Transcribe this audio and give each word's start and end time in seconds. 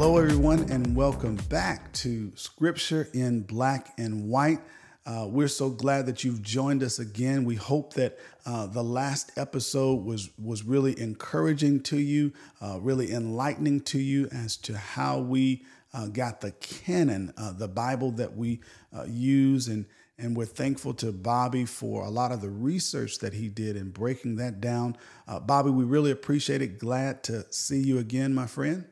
Hello, 0.00 0.16
everyone, 0.16 0.60
and 0.70 0.96
welcome 0.96 1.36
back 1.50 1.92
to 1.92 2.32
Scripture 2.34 3.10
in 3.12 3.42
Black 3.42 3.92
and 3.98 4.30
White. 4.30 4.60
Uh, 5.04 5.26
we're 5.28 5.46
so 5.46 5.68
glad 5.68 6.06
that 6.06 6.24
you've 6.24 6.40
joined 6.40 6.82
us 6.82 6.98
again. 6.98 7.44
We 7.44 7.56
hope 7.56 7.92
that 7.94 8.18
uh, 8.46 8.66
the 8.68 8.82
last 8.82 9.30
episode 9.36 10.02
was 10.02 10.30
was 10.42 10.64
really 10.64 10.98
encouraging 10.98 11.82
to 11.82 11.98
you, 11.98 12.32
uh, 12.62 12.78
really 12.80 13.12
enlightening 13.12 13.82
to 13.82 13.98
you 13.98 14.26
as 14.32 14.56
to 14.56 14.78
how 14.78 15.18
we 15.18 15.64
uh, 15.92 16.06
got 16.06 16.40
the 16.40 16.52
canon, 16.52 17.34
uh, 17.36 17.52
the 17.52 17.68
Bible 17.68 18.10
that 18.12 18.34
we 18.34 18.60
uh, 18.96 19.04
use, 19.06 19.68
and 19.68 19.84
and 20.16 20.34
we're 20.34 20.46
thankful 20.46 20.94
to 20.94 21.12
Bobby 21.12 21.66
for 21.66 22.06
a 22.06 22.10
lot 22.10 22.32
of 22.32 22.40
the 22.40 22.48
research 22.48 23.18
that 23.18 23.34
he 23.34 23.50
did 23.50 23.76
in 23.76 23.90
breaking 23.90 24.36
that 24.36 24.62
down. 24.62 24.96
Bobby, 25.42 25.68
we 25.68 25.84
really 25.84 26.10
appreciate 26.10 26.62
it. 26.62 26.78
Glad 26.78 27.22
to 27.24 27.44
see 27.52 27.80
you 27.80 27.98
again, 27.98 28.34
my 28.34 28.46
friend. 28.46 28.86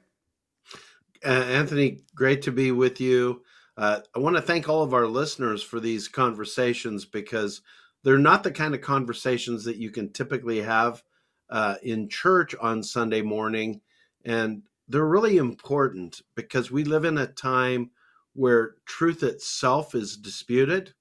Anthony, 1.23 2.01
great 2.15 2.43
to 2.43 2.53
be 2.53 2.73
with 2.73 3.01
you. 3.01 3.43
Uh, 3.77 4.01
I 4.15 4.19
want 4.19 4.37
to 4.37 4.43
thank 4.43 4.69
all 4.69 4.83
of 4.83 4.95
our 4.95 5.07
listeners 5.07 5.63
for 5.63 5.81
these 5.81 6.09
conversations 6.09 7.05
because 7.05 7.61
they're 8.03 8.19
not 8.19 8.43
the 8.43 8.51
kind 8.51 8.75
of 8.75 8.81
conversations 8.81 9.65
that 9.65 9.77
you 9.77 9.91
can 9.91 10.13
typically 10.13 10.63
have 10.63 11.03
uh, 11.51 11.77
in 11.83 12.09
church 12.09 12.55
on 12.61 12.83
Sunday 12.83 13.23
morning. 13.23 13.81
And 14.25 14.63
they're 14.89 15.07
really 15.07 15.37
important 15.37 16.23
because 16.35 16.71
we 16.71 16.85
live 16.85 17.05
in 17.05 17.19
a 17.19 17.27
time 17.27 17.91
where 18.35 18.77
truth 18.87 19.23
itself 19.23 19.95
is 19.95 20.17
disputed. 20.17 20.95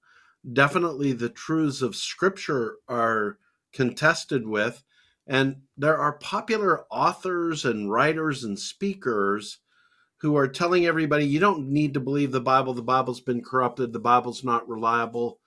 Definitely, 0.51 1.13
the 1.13 1.29
truths 1.29 1.81
of 1.81 1.95
Scripture 1.95 2.77
are 2.87 3.37
contested 3.73 4.47
with. 4.47 4.83
And 5.25 5.57
there 5.77 5.97
are 5.97 6.13
popular 6.13 6.85
authors 6.89 7.65
and 7.65 7.91
writers 7.91 8.43
and 8.43 8.57
speakers 8.57 9.59
who 10.19 10.35
are 10.35 10.47
telling 10.47 10.85
everybody 10.85 11.25
you 11.25 11.39
don't 11.39 11.67
need 11.67 11.93
to 11.93 11.99
believe 11.99 12.31
the 12.31 12.41
Bible. 12.41 12.73
The 12.73 12.81
Bible's 12.81 13.21
been 13.21 13.43
corrupted. 13.43 13.93
The 13.93 13.99
Bible's 13.99 14.43
not 14.43 14.67
reliable. 14.67 15.39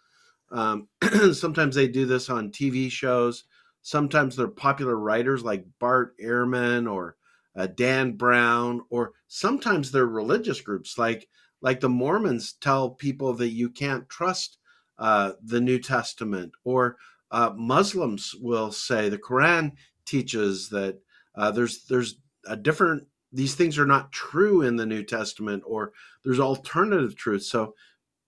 Um, 0.53 0.89
sometimes 1.33 1.75
they 1.75 1.89
do 1.89 2.07
this 2.07 2.31
on 2.31 2.51
TV 2.51 2.91
shows. 2.91 3.45
Sometimes 3.83 4.37
they're 4.37 4.49
popular 4.49 4.97
writers 4.97 5.43
like 5.43 5.65
Bart 5.79 6.15
Ehrman 6.19 6.91
or 6.91 7.17
uh, 7.57 7.67
Dan 7.67 8.13
Brown, 8.13 8.83
or 8.91 9.13
sometimes 9.27 9.91
they're 9.91 10.07
religious 10.07 10.61
groups 10.61 10.99
like 10.99 11.29
like 11.63 11.81
the 11.81 11.89
Mormons 11.89 12.55
tell 12.55 12.91
people 12.91 13.35
that 13.35 13.51
you 13.51 13.69
can't 13.69 14.09
trust 14.09 14.59
uh, 14.99 15.33
the 15.43 15.61
New 15.61 15.79
Testament, 15.79 16.53
or 16.65 16.97
uh, 17.31 17.53
Muslims 17.57 18.35
will 18.41 18.71
say 18.73 19.09
the 19.09 19.19
Quran 19.19 19.73
teaches 20.05 20.69
that 20.71 20.99
uh, 21.35 21.51
there's 21.51 21.85
there's 21.87 22.17
a 22.47 22.57
different 22.57 23.07
these 23.33 23.55
things 23.55 23.79
are 23.79 23.87
not 23.87 24.13
true 24.13 24.63
in 24.63 24.77
the 24.77 24.87
New 24.87 25.03
Testament, 25.03 25.63
or 25.67 25.93
there's 26.25 26.41
alternative 26.41 27.17
truth. 27.17 27.45
So, 27.45 27.75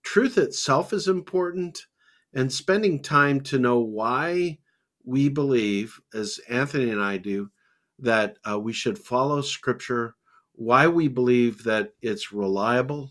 truth 0.02 0.38
itself 0.38 0.92
is 0.92 1.08
important, 1.08 1.86
and 2.32 2.52
spending 2.52 3.02
time 3.02 3.40
to 3.42 3.58
know 3.58 3.80
why 3.80 4.58
we 5.04 5.28
believe, 5.28 6.00
as 6.14 6.40
Anthony 6.48 6.90
and 6.90 7.02
I 7.02 7.18
do, 7.18 7.50
that 7.98 8.36
uh, 8.48 8.58
we 8.58 8.72
should 8.72 8.98
follow 8.98 9.40
Scripture, 9.40 10.14
why 10.52 10.86
we 10.86 11.08
believe 11.08 11.64
that 11.64 11.94
it's 12.00 12.32
reliable, 12.32 13.10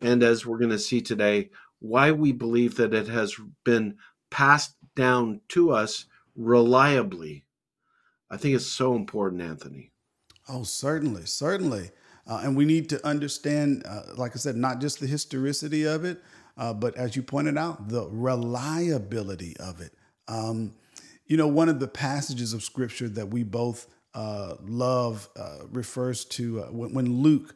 and 0.00 0.22
as 0.22 0.44
we're 0.44 0.58
going 0.58 0.70
to 0.70 0.78
see 0.78 1.00
today, 1.00 1.50
why 1.78 2.10
we 2.12 2.32
believe 2.32 2.76
that 2.76 2.94
it 2.94 3.08
has 3.08 3.34
been 3.64 3.96
passed 4.30 4.76
down 4.96 5.40
to 5.48 5.72
us 5.72 6.06
reliably. 6.34 7.44
I 8.30 8.36
think 8.36 8.56
it's 8.56 8.66
so 8.66 8.94
important, 8.94 9.42
Anthony. 9.42 9.91
Oh, 10.48 10.62
certainly, 10.62 11.24
certainly. 11.26 11.90
Uh, 12.26 12.42
and 12.44 12.56
we 12.56 12.64
need 12.64 12.88
to 12.90 13.04
understand, 13.06 13.84
uh, 13.86 14.02
like 14.16 14.32
I 14.32 14.38
said, 14.38 14.56
not 14.56 14.80
just 14.80 15.00
the 15.00 15.06
historicity 15.06 15.84
of 15.84 16.04
it, 16.04 16.22
uh, 16.56 16.72
but 16.72 16.96
as 16.96 17.16
you 17.16 17.22
pointed 17.22 17.58
out, 17.58 17.88
the 17.88 18.06
reliability 18.10 19.56
of 19.58 19.80
it. 19.80 19.92
Um, 20.28 20.74
you 21.26 21.36
know, 21.36 21.48
one 21.48 21.68
of 21.68 21.80
the 21.80 21.88
passages 21.88 22.52
of 22.52 22.62
scripture 22.62 23.08
that 23.08 23.28
we 23.28 23.42
both 23.42 23.88
uh, 24.14 24.56
love 24.62 25.28
uh, 25.36 25.58
refers 25.70 26.24
to 26.26 26.62
uh, 26.62 26.66
when, 26.66 26.92
when, 26.92 27.22
Luke 27.22 27.54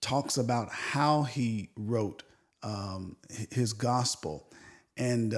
talks 0.00 0.38
about 0.38 0.70
how 0.70 1.24
he 1.24 1.68
wrote 1.76 2.22
um, 2.62 3.16
his 3.50 3.72
gospel. 3.72 4.46
And 4.96 5.34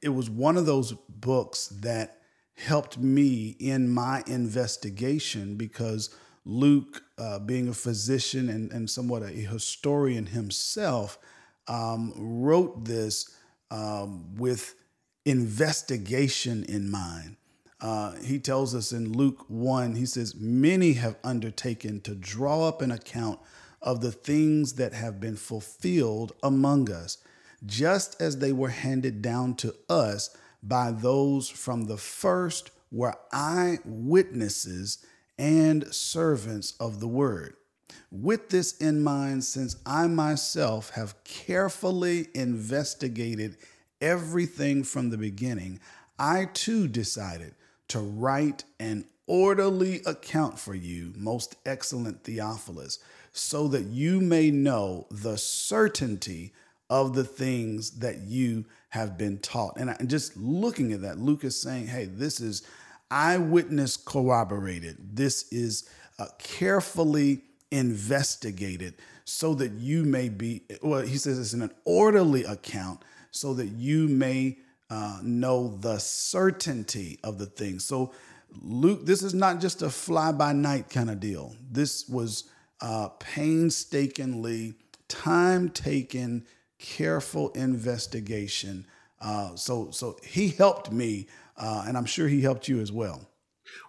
it 0.00 0.08
was 0.08 0.30
one 0.30 0.56
of 0.56 0.64
those 0.64 0.92
books 0.92 1.66
that 1.82 2.21
helped 2.56 2.98
me 2.98 3.56
in 3.58 3.88
my 3.88 4.22
investigation 4.26 5.56
because 5.56 6.14
Luke, 6.44 7.02
uh, 7.18 7.38
being 7.38 7.68
a 7.68 7.74
physician 7.74 8.48
and, 8.48 8.70
and 8.72 8.90
somewhat 8.90 9.22
a 9.22 9.28
historian 9.28 10.26
himself, 10.26 11.18
um, 11.68 12.12
wrote 12.16 12.84
this 12.84 13.34
um, 13.70 14.34
with 14.36 14.74
investigation 15.24 16.64
in 16.64 16.90
mind. 16.90 17.36
Uh, 17.80 18.12
he 18.22 18.38
tells 18.38 18.74
us 18.74 18.92
in 18.92 19.12
Luke 19.12 19.44
1, 19.48 19.96
he 19.96 20.06
says, 20.06 20.34
Many 20.36 20.92
have 20.94 21.16
undertaken 21.24 22.00
to 22.02 22.14
draw 22.14 22.68
up 22.68 22.80
an 22.80 22.92
account 22.92 23.40
of 23.80 24.00
the 24.00 24.12
things 24.12 24.74
that 24.74 24.92
have 24.92 25.18
been 25.20 25.36
fulfilled 25.36 26.32
among 26.42 26.90
us, 26.90 27.18
just 27.66 28.20
as 28.20 28.38
they 28.38 28.52
were 28.52 28.68
handed 28.68 29.20
down 29.20 29.54
to 29.54 29.74
us 29.88 30.36
by 30.62 30.92
those 30.92 31.48
from 31.48 31.84
the 31.84 31.96
first 31.96 32.70
were 32.90 33.16
eyewitnesses 33.32 35.04
and 35.38 35.92
servants 35.92 36.74
of 36.78 37.00
the 37.00 37.08
word. 37.08 37.56
With 38.10 38.50
this 38.50 38.76
in 38.76 39.02
mind, 39.02 39.44
since 39.44 39.76
I 39.86 40.06
myself 40.06 40.90
have 40.90 41.22
carefully 41.24 42.28
investigated 42.34 43.56
everything 44.00 44.84
from 44.84 45.10
the 45.10 45.18
beginning, 45.18 45.80
I 46.18 46.46
too 46.52 46.88
decided 46.88 47.54
to 47.88 48.00
write 48.00 48.64
an 48.78 49.06
orderly 49.26 50.02
account 50.04 50.58
for 50.58 50.74
you, 50.74 51.12
most 51.16 51.56
excellent 51.64 52.24
Theophilus, 52.24 52.98
so 53.32 53.68
that 53.68 53.84
you 53.84 54.20
may 54.20 54.50
know 54.50 55.06
the 55.10 55.38
certainty 55.38 56.52
of 56.90 57.14
the 57.14 57.24
things 57.24 57.92
that 58.00 58.18
you 58.18 58.66
have 58.92 59.16
been 59.16 59.38
taught. 59.38 59.78
And 59.78 59.96
just 60.06 60.36
looking 60.36 60.92
at 60.92 61.00
that, 61.00 61.18
Luke 61.18 61.44
is 61.44 61.58
saying, 61.58 61.86
hey, 61.86 62.04
this 62.04 62.40
is 62.40 62.62
eyewitness 63.10 63.96
corroborated. 63.96 64.98
This 65.16 65.50
is 65.50 65.88
uh, 66.18 66.26
carefully 66.38 67.40
investigated 67.70 68.92
so 69.24 69.54
that 69.54 69.72
you 69.72 70.04
may 70.04 70.28
be, 70.28 70.64
well, 70.82 71.00
he 71.00 71.16
says 71.16 71.38
it's 71.38 71.54
in 71.54 71.62
an 71.62 71.72
orderly 71.86 72.44
account 72.44 73.00
so 73.30 73.54
that 73.54 73.68
you 73.68 74.08
may 74.08 74.58
uh, 74.90 75.20
know 75.22 75.74
the 75.80 75.98
certainty 75.98 77.18
of 77.24 77.38
the 77.38 77.46
thing. 77.46 77.78
So, 77.78 78.12
Luke, 78.60 79.06
this 79.06 79.22
is 79.22 79.32
not 79.32 79.58
just 79.58 79.80
a 79.80 79.88
fly 79.88 80.32
by 80.32 80.52
night 80.52 80.90
kind 80.90 81.08
of 81.08 81.18
deal. 81.18 81.56
This 81.70 82.06
was 82.10 82.44
uh, 82.82 83.08
painstakingly, 83.20 84.74
time 85.08 85.70
taken, 85.70 86.44
careful 86.82 87.48
investigation. 87.52 88.86
Uh, 89.20 89.54
so, 89.54 89.90
so 89.90 90.18
he 90.22 90.48
helped 90.48 90.92
me 90.92 91.28
uh, 91.56 91.84
and 91.86 91.96
I'm 91.96 92.04
sure 92.04 92.28
he 92.28 92.40
helped 92.40 92.68
you 92.68 92.80
as 92.80 92.92
well. 92.92 93.28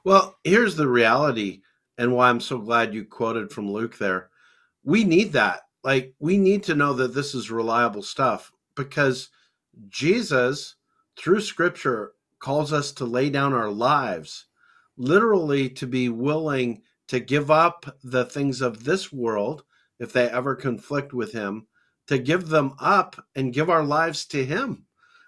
Well, 0.03 0.37
here's 0.43 0.75
the 0.75 0.87
reality, 0.87 1.61
and 1.97 2.13
why 2.13 2.29
I'm 2.29 2.39
so 2.39 2.59
glad 2.59 2.93
you 2.93 3.03
quoted 3.05 3.51
from 3.51 3.72
Luke 3.72 3.97
there. 3.97 4.29
We 4.84 5.03
need 5.03 5.34
that. 5.34 5.61
Like, 5.84 6.13
we 6.19 6.37
need 6.37 6.63
to 6.63 6.75
know 6.75 6.93
that 6.93 7.13
this 7.13 7.34
is 7.35 7.51
reliable 7.51 8.03
stuff 8.03 8.51
because 8.75 9.29
Jesus, 9.89 10.75
through 11.17 11.41
scripture, 11.41 12.13
calls 12.39 12.73
us 12.73 12.91
to 12.93 13.05
lay 13.05 13.29
down 13.29 13.53
our 13.53 13.72
lives, 13.72 14.46
literally 14.97 15.69
to 15.72 15.87
be 15.87 16.09
willing 16.09 16.81
to 17.07 17.19
give 17.19 17.51
up 17.51 17.97
the 18.03 18.25
things 18.25 18.61
of 18.61 18.84
this 18.84 19.11
world 19.11 19.63
if 19.99 20.13
they 20.13 20.29
ever 20.29 20.55
conflict 20.55 21.13
with 21.13 21.31
him, 21.31 21.67
to 22.13 22.23
give 22.23 22.47
them 22.47 22.75
up 22.79 23.23
and 23.35 23.53
give 23.53 23.69
our 23.69 23.83
lives 23.83 24.25
to 24.27 24.45
him. 24.45 24.85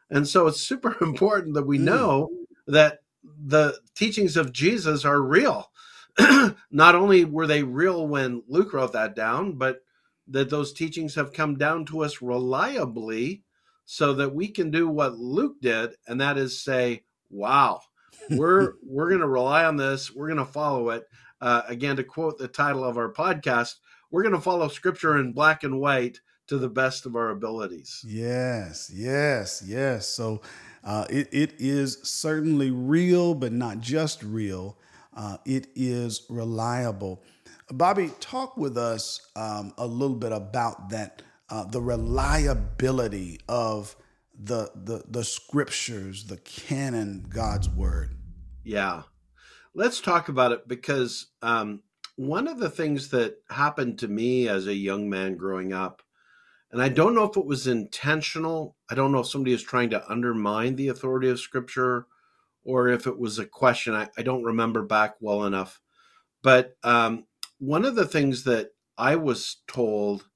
And 0.09 0.27
so 0.27 0.47
it's 0.47 0.61
super 0.61 0.95
important 1.01 1.55
that 1.55 1.67
we 1.67 1.77
mm. 1.77 1.83
know 1.83 2.29
that 2.67 2.99
the 3.23 3.79
teachings 3.95 4.37
of 4.37 4.51
Jesus 4.53 5.05
are 5.05 5.21
real. 5.21 5.71
Not 6.71 6.95
only 6.95 7.25
were 7.25 7.47
they 7.47 7.63
real 7.63 8.07
when 8.07 8.43
Luke 8.47 8.73
wrote 8.73 8.93
that 8.93 9.15
down, 9.15 9.53
but 9.53 9.81
that 10.27 10.49
those 10.49 10.73
teachings 10.73 11.15
have 11.15 11.33
come 11.33 11.57
down 11.57 11.85
to 11.85 12.03
us 12.03 12.21
reliably 12.21 13.43
so 13.85 14.13
that 14.13 14.33
we 14.33 14.47
can 14.47 14.71
do 14.71 14.89
what 14.89 15.17
Luke 15.17 15.57
did, 15.61 15.91
and 16.07 16.19
that 16.19 16.37
is 16.37 16.59
say, 16.59 17.03
wow, 17.29 17.81
we're 18.31 18.73
we're 18.83 19.09
going 19.09 19.21
to 19.21 19.27
rely 19.27 19.65
on 19.65 19.77
this. 19.77 20.11
We're 20.13 20.27
going 20.27 20.45
to 20.45 20.51
follow 20.51 20.89
it. 20.89 21.07
Uh, 21.41 21.61
again, 21.67 21.97
to 21.97 22.03
quote 22.03 22.37
the 22.37 22.47
title 22.47 22.83
of 22.83 22.97
our 22.97 23.11
podcast, 23.11 23.75
we're 24.09 24.23
going 24.23 24.33
to 24.33 24.41
follow 24.41 24.67
Scripture 24.67 25.17
in 25.17 25.33
black 25.33 25.63
and 25.63 25.79
white 25.79 26.19
to 26.47 26.57
the 26.57 26.69
best 26.69 27.05
of 27.05 27.15
our 27.15 27.29
abilities. 27.29 28.03
Yes, 28.07 28.91
yes, 28.93 29.63
yes. 29.65 30.07
So 30.07 30.41
uh, 30.83 31.05
it, 31.09 31.27
it 31.31 31.53
is 31.59 31.99
certainly 32.03 32.71
real, 32.71 33.33
but 33.33 33.51
not 33.51 33.79
just 33.79 34.23
real. 34.23 34.77
Uh, 35.15 35.37
it 35.45 35.67
is 35.75 36.25
reliable. 36.29 37.23
Bobby, 37.71 38.11
talk 38.19 38.57
with 38.57 38.77
us 38.77 39.27
um, 39.35 39.73
a 39.77 39.87
little 39.87 40.15
bit 40.15 40.31
about 40.31 40.89
that, 40.89 41.23
uh, 41.49 41.63
the 41.65 41.81
reliability 41.81 43.39
of 43.47 43.95
the, 44.37 44.69
the 44.75 45.03
the 45.07 45.23
scriptures, 45.23 46.25
the 46.25 46.37
canon, 46.37 47.25
God's 47.29 47.69
word. 47.69 48.17
Yeah, 48.63 49.03
let's 49.73 50.01
talk 50.01 50.29
about 50.29 50.51
it 50.51 50.67
because 50.67 51.27
um, 51.41 51.81
one 52.17 52.47
of 52.47 52.59
the 52.59 52.69
things 52.69 53.09
that 53.09 53.37
happened 53.49 53.99
to 53.99 54.07
me 54.07 54.47
as 54.47 54.67
a 54.67 54.73
young 54.73 55.09
man 55.09 55.35
growing 55.35 55.73
up, 55.73 56.01
and 56.75 56.83
I 56.83 56.89
don't 56.89 57.15
know 57.15 57.23
if 57.23 57.37
it 57.37 57.45
was 57.45 57.67
intentional. 57.67 58.75
I 58.89 58.95
don't 58.95 59.13
know 59.13 59.21
if 59.21 59.27
somebody 59.27 59.53
is 59.53 59.63
trying 59.63 59.89
to 59.91 60.11
undermine 60.11 60.75
the 60.75 60.89
authority 60.89 61.29
of 61.29 61.39
Scripture, 61.39 62.05
or 62.65 62.89
if 62.89 63.07
it 63.07 63.17
was 63.17 63.39
a 63.39 63.45
question. 63.45 63.95
I, 63.95 64.09
I 64.17 64.23
don't 64.23 64.43
remember 64.43 64.81
back 64.81 65.15
well 65.21 65.45
enough, 65.45 65.79
but 66.43 66.75
um, 66.83 67.27
one 67.59 67.85
of 67.85 67.95
the 67.95 68.05
things 68.05 68.43
that 68.43 68.71
I 68.97 69.15
was 69.15 69.61
told 69.69 70.27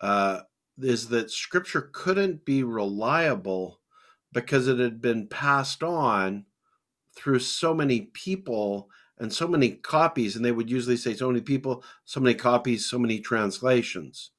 uh, 0.00 0.40
is 0.80 1.08
that 1.10 1.30
scripture 1.30 1.90
couldn't 1.92 2.44
be 2.44 2.64
reliable 2.64 3.80
because 4.32 4.66
it 4.66 4.80
had 4.80 5.00
been 5.00 5.28
passed 5.28 5.84
on 5.84 6.44
through 7.16 7.38
so 7.38 7.72
many 7.72 8.10
people 8.14 8.90
and 9.18 9.32
so 9.32 9.46
many 9.46 9.70
copies. 9.70 10.34
And 10.34 10.44
they 10.44 10.50
would 10.50 10.68
usually 10.68 10.96
say 10.96 11.14
so 11.14 11.28
many 11.28 11.40
people, 11.40 11.84
so 12.04 12.18
many 12.18 12.34
copies, 12.34 12.90
so 12.90 12.98
many 12.98 13.20
translations. 13.20 14.32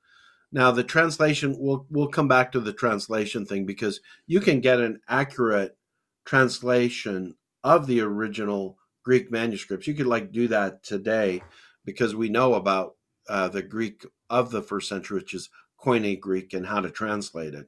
Now, 0.51 0.71
the 0.71 0.83
translation, 0.83 1.55
we'll, 1.59 1.85
we'll 1.89 2.07
come 2.07 2.27
back 2.27 2.51
to 2.51 2.59
the 2.59 2.73
translation 2.73 3.45
thing 3.45 3.65
because 3.65 4.01
you 4.25 4.39
can 4.39 4.61
get 4.61 4.79
an 4.79 4.99
accurate 5.07 5.77
translation 6.25 7.35
of 7.63 7.87
the 7.87 8.01
original 8.01 8.77
Greek 9.03 9.31
manuscripts. 9.31 9.87
You 9.87 9.93
could 9.93 10.07
like 10.07 10.31
do 10.31 10.47
that 10.47 10.83
today 10.83 11.43
because 11.85 12.15
we 12.15 12.29
know 12.29 12.55
about 12.55 12.95
uh, 13.27 13.47
the 13.47 13.61
Greek 13.61 14.05
of 14.29 14.51
the 14.51 14.61
first 14.61 14.89
century, 14.89 15.19
which 15.19 15.33
is 15.33 15.49
Koine 15.79 16.19
Greek, 16.19 16.53
and 16.53 16.65
how 16.65 16.81
to 16.81 16.89
translate 16.89 17.53
it. 17.53 17.67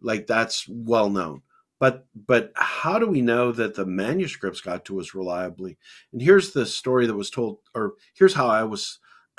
Like 0.00 0.26
that's 0.26 0.66
well 0.68 1.10
known. 1.10 1.42
But 1.78 2.06
but 2.26 2.52
how 2.54 2.98
do 2.98 3.06
we 3.06 3.22
know 3.22 3.52
that 3.52 3.74
the 3.74 3.86
manuscripts 3.86 4.60
got 4.60 4.84
to 4.86 5.00
us 5.00 5.14
reliably? 5.14 5.78
And 6.12 6.20
here's 6.20 6.52
the 6.52 6.66
story 6.66 7.06
that 7.06 7.14
was 7.14 7.30
told, 7.30 7.58
or 7.74 7.94
here's 8.14 8.34
how 8.34 8.48
I 8.48 8.64
was 8.64 8.98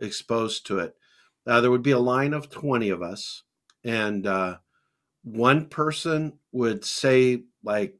exposed 0.00 0.66
to 0.66 0.78
it. 0.78 0.96
Uh, 1.46 1.60
there 1.60 1.70
would 1.70 1.82
be 1.82 1.90
a 1.90 1.98
line 1.98 2.32
of 2.32 2.50
twenty 2.50 2.88
of 2.88 3.02
us, 3.02 3.42
and 3.84 4.26
uh, 4.26 4.58
one 5.24 5.66
person 5.66 6.38
would 6.52 6.84
say 6.84 7.44
like 7.64 7.96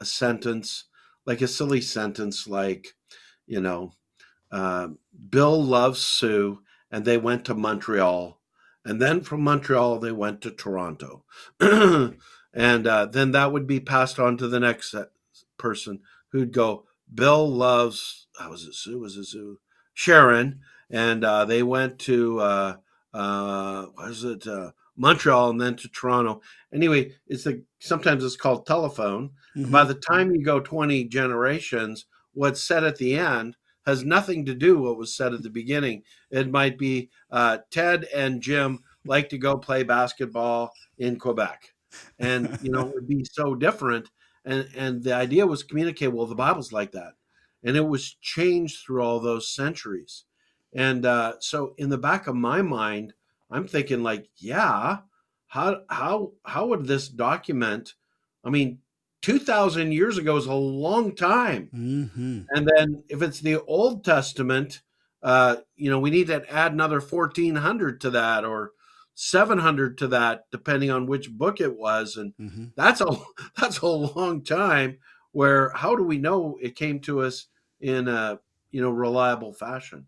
a 0.00 0.04
sentence, 0.04 0.84
like 1.26 1.40
a 1.40 1.48
silly 1.48 1.80
sentence, 1.80 2.46
like 2.46 2.94
you 3.46 3.60
know, 3.60 3.92
uh, 4.50 4.88
Bill 5.30 5.62
loves 5.62 6.00
Sue, 6.00 6.60
and 6.90 7.04
they 7.04 7.18
went 7.18 7.44
to 7.46 7.54
Montreal. 7.54 8.40
And 8.84 9.02
then 9.02 9.20
from 9.22 9.42
Montreal, 9.42 9.98
they 9.98 10.12
went 10.12 10.40
to 10.42 10.50
Toronto. 10.50 11.24
and 11.60 12.86
uh, 12.86 13.06
then 13.06 13.32
that 13.32 13.52
would 13.52 13.66
be 13.66 13.80
passed 13.80 14.20
on 14.20 14.36
to 14.36 14.46
the 14.46 14.60
next 14.60 14.94
person 15.58 16.00
who'd 16.30 16.52
go, 16.52 16.84
Bill 17.12 17.48
loves, 17.48 18.28
how 18.38 18.50
was 18.50 18.64
it 18.64 18.74
Sue? 18.74 19.00
Was 19.00 19.16
it 19.16 19.24
Sue? 19.24 19.58
Sharon. 19.92 20.60
And 20.88 21.24
uh, 21.24 21.44
they 21.44 21.64
went 21.64 21.98
to, 22.00 22.40
uh, 23.16 23.86
is 24.08 24.24
it? 24.24 24.46
Uh, 24.46 24.70
Montreal 24.96 25.50
and 25.50 25.60
then 25.60 25.76
to 25.76 25.88
Toronto. 25.88 26.40
Anyway, 26.72 27.12
it's 27.26 27.44
the 27.44 27.62
sometimes 27.78 28.24
it's 28.24 28.36
called 28.36 28.66
telephone. 28.66 29.30
Mm-hmm. 29.56 29.70
By 29.70 29.84
the 29.84 29.94
time 29.94 30.34
you 30.34 30.42
go 30.42 30.60
20 30.60 31.04
generations, 31.04 32.06
what's 32.32 32.62
said 32.62 32.84
at 32.84 32.96
the 32.96 33.16
end 33.16 33.56
has 33.86 34.04
nothing 34.04 34.44
to 34.46 34.54
do 34.54 34.78
what 34.78 34.98
was 34.98 35.16
said 35.16 35.32
at 35.32 35.42
the 35.42 35.50
beginning. 35.50 36.02
It 36.30 36.50
might 36.50 36.76
be 36.78 37.10
uh, 37.30 37.58
Ted 37.70 38.06
and 38.14 38.40
Jim 38.40 38.80
like 39.04 39.28
to 39.28 39.38
go 39.38 39.56
play 39.56 39.84
basketball 39.84 40.72
in 40.98 41.18
Quebec, 41.18 41.74
and 42.18 42.58
you 42.62 42.70
know 42.70 42.88
it 42.88 42.94
would 42.94 43.08
be 43.08 43.24
so 43.24 43.54
different. 43.54 44.10
And 44.44 44.68
and 44.76 45.02
the 45.02 45.14
idea 45.14 45.46
was 45.46 45.62
communicate. 45.62 46.12
Well, 46.12 46.26
the 46.26 46.34
Bible's 46.34 46.72
like 46.72 46.92
that, 46.92 47.14
and 47.62 47.76
it 47.76 47.86
was 47.86 48.16
changed 48.20 48.84
through 48.84 49.02
all 49.02 49.20
those 49.20 49.54
centuries. 49.54 50.24
And 50.76 51.06
uh, 51.06 51.34
so, 51.40 51.74
in 51.78 51.88
the 51.88 51.98
back 51.98 52.26
of 52.26 52.36
my 52.36 52.60
mind, 52.60 53.14
I'm 53.50 53.66
thinking 53.66 54.02
like, 54.02 54.28
yeah, 54.36 54.98
how 55.46 55.80
how 55.88 56.32
how 56.44 56.66
would 56.66 56.86
this 56.86 57.08
document? 57.08 57.94
I 58.44 58.50
mean, 58.50 58.78
2000 59.22 59.90
years 59.90 60.18
ago 60.18 60.36
is 60.36 60.46
a 60.46 60.54
long 60.54 61.12
time 61.12 61.68
mm-hmm. 61.74 62.42
and 62.50 62.70
then 62.76 63.02
if 63.08 63.22
it's 63.22 63.40
the 63.40 63.60
old 63.64 64.04
testament 64.04 64.82
uh 65.24 65.56
you 65.74 65.90
know 65.90 65.98
we 65.98 66.10
need 66.10 66.28
to 66.28 66.48
add 66.52 66.72
another 66.72 67.00
1400 67.00 68.00
to 68.00 68.10
that 68.10 68.44
or 68.44 68.70
700 69.14 69.98
to 69.98 70.06
that 70.08 70.44
depending 70.52 70.92
on 70.92 71.06
which 71.06 71.32
book 71.32 71.60
it 71.60 71.76
was 71.76 72.16
and 72.16 72.34
mm-hmm. 72.40 72.66
that's 72.76 73.00
a 73.00 73.18
that's 73.60 73.78
a 73.78 73.88
long 73.88 74.44
time 74.44 74.98
where 75.32 75.70
how 75.70 75.96
do 75.96 76.04
we 76.04 76.18
know 76.18 76.56
it 76.62 76.76
came 76.76 77.00
to 77.00 77.22
us 77.22 77.46
in 77.80 78.06
a 78.06 78.38
you 78.70 78.80
know 78.80 78.90
reliable 78.90 79.52
fashion 79.52 80.06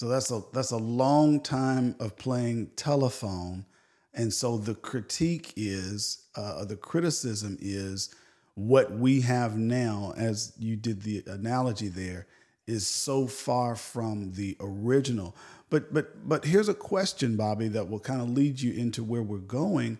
so 0.00 0.08
that's 0.08 0.30
a 0.30 0.42
that's 0.52 0.70
a 0.70 0.78
long 0.78 1.40
time 1.40 1.94
of 2.00 2.16
playing 2.16 2.70
telephone 2.76 3.66
and 4.14 4.32
so 4.32 4.58
the 4.58 4.74
critique 4.74 5.52
is, 5.56 6.26
uh, 6.34 6.64
the 6.64 6.76
criticism 6.76 7.56
is, 7.60 8.14
what 8.54 8.92
we 8.92 9.20
have 9.20 9.56
now, 9.56 10.12
as 10.16 10.52
you 10.58 10.76
did 10.76 11.02
the 11.02 11.22
analogy 11.26 11.88
there, 11.88 12.26
is 12.66 12.86
so 12.86 13.26
far 13.26 13.76
from 13.76 14.32
the 14.32 14.56
original. 14.60 15.36
But 15.70 15.94
but 15.94 16.28
but 16.28 16.44
here's 16.44 16.68
a 16.68 16.74
question, 16.74 17.36
Bobby, 17.36 17.68
that 17.68 17.88
will 17.88 18.00
kind 18.00 18.20
of 18.20 18.30
lead 18.30 18.60
you 18.60 18.72
into 18.72 19.04
where 19.04 19.22
we're 19.22 19.38
going. 19.38 19.98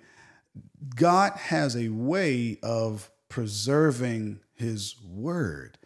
God 0.96 1.32
has 1.34 1.76
a 1.76 1.88
way 1.88 2.58
of 2.62 3.10
preserving 3.28 4.40
His 4.54 4.96
word. 5.08 5.78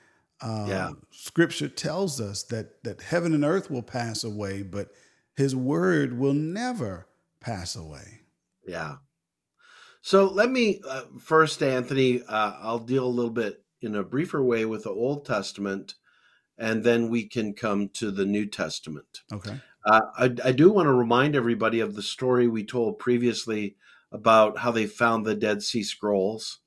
Um, 0.44 0.68
yeah. 0.68 0.90
Scripture 1.10 1.68
tells 1.68 2.20
us 2.20 2.42
that 2.44 2.82
that 2.84 3.00
heaven 3.00 3.34
and 3.34 3.44
earth 3.44 3.70
will 3.70 3.82
pass 3.82 4.22
away, 4.22 4.62
but 4.62 4.88
His 5.36 5.56
word 5.56 6.18
will 6.18 6.34
never 6.34 7.08
pass 7.40 7.74
away. 7.74 8.20
Yeah. 8.66 8.96
So 10.02 10.26
let 10.26 10.50
me 10.50 10.80
uh, 10.86 11.04
first, 11.18 11.62
Anthony, 11.62 12.22
uh, 12.28 12.52
I'll 12.60 12.78
deal 12.78 13.06
a 13.06 13.08
little 13.08 13.30
bit 13.30 13.64
in 13.80 13.94
a 13.94 14.04
briefer 14.04 14.42
way 14.42 14.66
with 14.66 14.84
the 14.84 14.90
Old 14.90 15.24
Testament, 15.24 15.94
and 16.58 16.84
then 16.84 17.08
we 17.08 17.26
can 17.26 17.54
come 17.54 17.88
to 17.94 18.10
the 18.10 18.26
New 18.26 18.46
Testament. 18.46 19.22
Okay. 19.32 19.58
Uh, 19.86 20.00
I, 20.16 20.24
I, 20.44 20.52
do 20.52 20.70
want 20.70 20.86
to 20.86 20.92
remind 20.92 21.36
everybody 21.36 21.80
of 21.80 21.94
the 21.94 22.02
story 22.02 22.48
we 22.48 22.64
told 22.64 22.98
previously 22.98 23.76
about 24.12 24.58
how 24.58 24.70
they 24.70 24.86
found 24.86 25.26
the 25.26 25.34
Dead 25.34 25.62
Sea 25.62 25.82
Scrolls 25.82 26.60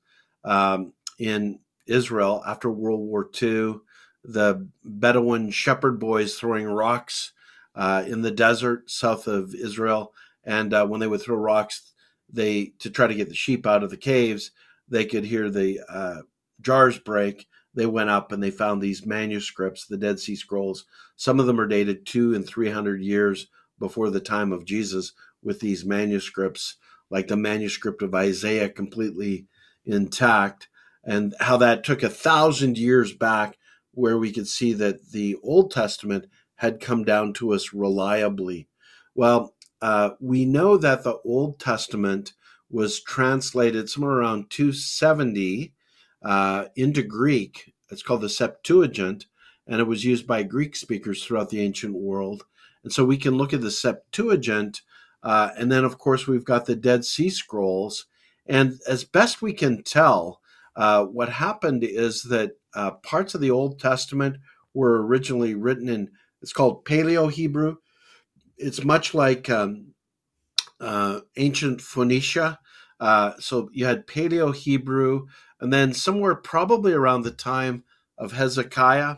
um, 0.44 0.92
in 1.18 1.58
Israel 1.88 2.42
after 2.46 2.70
World 2.70 3.00
War 3.00 3.28
II. 3.40 3.76
The 4.24 4.68
Bedouin 4.84 5.50
shepherd 5.50 5.98
boys 5.98 6.34
throwing 6.34 6.66
rocks 6.66 7.32
uh, 7.74 8.04
in 8.06 8.22
the 8.22 8.30
desert 8.30 8.90
south 8.90 9.26
of 9.26 9.54
Israel 9.54 10.12
and 10.48 10.72
uh, 10.72 10.86
when 10.86 10.98
they 10.98 11.06
would 11.06 11.20
throw 11.20 11.36
rocks, 11.36 11.92
they 12.32 12.72
to 12.78 12.90
try 12.90 13.06
to 13.06 13.14
get 13.14 13.28
the 13.28 13.34
sheep 13.34 13.66
out 13.66 13.82
of 13.82 13.90
the 13.90 13.96
caves, 13.96 14.50
they 14.88 15.04
could 15.04 15.24
hear 15.24 15.50
the 15.50 15.80
uh, 15.88 16.22
jars 16.62 16.98
break. 16.98 17.46
They 17.74 17.84
went 17.84 18.08
up 18.10 18.32
and 18.32 18.42
they 18.42 18.50
found 18.50 18.80
these 18.80 19.06
manuscripts, 19.06 19.86
the 19.86 19.98
Dead 19.98 20.18
Sea 20.18 20.34
Scrolls. 20.34 20.86
Some 21.16 21.38
of 21.38 21.46
them 21.46 21.60
are 21.60 21.66
dated 21.66 22.06
two 22.06 22.34
and 22.34 22.46
three 22.46 22.70
hundred 22.70 23.02
years 23.02 23.48
before 23.78 24.08
the 24.08 24.20
time 24.20 24.52
of 24.52 24.64
Jesus, 24.64 25.12
with 25.42 25.60
these 25.60 25.84
manuscripts, 25.84 26.76
like 27.10 27.28
the 27.28 27.36
manuscript 27.36 28.00
of 28.02 28.14
Isaiah, 28.14 28.70
completely 28.70 29.46
intact, 29.84 30.68
and 31.08 31.34
how 31.40 31.56
that 31.56 31.84
took 31.84 32.02
a 32.02 32.10
thousand 32.10 32.76
years 32.76 33.14
back, 33.14 33.56
where 33.92 34.18
we 34.18 34.30
could 34.30 34.46
see 34.46 34.74
that 34.74 35.10
the 35.12 35.36
Old 35.42 35.70
Testament 35.70 36.26
had 36.56 36.80
come 36.80 37.02
down 37.02 37.32
to 37.32 37.54
us 37.54 37.72
reliably. 37.72 38.68
Well, 39.14 39.54
uh, 39.80 40.10
we 40.20 40.44
know 40.44 40.76
that 40.76 41.04
the 41.04 41.18
Old 41.24 41.58
Testament 41.58 42.34
was 42.68 43.02
translated 43.02 43.88
somewhere 43.88 44.18
around 44.18 44.50
270 44.50 45.72
uh, 46.22 46.66
into 46.76 47.02
Greek. 47.02 47.72
It's 47.90 48.02
called 48.02 48.20
the 48.20 48.28
Septuagint, 48.28 49.24
and 49.66 49.80
it 49.80 49.86
was 49.86 50.04
used 50.04 50.26
by 50.26 50.42
Greek 50.42 50.76
speakers 50.76 51.24
throughout 51.24 51.48
the 51.48 51.62
ancient 51.62 51.94
world. 51.94 52.44
And 52.84 52.92
so 52.92 53.02
we 53.02 53.16
can 53.16 53.34
look 53.34 53.54
at 53.54 53.62
the 53.62 53.70
Septuagint, 53.70 54.82
uh, 55.22 55.50
and 55.56 55.72
then, 55.72 55.84
of 55.84 55.96
course, 55.96 56.26
we've 56.26 56.44
got 56.44 56.66
the 56.66 56.76
Dead 56.76 57.06
Sea 57.06 57.30
Scrolls. 57.30 58.04
And 58.44 58.78
as 58.86 59.04
best 59.04 59.40
we 59.40 59.54
can 59.54 59.82
tell, 59.82 60.42
uh, 60.78 61.04
what 61.06 61.30
happened 61.30 61.84
is 61.84 62.24
that 62.24 62.52
uh, 62.74 62.92
parts 62.92 63.34
of 63.36 63.42
the 63.42 63.52
Old 63.52 63.80
Testament 63.80 64.38
were 64.74 65.06
originally 65.06 65.56
written 65.56 65.90
in, 65.90 66.10
it's 66.42 66.54
called 66.54 66.86
Paleo 66.86 67.32
Hebrew 67.32 67.76
it's 68.58 68.84
much 68.84 69.14
like 69.14 69.48
um, 69.50 69.94
uh, 70.80 71.20
ancient 71.36 71.80
Phoenicia. 71.80 72.58
Uh, 73.00 73.32
so 73.38 73.70
you 73.72 73.86
had 73.86 74.06
Paleo 74.06 74.54
Hebrew, 74.54 75.26
and 75.60 75.72
then 75.72 75.92
somewhere 75.94 76.34
probably 76.34 76.92
around 76.92 77.22
the 77.22 77.30
time 77.30 77.84
of 78.18 78.32
Hezekiah, 78.32 79.16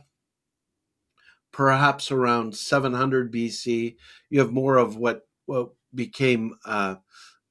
perhaps 1.53 2.11
around 2.11 2.57
700 2.57 3.33
BC. 3.33 3.97
You 4.31 4.41
have 4.41 4.53
more 4.53 4.77
of 4.77 4.97
what, 4.97 5.23
what 5.47 5.71
became 5.95 6.55
uh, 6.65 6.97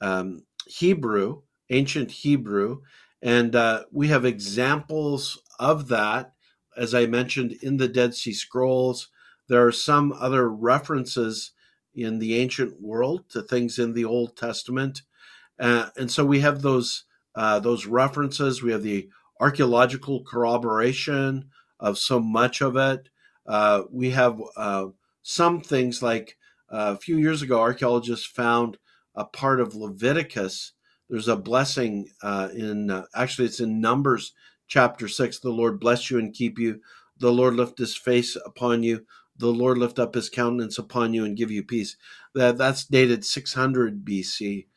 um, 0.02 0.46
Hebrew, 0.68 1.42
ancient 1.70 2.12
Hebrew. 2.12 2.82
And 3.22 3.56
uh, 3.56 3.84
we 3.92 4.08
have 4.08 4.26
examples 4.26 5.42
of 5.60 5.88
that, 5.90 6.34
as 6.78 6.94
I 6.94 7.06
mentioned, 7.06 7.54
in 7.62 7.78
the 7.78 7.88
Dead 7.88 8.16
Sea 8.16 8.34
Scrolls. 8.34 9.10
There 9.48 9.66
are 9.66 9.72
some 9.72 10.14
other 10.14 10.50
references 10.50 11.52
in 11.94 12.20
the 12.20 12.36
ancient 12.36 12.82
world 12.82 13.30
to 13.30 13.42
things 13.42 13.80
in 13.80 13.94
the 13.94 14.06
Old 14.06 14.38
Testament. 14.38 15.02
Uh, 15.60 15.90
and 15.98 16.10
so 16.10 16.26
we 16.26 16.40
have 16.40 16.62
those 16.62 17.06
uh, 17.36 17.60
those 17.60 17.86
references. 17.86 18.64
We 18.64 18.72
have 18.72 18.84
the 18.84 19.10
archaeological 19.40 20.24
corroboration 20.24 21.50
of 21.80 21.98
so 21.98 22.20
much 22.20 22.62
of 22.62 22.76
it. 22.76 23.10
Uh, 23.46 23.84
we 23.92 24.12
have 24.12 24.42
uh, 24.58 24.88
some 25.22 25.62
things 25.62 26.02
like 26.02 26.38
uh, 26.72 26.96
a 26.96 27.00
few 27.00 27.18
years 27.18 27.42
ago, 27.42 27.60
archaeologists 27.60 28.26
found 28.26 28.78
a 29.16 29.26
part 29.26 29.60
of 29.60 29.76
Leviticus. 29.76 30.74
There's 31.10 31.28
a 31.28 31.36
blessing 31.36 32.10
uh, 32.22 32.50
in, 32.54 32.92
uh, 32.92 33.06
actually, 33.16 33.46
it's 33.46 33.60
in 33.60 33.82
Numbers 33.82 34.34
chapter 34.68 35.08
6. 35.08 35.40
The 35.40 35.50
Lord 35.50 35.80
bless 35.80 36.12
you 36.12 36.20
and 36.20 36.34
keep 36.34 36.60
you. 36.60 36.82
The 37.18 37.32
Lord 37.32 37.56
lift 37.56 37.80
his 37.80 37.98
face 37.98 38.38
upon 38.46 38.84
you. 38.84 39.06
The 39.38 39.48
Lord 39.48 39.78
lift 39.78 40.00
up 40.00 40.16
his 40.16 40.30
countenance 40.30 40.78
upon 40.78 41.14
you 41.14 41.26
and 41.26 41.38
give 41.38 41.50
you 41.50 41.64
peace. 41.64 41.96
That, 42.36 42.58
that's 42.58 42.86
dated 42.86 43.26
600 43.26 44.06
BC. 44.06 44.68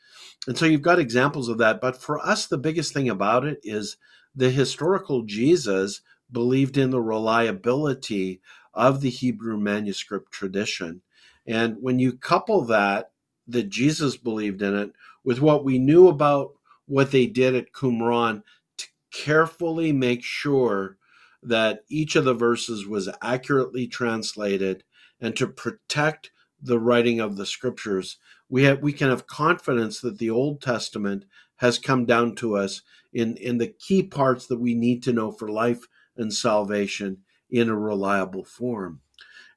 And 0.46 0.56
so 0.58 0.66
you've 0.66 0.82
got 0.82 0.98
examples 0.98 1.48
of 1.48 1.58
that. 1.58 1.80
But 1.80 2.00
for 2.00 2.18
us, 2.18 2.46
the 2.46 2.58
biggest 2.58 2.94
thing 2.94 3.08
about 3.08 3.44
it 3.44 3.60
is 3.62 3.96
the 4.34 4.50
historical 4.50 5.22
Jesus 5.22 6.00
believed 6.30 6.78
in 6.78 6.90
the 6.90 7.00
reliability 7.00 8.40
of 8.74 9.00
the 9.00 9.10
Hebrew 9.10 9.58
manuscript 9.58 10.32
tradition. 10.32 11.02
And 11.46 11.76
when 11.80 11.98
you 11.98 12.12
couple 12.14 12.64
that, 12.66 13.10
that 13.48 13.68
Jesus 13.68 14.16
believed 14.16 14.62
in 14.62 14.74
it, 14.74 14.92
with 15.24 15.40
what 15.40 15.64
we 15.64 15.78
knew 15.78 16.08
about 16.08 16.52
what 16.86 17.10
they 17.10 17.26
did 17.26 17.54
at 17.54 17.72
Qumran 17.72 18.42
to 18.78 18.86
carefully 19.12 19.92
make 19.92 20.22
sure 20.22 20.98
that 21.42 21.84
each 21.88 22.16
of 22.16 22.24
the 22.24 22.34
verses 22.34 22.86
was 22.86 23.08
accurately 23.22 23.86
translated 23.86 24.84
and 25.20 25.36
to 25.36 25.46
protect 25.46 26.30
the 26.62 26.78
writing 26.78 27.20
of 27.20 27.36
the 27.36 27.46
scriptures, 27.46 28.18
we 28.48 28.64
have 28.64 28.80
we 28.80 28.92
can 28.92 29.08
have 29.08 29.26
confidence 29.26 30.00
that 30.00 30.18
the 30.18 30.30
Old 30.30 30.60
Testament 30.60 31.24
has 31.56 31.78
come 31.78 32.04
down 32.04 32.34
to 32.36 32.56
us 32.56 32.82
in, 33.12 33.36
in 33.36 33.58
the 33.58 33.68
key 33.68 34.02
parts 34.02 34.46
that 34.46 34.60
we 34.60 34.74
need 34.74 35.02
to 35.04 35.12
know 35.12 35.30
for 35.30 35.48
life 35.48 35.86
and 36.16 36.32
salvation 36.32 37.18
in 37.50 37.68
a 37.68 37.76
reliable 37.76 38.44
form. 38.44 39.00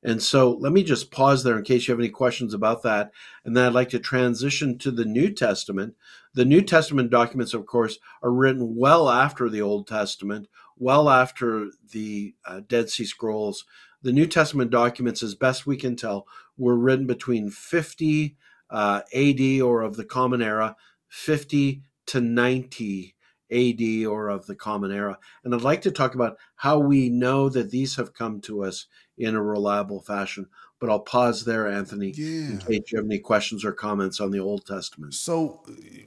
And 0.05 0.21
so 0.21 0.51
let 0.51 0.71
me 0.71 0.83
just 0.83 1.09
pause 1.09 1.43
there 1.43 1.57
in 1.57 1.63
case 1.63 1.87
you 1.87 1.91
have 1.91 1.99
any 1.99 2.09
questions 2.09 2.53
about 2.53 2.83
that. 2.83 3.11
And 3.43 3.57
then 3.57 3.65
I'd 3.65 3.73
like 3.73 3.89
to 3.89 3.99
transition 3.99 4.77
to 4.77 4.91
the 4.91 5.03
New 5.03 5.31
Testament. 5.31 5.95
The 6.35 6.45
New 6.45 6.61
Testament 6.61 7.09
documents, 7.09 7.55
of 7.55 7.65
course, 7.65 7.97
are 8.21 8.31
written 8.31 8.75
well 8.75 9.09
after 9.09 9.49
the 9.49 9.63
Old 9.63 9.87
Testament, 9.87 10.47
well 10.77 11.09
after 11.09 11.71
the 11.91 12.35
uh, 12.45 12.61
Dead 12.67 12.91
Sea 12.91 13.05
Scrolls. 13.05 13.65
The 14.03 14.13
New 14.13 14.27
Testament 14.27 14.69
documents, 14.69 15.23
as 15.23 15.33
best 15.33 15.65
we 15.65 15.75
can 15.75 15.95
tell, 15.95 16.27
were 16.55 16.77
written 16.77 17.07
between 17.07 17.49
50 17.49 18.37
uh, 18.69 19.01
AD 19.11 19.61
or 19.61 19.81
of 19.81 19.95
the 19.95 20.05
Common 20.05 20.43
Era, 20.43 20.75
50 21.07 21.81
to 22.05 22.21
90 22.21 23.15
AD 23.51 24.05
or 24.05 24.29
of 24.29 24.45
the 24.45 24.55
Common 24.55 24.91
Era. 24.91 25.17
And 25.43 25.55
I'd 25.55 25.61
like 25.61 25.81
to 25.81 25.91
talk 25.91 26.13
about 26.13 26.37
how 26.57 26.77
we 26.77 27.09
know 27.09 27.49
that 27.49 27.71
these 27.71 27.95
have 27.95 28.13
come 28.13 28.39
to 28.41 28.63
us 28.63 28.85
in 29.17 29.35
a 29.35 29.41
reliable 29.41 30.01
fashion. 30.01 30.47
But 30.79 30.89
I'll 30.89 30.99
pause 30.99 31.45
there, 31.45 31.67
Anthony, 31.67 32.11
yeah. 32.11 32.51
in 32.51 32.57
case 32.57 32.91
you 32.91 32.97
have 32.97 33.05
any 33.05 33.19
questions 33.19 33.63
or 33.63 33.71
comments 33.71 34.19
on 34.19 34.31
the 34.31 34.39
Old 34.39 34.65
Testament. 34.65 35.13
So, 35.13 35.63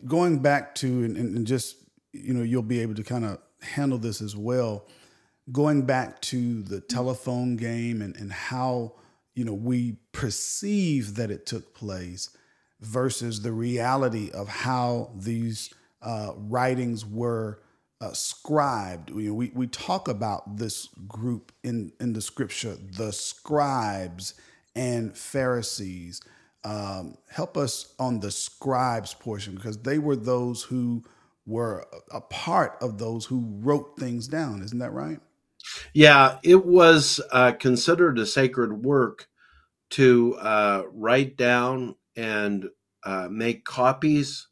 going 0.06 0.40
back 0.40 0.74
to, 0.76 1.04
and, 1.04 1.16
and 1.16 1.46
just, 1.46 1.76
you 2.12 2.34
know, 2.34 2.42
you'll 2.42 2.62
be 2.62 2.80
able 2.80 2.94
to 2.94 3.02
kind 3.02 3.24
of 3.24 3.38
handle 3.62 3.98
this 3.98 4.20
as 4.20 4.36
well. 4.36 4.86
Going 5.50 5.86
back 5.86 6.20
to 6.22 6.62
the 6.62 6.80
telephone 6.80 7.56
game 7.56 8.02
and, 8.02 8.14
and 8.16 8.30
how, 8.30 8.92
you 9.34 9.44
know, 9.44 9.54
we 9.54 9.96
perceive 10.12 11.14
that 11.14 11.30
it 11.30 11.46
took 11.46 11.74
place 11.74 12.30
versus 12.80 13.40
the 13.40 13.52
reality 13.52 14.30
of 14.32 14.48
how 14.48 15.10
these 15.16 15.72
uh, 16.02 16.32
writings 16.36 17.06
were 17.06 17.60
uh, 18.00 18.12
scribed. 18.12 19.10
We, 19.10 19.30
we, 19.30 19.50
we 19.54 19.66
talk 19.66 20.08
about 20.08 20.58
this 20.58 20.88
group 21.08 21.52
in, 21.64 21.92
in 22.00 22.12
the 22.12 22.20
scripture, 22.20 22.76
the 22.96 23.12
scribes 23.12 24.34
and 24.74 25.16
Pharisees. 25.16 26.20
Um, 26.64 27.18
help 27.30 27.56
us 27.56 27.94
on 27.98 28.20
the 28.20 28.30
scribes 28.30 29.14
portion 29.14 29.54
because 29.54 29.78
they 29.78 29.98
were 29.98 30.16
those 30.16 30.62
who 30.64 31.04
were 31.46 31.86
a 32.12 32.20
part 32.20 32.76
of 32.82 32.98
those 32.98 33.24
who 33.26 33.44
wrote 33.60 33.98
things 33.98 34.28
down. 34.28 34.62
Isn't 34.62 34.78
that 34.80 34.92
right? 34.92 35.20
Yeah, 35.94 36.38
it 36.42 36.66
was 36.66 37.20
uh, 37.32 37.52
considered 37.52 38.18
a 38.18 38.26
sacred 38.26 38.84
work 38.84 39.28
to 39.90 40.36
uh, 40.36 40.82
write 40.92 41.36
down 41.36 41.96
and 42.16 42.68
uh, 43.04 43.28
make 43.30 43.64
copies 43.64 44.48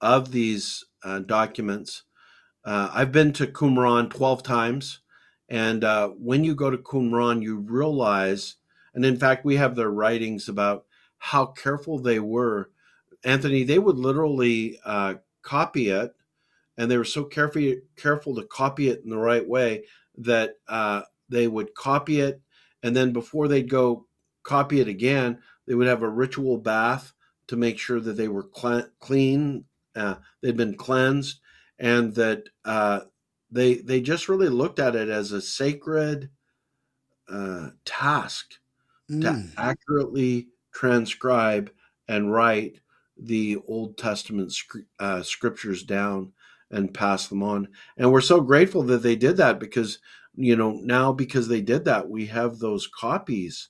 of 0.00 0.32
these 0.32 0.84
uh, 1.04 1.20
documents. 1.20 2.02
Uh, 2.64 2.90
I've 2.92 3.12
been 3.12 3.32
to 3.34 3.46
Qumran 3.46 4.10
12 4.10 4.42
times. 4.42 5.00
And 5.48 5.84
uh, 5.84 6.08
when 6.08 6.44
you 6.44 6.54
go 6.54 6.70
to 6.70 6.78
Qumran, 6.78 7.42
you 7.42 7.58
realize, 7.58 8.56
and 8.94 9.04
in 9.04 9.16
fact, 9.16 9.44
we 9.44 9.56
have 9.56 9.76
their 9.76 9.90
writings 9.90 10.48
about 10.48 10.86
how 11.18 11.46
careful 11.46 11.98
they 11.98 12.18
were. 12.18 12.70
Anthony, 13.24 13.62
they 13.64 13.78
would 13.78 13.98
literally 13.98 14.78
uh, 14.84 15.14
copy 15.42 15.90
it, 15.90 16.14
and 16.76 16.90
they 16.90 16.96
were 16.96 17.04
so 17.04 17.24
careful, 17.24 17.74
careful 17.96 18.34
to 18.34 18.44
copy 18.44 18.88
it 18.88 19.02
in 19.04 19.10
the 19.10 19.18
right 19.18 19.46
way 19.46 19.84
that 20.18 20.56
uh, 20.68 21.02
they 21.28 21.46
would 21.46 21.74
copy 21.74 22.20
it. 22.20 22.40
And 22.82 22.96
then 22.96 23.12
before 23.12 23.48
they'd 23.48 23.68
go 23.68 24.06
copy 24.42 24.80
it 24.80 24.88
again, 24.88 25.38
they 25.66 25.74
would 25.74 25.86
have 25.86 26.02
a 26.02 26.08
ritual 26.08 26.58
bath 26.58 27.12
to 27.46 27.56
make 27.56 27.78
sure 27.78 28.00
that 28.00 28.16
they 28.16 28.28
were 28.28 28.48
cl- 28.54 28.88
clean 29.00 29.64
uh, 29.96 30.16
they'd 30.42 30.56
been 30.56 30.76
cleansed, 30.76 31.40
and 31.78 32.14
that 32.14 32.48
uh, 32.64 33.00
they 33.50 33.76
they 33.76 34.00
just 34.00 34.28
really 34.28 34.48
looked 34.48 34.78
at 34.78 34.96
it 34.96 35.08
as 35.08 35.32
a 35.32 35.40
sacred 35.40 36.30
uh, 37.28 37.70
task 37.84 38.54
mm. 39.10 39.22
to 39.22 39.60
accurately 39.60 40.48
transcribe 40.72 41.70
and 42.08 42.32
write 42.32 42.80
the 43.16 43.58
Old 43.68 43.96
Testament 43.96 44.52
uh, 44.98 45.22
scriptures 45.22 45.82
down 45.82 46.32
and 46.70 46.92
pass 46.92 47.28
them 47.28 47.42
on. 47.42 47.68
And 47.96 48.10
we're 48.10 48.20
so 48.20 48.40
grateful 48.40 48.82
that 48.84 49.02
they 49.02 49.16
did 49.16 49.36
that 49.36 49.60
because 49.60 49.98
you 50.36 50.56
know 50.56 50.72
now 50.82 51.12
because 51.12 51.48
they 51.48 51.60
did 51.60 51.84
that 51.84 52.08
we 52.08 52.26
have 52.26 52.58
those 52.58 52.88
copies 52.88 53.68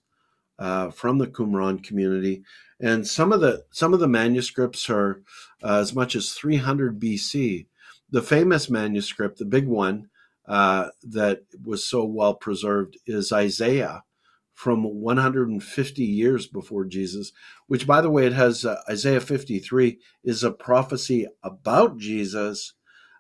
uh, 0.59 0.91
from 0.91 1.19
the 1.19 1.27
Qumran 1.27 1.83
community, 1.83 2.43
and 2.81 3.07
some 3.07 3.33
of 3.33 3.41
the 3.41 3.65
some 3.71 3.93
of 3.93 4.01
the 4.01 4.09
manuscripts 4.09 4.89
are 4.89 5.23
uh, 5.63 5.79
as 5.79 5.95
much 5.95 6.17
as 6.17 6.33
300 6.33 6.99
BC. 6.99 7.67
The 8.15 8.23
famous 8.23 8.71
manuscript, 8.71 9.41
the 9.41 9.45
big 9.45 9.67
one 9.67 10.09
uh, 10.47 10.91
that 11.03 11.47
was 11.65 11.85
so 11.85 12.05
well 12.05 12.35
preserved, 12.35 12.97
is 13.07 13.33
Isaiah 13.33 14.05
from 14.53 14.85
150 14.85 16.05
years 16.05 16.47
before 16.47 16.85
Jesus. 16.85 17.33
Which, 17.67 17.89
by 17.89 18.01
the 18.01 18.11
way, 18.11 18.25
it 18.25 18.33
has 18.33 18.65
uh, 18.65 18.77
Isaiah 18.89 19.21
53 19.21 19.99
is 20.23 20.45
a 20.45 20.53
prophecy 20.53 21.27
about 21.43 21.99
Jesus 21.99 22.75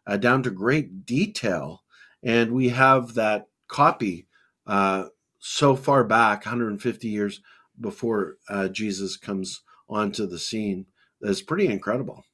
uh, 0.06 0.16
down 0.16 0.44
to 0.44 0.50
great 0.52 1.04
detail, 1.04 1.82
and 2.22 2.52
we 2.52 2.68
have 2.68 3.14
that 3.14 3.48
copy 3.66 4.28
uh, 4.64 5.06
so 5.40 5.74
far 5.74 6.04
back, 6.04 6.46
150 6.46 7.08
years 7.08 7.40
before 7.80 8.36
uh, 8.48 8.68
Jesus 8.68 9.16
comes 9.16 9.62
onto 9.88 10.24
the 10.24 10.38
scene. 10.38 10.86
That's 11.20 11.42
pretty 11.42 11.66
incredible. 11.66 12.24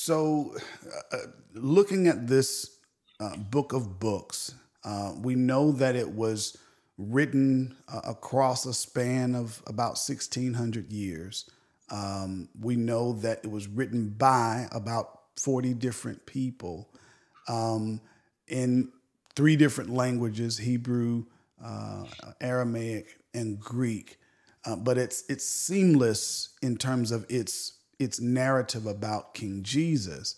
So, 0.00 0.54
uh, 0.86 1.16
uh, 1.16 1.18
looking 1.54 2.06
at 2.06 2.28
this 2.28 2.78
uh, 3.18 3.36
book 3.36 3.72
of 3.72 3.98
books, 3.98 4.54
uh, 4.84 5.12
we 5.20 5.34
know 5.34 5.72
that 5.72 5.96
it 5.96 6.14
was 6.14 6.56
written 6.96 7.76
uh, 7.92 8.02
across 8.04 8.64
a 8.64 8.72
span 8.72 9.34
of 9.34 9.60
about 9.66 9.98
1600 9.98 10.92
years. 10.92 11.50
Um, 11.90 12.48
we 12.60 12.76
know 12.76 13.14
that 13.14 13.40
it 13.42 13.50
was 13.50 13.66
written 13.66 14.10
by 14.10 14.68
about 14.70 15.20
40 15.36 15.74
different 15.74 16.24
people 16.26 16.88
um, 17.48 18.00
in 18.46 18.92
three 19.34 19.56
different 19.56 19.90
languages 19.90 20.58
Hebrew, 20.58 21.24
uh, 21.62 22.04
Aramaic, 22.40 23.18
and 23.34 23.58
Greek. 23.58 24.16
But 24.80 24.98
it's 24.98 25.24
it's 25.30 25.46
seamless 25.46 26.50
in 26.60 26.76
terms 26.76 27.10
of 27.10 27.24
its 27.30 27.77
its 27.98 28.20
narrative 28.20 28.86
about 28.86 29.34
King 29.34 29.62
Jesus. 29.62 30.36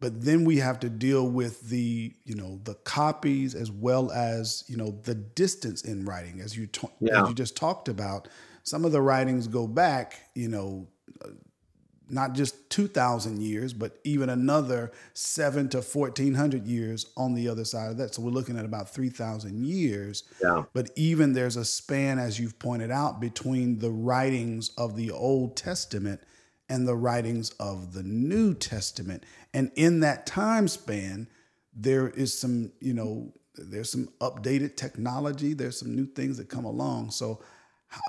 but 0.00 0.22
then 0.22 0.44
we 0.44 0.58
have 0.58 0.78
to 0.80 0.88
deal 0.88 1.28
with 1.28 1.68
the 1.68 2.14
you 2.24 2.34
know 2.34 2.60
the 2.64 2.74
copies 2.74 3.54
as 3.54 3.70
well 3.70 4.10
as 4.12 4.64
you 4.68 4.76
know 4.76 4.98
the 5.02 5.14
distance 5.14 5.82
in 5.82 6.04
writing 6.04 6.40
as 6.40 6.56
you 6.56 6.68
yeah. 7.00 7.22
as 7.22 7.28
you 7.28 7.34
just 7.34 7.56
talked 7.56 7.88
about 7.88 8.28
some 8.62 8.84
of 8.84 8.92
the 8.92 9.00
writings 9.00 9.48
go 9.48 9.66
back 9.66 10.20
you 10.34 10.48
know 10.48 10.86
uh, 11.24 11.28
not 12.10 12.32
just 12.32 12.70
2000 12.70 13.42
years 13.42 13.72
but 13.72 13.98
even 14.04 14.30
another 14.30 14.92
7 15.14 15.68
to 15.70 15.78
1400 15.78 16.66
years 16.66 17.06
on 17.16 17.34
the 17.34 17.48
other 17.48 17.64
side 17.64 17.90
of 17.90 17.98
that 17.98 18.14
so 18.14 18.22
we're 18.22 18.30
looking 18.30 18.58
at 18.58 18.64
about 18.64 18.88
3000 18.88 19.64
years 19.66 20.22
yeah. 20.42 20.62
but 20.72 20.90
even 20.96 21.32
there's 21.32 21.56
a 21.56 21.64
span 21.64 22.18
as 22.18 22.38
you've 22.38 22.58
pointed 22.58 22.90
out 22.90 23.20
between 23.20 23.78
the 23.80 23.90
writings 23.90 24.70
of 24.78 24.96
the 24.96 25.10
old 25.10 25.56
testament 25.56 26.20
and 26.68 26.86
the 26.86 26.96
writings 26.96 27.50
of 27.58 27.92
the 27.92 28.02
New 28.02 28.54
Testament. 28.54 29.24
And 29.54 29.70
in 29.74 30.00
that 30.00 30.26
time 30.26 30.68
span, 30.68 31.28
there 31.74 32.08
is 32.08 32.38
some, 32.38 32.72
you 32.80 32.92
know, 32.92 33.32
there's 33.54 33.90
some 33.90 34.08
updated 34.20 34.76
technology, 34.76 35.54
there's 35.54 35.78
some 35.78 35.94
new 35.94 36.06
things 36.06 36.36
that 36.38 36.48
come 36.48 36.64
along. 36.64 37.10
So, 37.10 37.42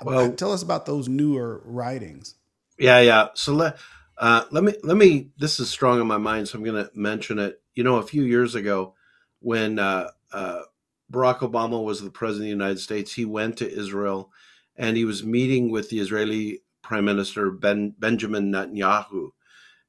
well, 0.04 0.30
tell 0.32 0.52
us 0.52 0.62
about 0.62 0.86
those 0.86 1.08
newer 1.08 1.62
writings. 1.64 2.34
Yeah, 2.78 3.00
yeah. 3.00 3.28
So 3.34 3.54
let 3.54 3.78
uh, 4.18 4.44
let 4.50 4.62
me 4.62 4.74
let 4.82 4.96
me. 4.96 5.30
This 5.38 5.58
is 5.58 5.70
strong 5.70 6.00
in 6.00 6.06
my 6.06 6.18
mind, 6.18 6.48
so 6.48 6.58
I'm 6.58 6.64
going 6.64 6.84
to 6.84 6.90
mention 6.94 7.38
it. 7.38 7.60
You 7.74 7.84
know, 7.84 7.96
a 7.96 8.02
few 8.02 8.22
years 8.22 8.54
ago, 8.54 8.94
when 9.40 9.78
uh, 9.78 10.08
uh, 10.32 10.62
Barack 11.10 11.38
Obama 11.38 11.82
was 11.82 12.02
the 12.02 12.10
president 12.10 12.42
of 12.42 12.58
the 12.58 12.64
United 12.64 12.80
States, 12.80 13.14
he 13.14 13.24
went 13.24 13.56
to 13.58 13.70
Israel, 13.70 14.30
and 14.76 14.96
he 14.96 15.04
was 15.04 15.24
meeting 15.24 15.70
with 15.70 15.88
the 15.88 16.00
Israeli 16.00 16.60
Prime 16.90 17.04
Minister 17.04 17.52
ben, 17.52 17.94
Benjamin 18.00 18.50
Netanyahu, 18.50 19.30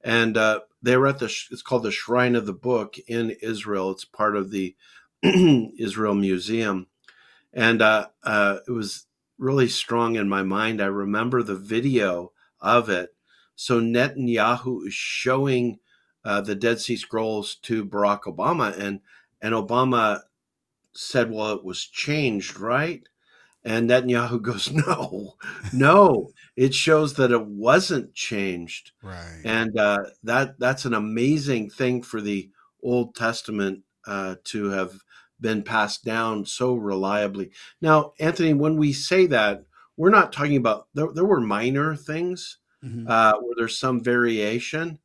and 0.03 0.37
uh, 0.37 0.59
they 0.83 0.95
were 0.95 1.07
at 1.07 1.17
the. 1.17 1.25
It's 1.49 1.63
called 1.63 1.81
the 1.81 1.89
Shrine 1.89 2.35
of 2.35 2.45
the 2.45 2.53
Book 2.53 2.97
in 3.07 3.31
Israel. 3.41 3.89
It's 3.89 4.05
part 4.05 4.35
of 4.35 4.51
the 4.51 4.75
Israel 5.23 6.13
Museum, 6.13 6.85
and 7.51 7.81
uh, 7.81 8.09
uh, 8.23 8.57
it 8.67 8.71
was 8.71 9.07
really 9.39 9.67
strong 9.67 10.15
in 10.15 10.29
my 10.29 10.43
mind. 10.43 10.79
I 10.79 10.85
remember 10.85 11.41
the 11.41 11.55
video 11.55 12.33
of 12.59 12.87
it. 12.87 13.15
So 13.55 13.81
Netanyahu 13.81 14.85
is 14.85 14.93
showing 14.93 15.79
uh, 16.23 16.41
the 16.41 16.53
Dead 16.53 16.79
Sea 16.79 16.97
Scrolls 16.97 17.55
to 17.63 17.83
Barack 17.83 18.25
Obama, 18.25 18.77
and 18.77 18.99
and 19.41 19.55
Obama 19.55 20.21
said, 20.93 21.31
"Well, 21.31 21.53
it 21.53 21.63
was 21.63 21.83
changed, 21.83 22.59
right?" 22.59 23.01
And 23.63 23.89
Netanyahu 23.89 24.41
goes, 24.41 24.71
no, 24.87 25.35
no. 25.73 26.29
It 26.55 26.73
shows 26.73 27.15
that 27.15 27.31
it 27.31 27.45
wasn't 27.45 28.13
changed. 28.13 28.91
Right. 29.01 29.41
And 29.43 29.77
uh, 29.77 29.99
that 30.23 30.59
that's 30.59 30.85
an 30.85 30.93
amazing 30.93 31.69
thing 31.69 32.01
for 32.01 32.21
the 32.21 32.49
Old 32.83 33.15
Testament 33.15 33.83
uh, 34.05 34.35
to 34.45 34.69
have 34.69 34.93
been 35.39 35.63
passed 35.63 36.03
down 36.03 36.45
so 36.45 36.75
reliably. 36.75 37.51
Now, 37.81 38.13
Anthony, 38.19 38.53
when 38.53 38.77
we 38.77 38.93
say 38.93 39.25
that, 39.27 39.65
we're 39.97 40.09
not 40.09 40.31
talking 40.31 40.57
about 40.57 40.87
there, 40.93 41.09
there 41.13 41.25
were 41.25 41.41
minor 41.41 41.95
things 41.95 42.57
mm-hmm. 42.83 43.07
uh, 43.07 43.33
where 43.33 43.55
there's 43.57 43.79
some 43.79 44.03
variation, 44.03 44.99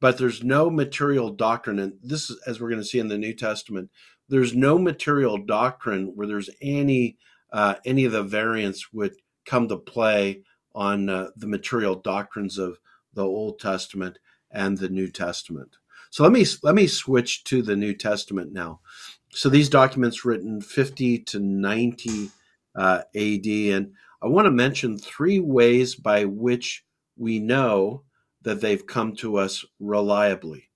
but 0.00 0.18
there's 0.18 0.44
no 0.44 0.70
material 0.70 1.30
doctrine. 1.30 1.78
And 1.78 1.94
this 2.02 2.30
is, 2.30 2.40
as 2.46 2.60
we're 2.60 2.70
going 2.70 2.80
to 2.80 2.86
see 2.86 2.98
in 2.98 3.08
the 3.08 3.18
New 3.18 3.34
Testament, 3.34 3.90
there's 4.28 4.54
no 4.54 4.78
material 4.78 5.38
doctrine 5.38 6.12
where 6.14 6.26
there's 6.26 6.50
any 6.60 7.16
uh, 7.56 7.76
any 7.86 8.04
of 8.04 8.12
the 8.12 8.22
variants 8.22 8.92
would 8.92 9.14
come 9.46 9.66
to 9.66 9.78
play 9.78 10.42
on 10.74 11.08
uh, 11.08 11.28
the 11.36 11.46
material 11.46 11.94
doctrines 11.94 12.58
of 12.58 12.78
the 13.14 13.24
Old 13.24 13.58
Testament 13.58 14.18
and 14.50 14.76
the 14.76 14.90
New 14.90 15.10
Testament. 15.10 15.78
So 16.10 16.22
let 16.22 16.32
me 16.32 16.44
let 16.62 16.74
me 16.74 16.86
switch 16.86 17.44
to 17.44 17.62
the 17.62 17.74
New 17.74 17.94
Testament 17.94 18.52
now. 18.52 18.80
So 19.30 19.48
these 19.48 19.70
documents 19.70 20.22
written 20.22 20.60
50 20.60 21.20
to 21.20 21.40
90 21.40 22.30
uh, 22.74 23.02
AD, 23.14 23.46
and 23.46 23.92
I 24.22 24.26
want 24.26 24.44
to 24.44 24.50
mention 24.50 24.98
three 24.98 25.40
ways 25.40 25.94
by 25.94 26.26
which 26.26 26.84
we 27.16 27.38
know 27.38 28.02
that 28.42 28.60
they've 28.60 28.86
come 28.86 29.16
to 29.16 29.38
us 29.38 29.64
reliably. 29.80 30.68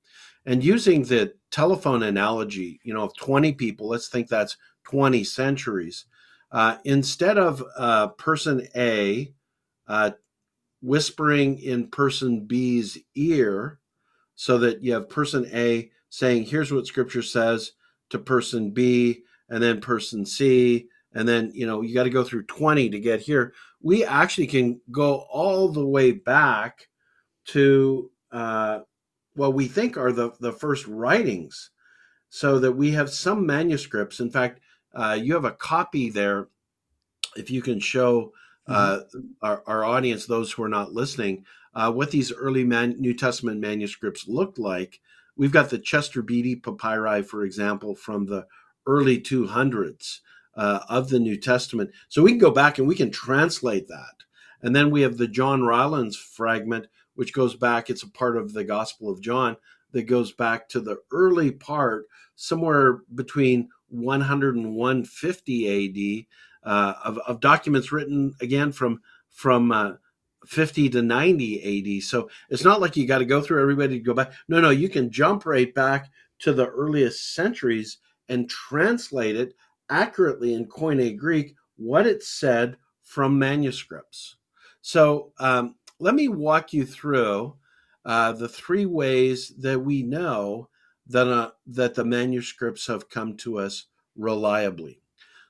And 0.46 0.64
using 0.64 1.02
the 1.02 1.34
telephone 1.50 2.02
analogy, 2.02 2.80
you 2.84 2.94
know, 2.94 3.02
of 3.02 3.14
20 3.18 3.52
people, 3.52 3.88
let's 3.88 4.08
think 4.08 4.28
that's 4.28 4.56
20 4.84 5.24
centuries. 5.24 6.06
Uh, 6.52 6.76
instead 6.84 7.38
of 7.38 7.62
uh, 7.76 8.08
person 8.08 8.66
A 8.76 9.32
uh, 9.86 10.10
whispering 10.82 11.58
in 11.60 11.88
person 11.88 12.46
B's 12.46 12.98
ear, 13.14 13.78
so 14.34 14.58
that 14.58 14.82
you 14.82 14.92
have 14.94 15.08
person 15.08 15.48
A 15.52 15.90
saying, 16.08 16.44
"Here's 16.44 16.72
what 16.72 16.86
Scripture 16.86 17.22
says," 17.22 17.72
to 18.10 18.18
person 18.18 18.70
B, 18.70 19.22
and 19.48 19.62
then 19.62 19.80
person 19.80 20.26
C, 20.26 20.88
and 21.12 21.28
then 21.28 21.52
you 21.54 21.66
know 21.66 21.82
you 21.82 21.94
got 21.94 22.04
to 22.04 22.10
go 22.10 22.24
through 22.24 22.44
20 22.44 22.90
to 22.90 22.98
get 22.98 23.20
here. 23.20 23.52
We 23.80 24.04
actually 24.04 24.48
can 24.48 24.80
go 24.90 25.26
all 25.30 25.68
the 25.68 25.86
way 25.86 26.12
back 26.12 26.88
to 27.46 28.10
uh, 28.32 28.80
what 29.34 29.54
we 29.54 29.68
think 29.68 29.96
are 29.96 30.12
the 30.12 30.32
the 30.40 30.52
first 30.52 30.86
writings, 30.88 31.70
so 32.28 32.58
that 32.58 32.72
we 32.72 32.90
have 32.90 33.10
some 33.10 33.46
manuscripts. 33.46 34.18
In 34.18 34.30
fact 34.30 34.60
uh, 34.94 35.18
you 35.20 35.34
have 35.34 35.44
a 35.44 35.52
copy 35.52 36.10
there. 36.10 36.48
If 37.36 37.50
you 37.50 37.62
can 37.62 37.80
show 37.80 38.32
uh, 38.66 39.00
mm-hmm. 39.14 39.20
our, 39.42 39.62
our, 39.66 39.84
audience, 39.84 40.26
those 40.26 40.52
who 40.52 40.62
are 40.62 40.68
not 40.68 40.92
listening, 40.92 41.44
uh, 41.74 41.92
what 41.92 42.10
these 42.10 42.32
early 42.32 42.64
man- 42.64 43.00
New 43.00 43.14
Testament 43.14 43.60
manuscripts 43.60 44.28
looked 44.28 44.58
like. 44.58 45.00
We've 45.36 45.52
got 45.52 45.70
the 45.70 45.78
Chester 45.78 46.22
Beatty 46.22 46.56
papyri, 46.56 47.22
for 47.22 47.44
example, 47.44 47.94
from 47.94 48.26
the 48.26 48.46
early 48.86 49.20
200s 49.20 50.20
uh, 50.56 50.80
of 50.88 51.08
the 51.08 51.18
New 51.18 51.36
Testament. 51.36 51.90
So 52.08 52.22
we 52.22 52.32
can 52.32 52.38
go 52.38 52.50
back 52.50 52.78
and 52.78 52.86
we 52.86 52.94
can 52.94 53.10
translate 53.10 53.88
that. 53.88 54.24
And 54.62 54.76
then 54.76 54.90
we 54.90 55.02
have 55.02 55.16
the 55.16 55.28
John 55.28 55.62
Rylands 55.62 56.16
fragment, 56.16 56.86
which 57.14 57.32
goes 57.32 57.54
back, 57.54 57.88
it's 57.88 58.02
a 58.02 58.10
part 58.10 58.36
of 58.36 58.52
the 58.52 58.64
Gospel 58.64 59.10
of 59.10 59.20
John 59.20 59.56
that 59.92 60.02
goes 60.02 60.32
back 60.32 60.68
to 60.70 60.80
the 60.80 60.98
early 61.12 61.50
part, 61.50 62.06
somewhere 62.36 63.00
between 63.14 63.68
100 63.90 64.56
and 64.56 64.74
150 64.74 66.26
AD 66.64 66.70
uh, 66.70 66.94
of, 67.04 67.18
of, 67.18 67.40
documents 67.40 67.92
written 67.92 68.34
again 68.40 68.72
from 68.72 69.00
from 69.30 69.72
uh, 69.72 69.92
50 70.46 70.90
to 70.90 71.02
90 71.02 71.98
AD. 71.98 72.02
So 72.02 72.28
it's 72.48 72.64
not 72.64 72.80
like 72.80 72.96
you 72.96 73.06
got 73.06 73.18
to 73.18 73.24
go 73.24 73.40
through 73.40 73.62
everybody 73.62 73.98
to 73.98 74.04
go 74.04 74.14
back. 74.14 74.32
No, 74.48 74.60
no, 74.60 74.70
you 74.70 74.88
can 74.88 75.10
jump 75.10 75.46
right 75.46 75.72
back 75.74 76.10
to 76.40 76.52
the 76.52 76.66
earliest 76.66 77.34
centuries 77.34 77.98
and 78.28 78.48
translate 78.48 79.36
it 79.36 79.54
accurately 79.90 80.54
in 80.54 80.66
Koine 80.66 81.16
Greek 81.16 81.54
what 81.76 82.06
it 82.06 82.22
said 82.22 82.76
from 83.02 83.38
manuscripts. 83.38 84.36
So 84.82 85.32
um, 85.38 85.76
let 85.98 86.14
me 86.14 86.28
walk 86.28 86.72
you 86.72 86.86
through 86.86 87.56
uh, 88.04 88.32
the 88.32 88.48
three 88.48 88.86
ways 88.86 89.52
that 89.58 89.78
we 89.78 90.02
know 90.02 90.68
that, 91.10 91.28
uh, 91.28 91.50
that 91.66 91.94
the 91.94 92.04
manuscripts 92.04 92.86
have 92.86 93.08
come 93.08 93.36
to 93.38 93.58
us 93.58 93.86
reliably. 94.16 95.00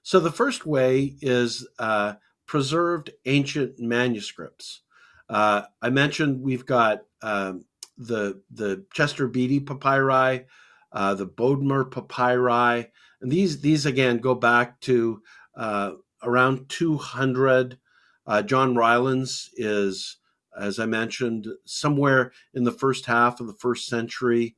So 0.02 0.20
the 0.20 0.32
first 0.32 0.64
way 0.66 1.16
is 1.20 1.66
uh, 1.78 2.14
preserved 2.46 3.10
ancient 3.26 3.78
manuscripts. 3.78 4.82
Uh, 5.28 5.62
I 5.80 5.90
mentioned 5.90 6.42
we've 6.42 6.66
got 6.66 7.02
um, 7.22 7.64
the 7.96 8.42
the 8.50 8.84
Chester 8.92 9.28
Beatty 9.28 9.60
papyri, 9.60 10.46
uh, 10.92 11.14
the 11.14 11.26
Bodmer 11.26 11.84
papyri, 11.84 12.90
and 13.20 13.30
these 13.30 13.60
these 13.60 13.86
again 13.86 14.18
go 14.18 14.34
back 14.34 14.80
to 14.80 15.22
uh, 15.56 15.92
around 16.22 16.68
200. 16.68 17.78
Uh, 18.26 18.42
John 18.42 18.74
Rylands 18.74 19.50
is, 19.54 20.16
as 20.58 20.78
I 20.78 20.86
mentioned, 20.86 21.46
somewhere 21.64 22.32
in 22.54 22.64
the 22.64 22.72
first 22.72 23.06
half 23.06 23.40
of 23.40 23.46
the 23.46 23.54
first 23.54 23.86
century. 23.86 24.56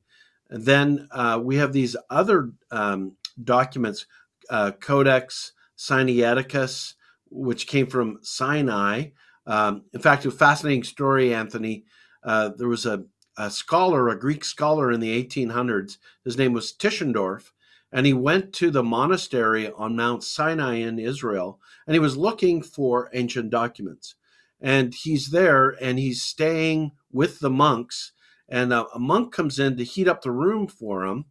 And 0.53 0.65
then 0.65 1.07
uh, 1.09 1.41
we 1.43 1.55
have 1.55 1.73
these 1.73 1.95
other 2.11 2.51
um, 2.69 3.13
documents, 3.43 4.05
uh, 4.51 4.71
Codex 4.79 5.51
Sinaiticus, 5.75 6.93
which 7.31 7.65
came 7.65 7.87
from 7.87 8.19
Sinai. 8.21 9.05
Um, 9.47 9.85
in 9.93 9.99
fact, 9.99 10.27
a 10.27 10.31
fascinating 10.31 10.83
story, 10.83 11.33
Anthony. 11.33 11.85
Uh, 12.23 12.51
there 12.55 12.67
was 12.67 12.85
a, 12.85 13.03
a, 13.35 13.49
scholar, 13.49 14.09
a 14.09 14.19
Greek 14.19 14.45
scholar 14.45 14.91
in 14.91 14.99
the 14.99 15.23
1800s. 15.23 15.97
His 16.23 16.37
name 16.37 16.53
was 16.53 16.71
Tischendorf, 16.71 17.49
and 17.91 18.05
he 18.05 18.13
went 18.13 18.53
to 18.53 18.69
the 18.69 18.83
monastery 18.83 19.71
on 19.71 19.95
Mount 19.95 20.23
Sinai 20.23 20.75
in 20.75 20.99
Israel, 20.99 21.59
and 21.87 21.95
he 21.95 21.99
was 21.99 22.15
looking 22.15 22.61
for 22.61 23.09
ancient 23.11 23.49
documents. 23.49 24.13
And 24.61 24.93
he's 24.93 25.31
there, 25.31 25.71
and 25.81 25.97
he's 25.97 26.21
staying 26.21 26.91
with 27.11 27.39
the 27.39 27.49
monks 27.49 28.11
and 28.49 28.73
uh, 28.73 28.85
a 28.93 28.99
monk 28.99 29.33
comes 29.33 29.59
in 29.59 29.77
to 29.77 29.83
heat 29.83 30.07
up 30.07 30.21
the 30.21 30.31
room 30.31 30.67
for 30.67 31.05
him, 31.05 31.25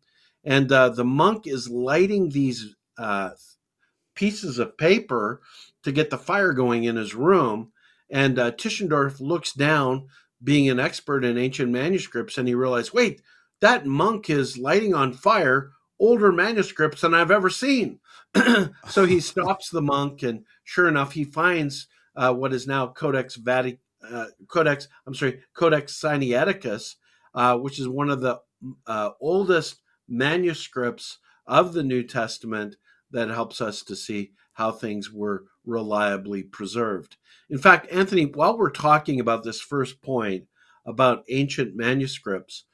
and 0.44 0.70
uh, 0.72 0.88
the 0.88 1.05
monk 1.05 1.46
is 1.46 1.68
lighting 1.68 2.31
these 2.31 2.75
uh, 2.98 3.31
pieces 4.14 4.59
of 4.59 4.77
paper 4.77 5.40
to 5.83 5.92
get 5.92 6.11
the 6.11 6.18
fire 6.18 6.53
going 6.53 6.85
in 6.85 6.96
his 6.96 7.14
room. 7.14 7.72
And 8.11 8.38
uh, 8.38 8.53
Tischendorf 8.53 9.20
looks 9.20 9.53
down, 9.53 10.09
being 10.42 10.68
an 10.68 10.81
expert 10.81 11.25
in 11.25 11.38
ancient 11.38 11.70
manuscripts, 11.70 12.37
and 12.37 12.48
he 12.48 12.55
realized, 12.55 12.92
wait, 12.92 13.22
that 13.61 13.87
monk 13.87 14.29
is 14.29 14.59
lighting 14.59 14.94
on 14.94 15.12
fire 15.12 15.70
older 16.01 16.33
manuscripts 16.33 17.03
than 17.03 17.14
I've 17.14 17.31
ever 17.31 17.48
seen. 17.48 18.01
so 18.88 19.07
he 19.07 19.20
stops 19.20 19.70
the 19.70 19.81
monk, 19.81 20.22
and 20.22 20.44
sure 20.64 20.88
enough, 20.88 21.12
he 21.12 21.25
finds 21.25 21.87
uh, 22.16 22.35
what 22.35 22.53
is 22.53 22.66
now 22.66 22.88
Codex 22.88 23.37
Vatican. 23.37 23.79
Uh, 24.07 24.27
Codex, 24.48 24.88
I'm 25.07 25.14
sorry, 25.14 25.42
Codex 25.55 25.98
Sinaiticus, 26.01 26.96
uh, 27.35 27.57
which 27.59 27.79
is 27.79 27.88
one 27.88 28.11
of 28.11 28.21
the 28.21 28.40
uh, 28.87 29.11
oldest 29.21 29.81
manuscripts 30.09 31.18
of 31.47 31.73
the 31.73 31.83
New 31.83 32.03
Testament 32.03 32.77
that 33.11 33.29
helps 33.29 33.61
us 33.61 33.83
to 33.83 33.97
see 33.97 34.33
how 34.55 34.71
things 34.71 35.11
were 35.12 35.45
reliably 35.64 36.42
preserved. 36.42 37.16
In 37.51 37.59
fact, 37.59 37.90
Anthony, 37.90 38.27
while 38.27 38.57
we're 38.57 38.71
talking 38.71 39.21
about 39.21 39.45
this 39.45 39.61
first 39.61 40.03
point 40.03 40.45
about 40.87 41.25
ancient 41.29 41.77
manuscripts, 41.77 42.64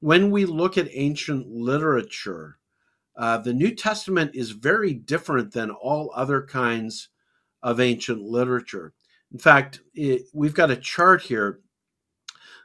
when 0.00 0.30
we 0.30 0.44
look 0.44 0.78
at 0.78 0.88
ancient 0.92 1.48
literature, 1.48 2.58
uh, 3.16 3.38
the 3.38 3.52
New 3.52 3.74
Testament 3.74 4.30
is 4.34 4.50
very 4.52 4.94
different 4.94 5.52
than 5.52 5.70
all 5.70 6.12
other 6.14 6.42
kinds 6.42 7.08
of 7.62 7.80
ancient 7.80 8.22
literature. 8.22 8.94
In 9.32 9.38
fact, 9.38 9.80
it, 9.94 10.22
we've 10.32 10.54
got 10.54 10.70
a 10.70 10.76
chart 10.76 11.22
here 11.22 11.60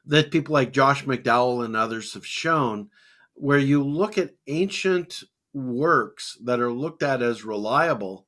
that 0.05 0.31
people 0.31 0.53
like 0.53 0.73
Josh 0.73 1.05
McDowell 1.05 1.65
and 1.65 1.75
others 1.75 2.13
have 2.13 2.25
shown 2.25 2.89
where 3.35 3.59
you 3.59 3.83
look 3.83 4.17
at 4.17 4.35
ancient 4.47 5.23
works 5.53 6.37
that 6.43 6.59
are 6.59 6.71
looked 6.71 7.03
at 7.03 7.21
as 7.21 7.45
reliable 7.45 8.27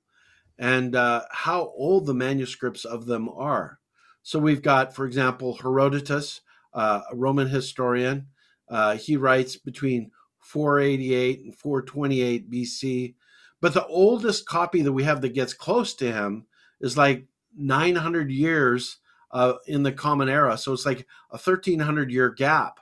and 0.58 0.96
uh, 0.96 1.24
how 1.32 1.74
old 1.76 2.06
the 2.06 2.14
manuscripts 2.14 2.86
of 2.86 3.06
them 3.06 3.30
are. 3.30 3.80
So 4.24 4.40
we've 4.40 4.62
got, 4.62 4.96
for 4.96 5.06
example, 5.06 5.58
Herodotus, 5.62 6.42
uh, 6.74 7.02
a 7.12 7.16
Roman 7.16 7.48
historian. 7.48 8.28
Uh, 8.70 8.96
he 8.96 9.18
writes 9.18 9.58
between 9.58 10.12
488 10.40 11.42
and 11.46 11.56
428 11.56 12.50
BC. 12.50 13.16
But 13.62 13.74
the 13.74 13.86
oldest 13.86 14.46
copy 14.48 14.82
that 14.82 14.94
we 14.94 15.04
have 15.04 15.22
that 15.22 15.34
gets 15.34 15.54
close 15.54 15.94
to 15.96 16.12
him 16.12 16.46
is 16.82 16.98
like 16.98 17.26
900 17.58 18.32
years 18.32 18.98
uh, 19.36 19.58
in 19.68 19.84
the 19.84 19.92
Common 19.92 20.30
Era. 20.30 20.58
So 20.58 20.72
it's 20.72 20.86
like 20.86 21.02
a 21.30 21.38
1300 21.38 22.10
year 22.10 22.30
gap. 22.30 22.80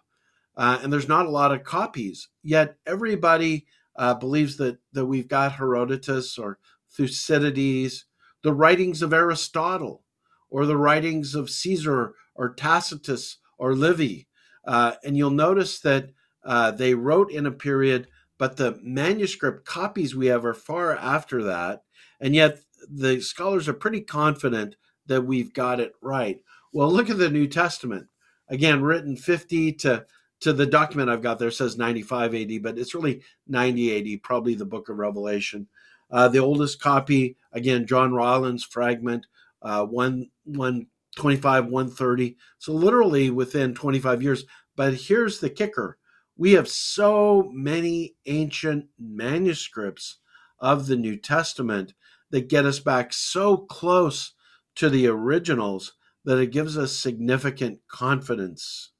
Uh, 0.55 0.79
and 0.83 0.93
there's 0.93 1.07
not 1.07 1.25
a 1.25 1.31
lot 1.31 1.51
of 1.51 1.63
copies. 1.63 2.29
Yet 2.43 2.77
everybody 2.85 3.65
uh, 3.95 4.13
believes 4.13 4.57
that, 4.57 4.77
that 4.91 5.07
we've 5.07 5.27
got 5.27 5.53
Herodotus 5.53 6.37
or 6.37 6.59
Thucydides, 6.91 8.05
the 8.43 8.53
writings 8.53 9.01
of 9.01 9.13
Aristotle, 9.13 10.03
or 10.51 10.67
the 10.67 10.77
writings 10.77 11.33
of 11.33 11.49
Caesar 11.49 12.13
or 12.35 12.53
Tacitus 12.53 13.37
or 13.57 13.73
Livy. 13.73 14.27
Uh, 14.63 14.93
and 15.03 15.17
you'll 15.17 15.31
notice 15.31 15.79
that 15.79 16.11
uh, 16.45 16.69
they 16.69 16.93
wrote 16.93 17.31
in 17.31 17.47
a 17.47 17.51
period, 17.51 18.07
but 18.37 18.57
the 18.57 18.79
manuscript 18.83 19.65
copies 19.65 20.15
we 20.15 20.27
have 20.27 20.45
are 20.45 20.53
far 20.53 20.95
after 20.95 21.41
that. 21.41 21.81
And 22.19 22.35
yet 22.35 22.59
the 22.87 23.21
scholars 23.21 23.67
are 23.67 23.73
pretty 23.73 24.01
confident 24.01 24.75
that 25.07 25.21
we've 25.21 25.53
got 25.53 25.79
it 25.79 25.93
right. 26.01 26.39
Well, 26.71 26.91
look 26.91 27.09
at 27.09 27.17
the 27.17 27.29
New 27.29 27.47
Testament. 27.47 28.07
Again, 28.49 28.81
written 28.81 29.15
50 29.15 29.73
to 29.73 30.05
to 30.41 30.51
the 30.51 30.65
document 30.65 31.09
I've 31.09 31.21
got 31.21 31.39
there 31.39 31.51
says 31.51 31.77
95 31.77 32.35
AD, 32.35 32.61
but 32.61 32.77
it's 32.77 32.93
really 32.93 33.21
90 33.47 34.15
AD, 34.15 34.23
probably 34.23 34.55
the 34.55 34.65
book 34.65 34.89
of 34.89 34.97
Revelation. 34.97 35.67
Uh, 36.11 36.27
the 36.27 36.39
oldest 36.39 36.81
copy, 36.81 37.37
again, 37.53 37.87
John 37.87 38.13
Rylands 38.13 38.65
fragment, 38.65 39.25
uh, 39.61 39.85
one, 39.85 40.29
125, 40.43 41.67
130. 41.67 42.35
So 42.57 42.73
literally 42.73 43.29
within 43.29 43.73
25 43.73 44.21
years. 44.21 44.43
But 44.75 44.95
here's 44.95 45.39
the 45.39 45.49
kicker 45.49 45.97
we 46.35 46.51
have 46.53 46.67
so 46.67 47.49
many 47.53 48.15
ancient 48.25 48.87
manuscripts 48.99 50.17
of 50.59 50.87
the 50.87 50.97
New 50.97 51.15
Testament 51.15 51.93
that 52.31 52.49
get 52.49 52.65
us 52.65 52.79
back 52.79 53.13
so 53.13 53.57
close 53.57 54.33
to 54.75 54.89
the 54.89 55.07
originals 55.07 55.93
that 56.25 56.39
it 56.39 56.51
gives 56.51 56.77
us 56.77 56.95
significant 56.95 57.79
confidence. 57.87 58.91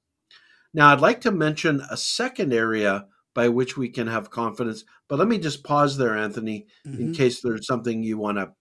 Now, 0.72 0.92
I'd 0.92 1.00
like 1.00 1.20
to 1.22 1.30
mention 1.30 1.82
a 1.90 1.96
second 1.96 2.52
area 2.52 3.06
by 3.34 3.48
which 3.48 3.76
we 3.76 3.88
can 3.88 4.06
have 4.06 4.30
confidence, 4.30 4.84
but 5.08 5.18
let 5.18 5.28
me 5.28 5.38
just 5.38 5.64
pause 5.64 5.96
there, 5.96 6.16
Anthony, 6.16 6.66
mm-hmm. 6.86 7.00
in 7.00 7.14
case 7.14 7.40
there's 7.40 7.66
something 7.66 8.02
you 8.02 8.18
want 8.18 8.38
to 8.38 8.52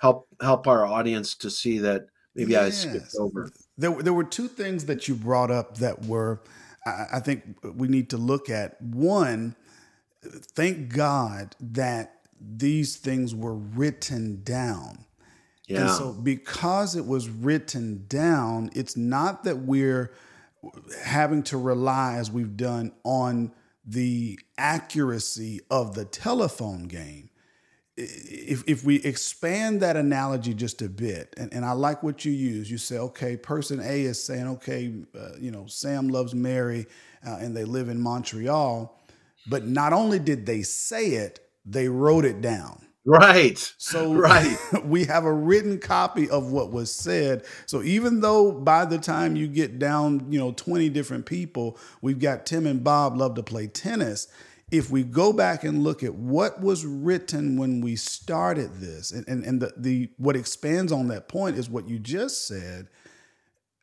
help 0.00 0.28
help 0.40 0.66
our 0.66 0.86
audience 0.86 1.34
to 1.36 1.50
see 1.50 1.78
that 1.78 2.06
maybe 2.34 2.52
yes. 2.52 2.84
I 2.84 2.88
skipped 2.88 3.14
over. 3.18 3.50
There, 3.76 4.02
there 4.02 4.12
were 4.12 4.24
two 4.24 4.48
things 4.48 4.86
that 4.86 5.08
you 5.08 5.14
brought 5.14 5.50
up 5.50 5.78
that 5.78 6.04
were 6.04 6.40
I, 6.86 7.20
think 7.20 7.58
we 7.62 7.88
need 7.88 8.10
to 8.10 8.16
look 8.16 8.48
at. 8.48 8.80
One, 8.80 9.54
thank 10.22 10.94
God 10.94 11.54
that 11.60 12.14
these 12.40 12.96
things 12.96 13.34
were 13.34 13.54
written 13.54 14.42
down. 14.42 15.04
Yeah. 15.70 15.82
And 15.82 15.90
so, 15.90 16.12
because 16.12 16.96
it 16.96 17.06
was 17.06 17.28
written 17.28 18.04
down, 18.08 18.70
it's 18.74 18.96
not 18.96 19.44
that 19.44 19.58
we're 19.58 20.12
having 21.02 21.42
to 21.44 21.56
rely, 21.56 22.16
as 22.16 22.30
we've 22.30 22.56
done, 22.56 22.92
on 23.04 23.52
the 23.86 24.38
accuracy 24.58 25.60
of 25.70 25.94
the 25.94 26.04
telephone 26.04 26.88
game. 26.88 27.30
If, 27.96 28.64
if 28.66 28.84
we 28.84 28.96
expand 28.96 29.80
that 29.82 29.96
analogy 29.96 30.54
just 30.54 30.82
a 30.82 30.88
bit, 30.88 31.34
and, 31.36 31.52
and 31.52 31.64
I 31.64 31.72
like 31.72 32.02
what 32.02 32.24
you 32.24 32.32
use, 32.32 32.70
you 32.70 32.78
say, 32.78 32.98
okay, 32.98 33.36
person 33.36 33.78
A 33.80 34.02
is 34.02 34.22
saying, 34.22 34.48
okay, 34.48 34.92
uh, 35.16 35.36
you 35.38 35.50
know, 35.50 35.66
Sam 35.66 36.08
loves 36.08 36.34
Mary 36.34 36.86
uh, 37.26 37.36
and 37.40 37.56
they 37.56 37.64
live 37.64 37.88
in 37.88 38.00
Montreal. 38.00 38.98
But 39.48 39.66
not 39.66 39.92
only 39.92 40.18
did 40.18 40.46
they 40.46 40.62
say 40.62 41.12
it, 41.12 41.40
they 41.64 41.88
wrote 41.88 42.24
it 42.24 42.40
down. 42.40 42.86
Right. 43.04 43.58
So 43.78 44.14
right. 44.14 44.56
we 44.84 45.04
have 45.04 45.24
a 45.24 45.32
written 45.32 45.78
copy 45.78 46.28
of 46.30 46.52
what 46.52 46.70
was 46.72 46.92
said. 46.94 47.44
So 47.66 47.82
even 47.82 48.20
though 48.20 48.52
by 48.52 48.84
the 48.84 48.98
time 48.98 49.36
you 49.36 49.48
get 49.48 49.78
down, 49.78 50.30
you 50.30 50.38
know, 50.38 50.52
20 50.52 50.88
different 50.90 51.26
people, 51.26 51.78
we've 52.02 52.20
got 52.20 52.46
Tim 52.46 52.66
and 52.66 52.84
Bob 52.84 53.16
love 53.16 53.34
to 53.36 53.42
play 53.42 53.66
tennis. 53.66 54.28
If 54.70 54.90
we 54.90 55.02
go 55.02 55.32
back 55.32 55.64
and 55.64 55.82
look 55.82 56.04
at 56.04 56.14
what 56.14 56.60
was 56.60 56.86
written 56.86 57.56
when 57.56 57.80
we 57.80 57.96
started 57.96 58.76
this, 58.76 59.10
and, 59.10 59.26
and, 59.26 59.44
and 59.44 59.60
the, 59.60 59.72
the 59.76 60.10
what 60.16 60.36
expands 60.36 60.92
on 60.92 61.08
that 61.08 61.26
point 61.26 61.58
is 61.58 61.68
what 61.68 61.88
you 61.88 61.98
just 61.98 62.46
said. 62.46 62.86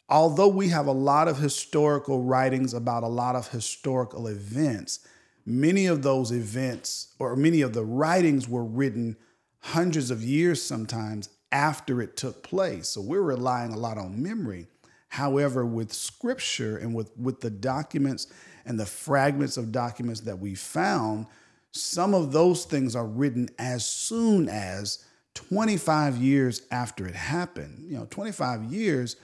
Although 0.10 0.48
we 0.48 0.70
have 0.70 0.88
a 0.88 0.94
lot 0.94 1.28
of 1.28 1.38
historical 1.40 2.24
writings 2.24 2.74
about 2.74 3.04
a 3.04 3.08
lot 3.08 3.36
of 3.36 3.50
historical 3.50 4.28
events, 4.28 5.00
many 5.48 5.86
of 5.86 6.04
those 6.04 6.32
events 6.32 7.16
or 7.20 7.38
many 7.38 7.62
of 7.62 7.74
the 7.74 7.86
writings 7.86 8.50
were 8.50 8.66
written 8.66 9.16
hundreds 9.60 10.12
of 10.12 10.22
years 10.22 10.62
sometimes 10.62 11.30
after 11.54 12.02
it 12.02 12.18
took 12.18 12.44
place. 12.44 12.90
So 12.90 13.02
we're 13.02 13.22
relying 13.22 13.72
a 13.72 13.78
lot 13.78 13.98
on 13.98 14.22
memory. 14.22 14.68
However, 15.08 15.66
with 15.66 15.94
scripture 15.94 16.78
and 16.78 16.94
with, 16.94 17.18
with 17.18 17.40
the 17.40 17.50
documents 17.50 18.28
and 18.66 18.78
the 18.78 18.86
fragments 18.86 19.56
of 19.56 19.72
documents 19.72 20.20
that 20.22 20.38
we 20.38 20.54
found, 20.54 21.28
some 21.72 22.14
of 22.14 22.34
those 22.34 22.66
things 22.66 22.94
are 22.94 23.08
written 23.08 23.48
as 23.58 23.88
soon 23.88 24.50
as 24.50 25.06
25 25.34 26.18
years 26.18 26.64
after 26.72 27.08
it 27.08 27.16
happened. 27.16 27.86
You 27.90 28.00
know, 28.00 28.08
25 28.10 28.66
years, 28.66 29.16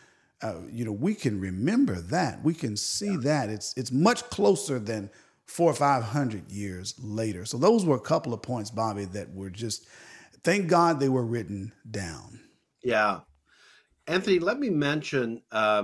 uh, 0.42 0.56
you 0.72 0.86
know, 0.86 0.94
we 0.94 1.16
can 1.16 1.42
remember 1.42 1.96
that. 1.96 2.42
We 2.46 2.54
can 2.54 2.78
see 2.78 3.12
yeah. 3.12 3.20
that. 3.24 3.50
It's 3.50 3.74
it's 3.76 3.92
much 3.92 4.24
closer 4.30 4.80
than 4.80 5.10
four 5.46 5.70
or 5.70 5.76
five 5.76 6.04
hundred 6.04 6.52
years 6.52 6.96
later. 7.00 7.46
So 7.46 7.58
those 7.58 7.86
were 7.86 7.96
a 7.96 8.02
couple 8.02 8.34
of 8.34 8.42
points, 8.42 8.72
Bobby, 8.72 9.06
that 9.06 9.34
were 9.34 9.50
just 9.50 9.88
thank 10.44 10.68
God 10.68 11.00
they 11.00 11.10
were 11.10 11.26
written 11.26 11.74
down. 11.90 12.40
Yeah. 12.84 13.22
Anthony, 14.08 14.40
let 14.40 14.60
me 14.60 14.70
mention 14.70 15.42
uh, 15.52 15.84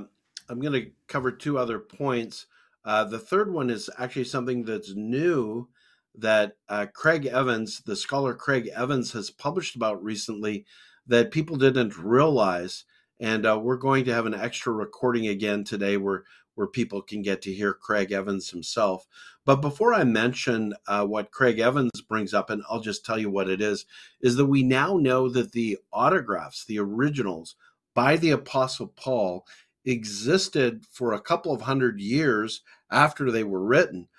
I'm 0.50 0.60
going 0.60 0.74
to 0.74 0.92
cover 1.08 1.32
two 1.32 1.58
other 1.58 1.80
points. 1.80 2.48
Uh, 2.84 3.04
the 3.04 3.20
third 3.20 3.54
one 3.54 3.70
is 3.70 3.90
actually 3.98 4.26
something 4.26 4.64
that's 4.64 4.94
new 4.96 5.70
that 6.16 6.54
uh, 6.68 6.88
Craig 6.94 7.26
Evans, 7.28 7.82
the 7.86 7.96
scholar 7.96 8.34
Craig 8.34 8.70
Evans, 8.76 9.14
has 9.14 9.30
published 9.30 9.76
about 9.76 10.04
recently 10.04 10.66
that 11.08 11.32
people 11.32 11.56
didn't 11.56 11.98
realize. 11.98 12.86
And 13.20 13.46
uh, 13.46 13.60
we're 13.62 13.78
going 13.78 14.06
to 14.06 14.14
have 14.14 14.26
an 14.26 14.34
extra 14.34 14.74
recording 14.74 15.28
again 15.28 15.64
today 15.64 15.98
where 15.98 16.24
where 16.60 16.68
people 16.68 17.02
can 17.02 17.22
get 17.22 17.42
to 17.42 17.54
hear 17.54 17.74
Craig 17.74 18.12
Evans 18.12 18.50
himself. 18.50 19.08
But 19.46 19.62
before 19.62 19.94
I 19.94 20.04
mention 20.04 20.74
uh, 20.90 21.06
what 21.06 21.32
Craig 21.32 21.58
Evans 21.58 22.02
brings 22.02 22.34
up, 22.34 22.50
and 22.50 22.64
I'll 22.70 22.82
just 22.82 23.06
tell 23.06 23.18
you 23.18 23.30
what 23.30 23.50
it 23.50 23.62
is, 23.62 23.86
is 24.20 24.36
that 24.36 24.48
we 24.48 24.62
now 24.62 24.98
know 24.98 25.30
that 25.30 25.54
the 25.54 25.78
autographs, 25.94 26.66
the 26.66 26.78
originals 26.78 27.56
by 27.96 28.18
the 28.18 28.32
Apostle 28.32 28.88
Paul, 28.88 29.48
existed 29.86 30.84
for 30.92 31.14
a 31.14 31.22
couple 31.22 31.54
of 31.54 31.62
hundred 31.62 32.02
years 32.02 32.60
after 32.92 33.32
they 33.32 33.46
were 33.46 33.64
written. 33.64 34.10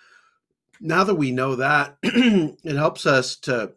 Now 0.81 1.05
that 1.05 1.17
we 1.17 1.33
know 1.33 1.57
that, 1.57 1.99
it 2.03 2.77
helps 2.77 3.05
us 3.05 3.37
to 3.41 3.75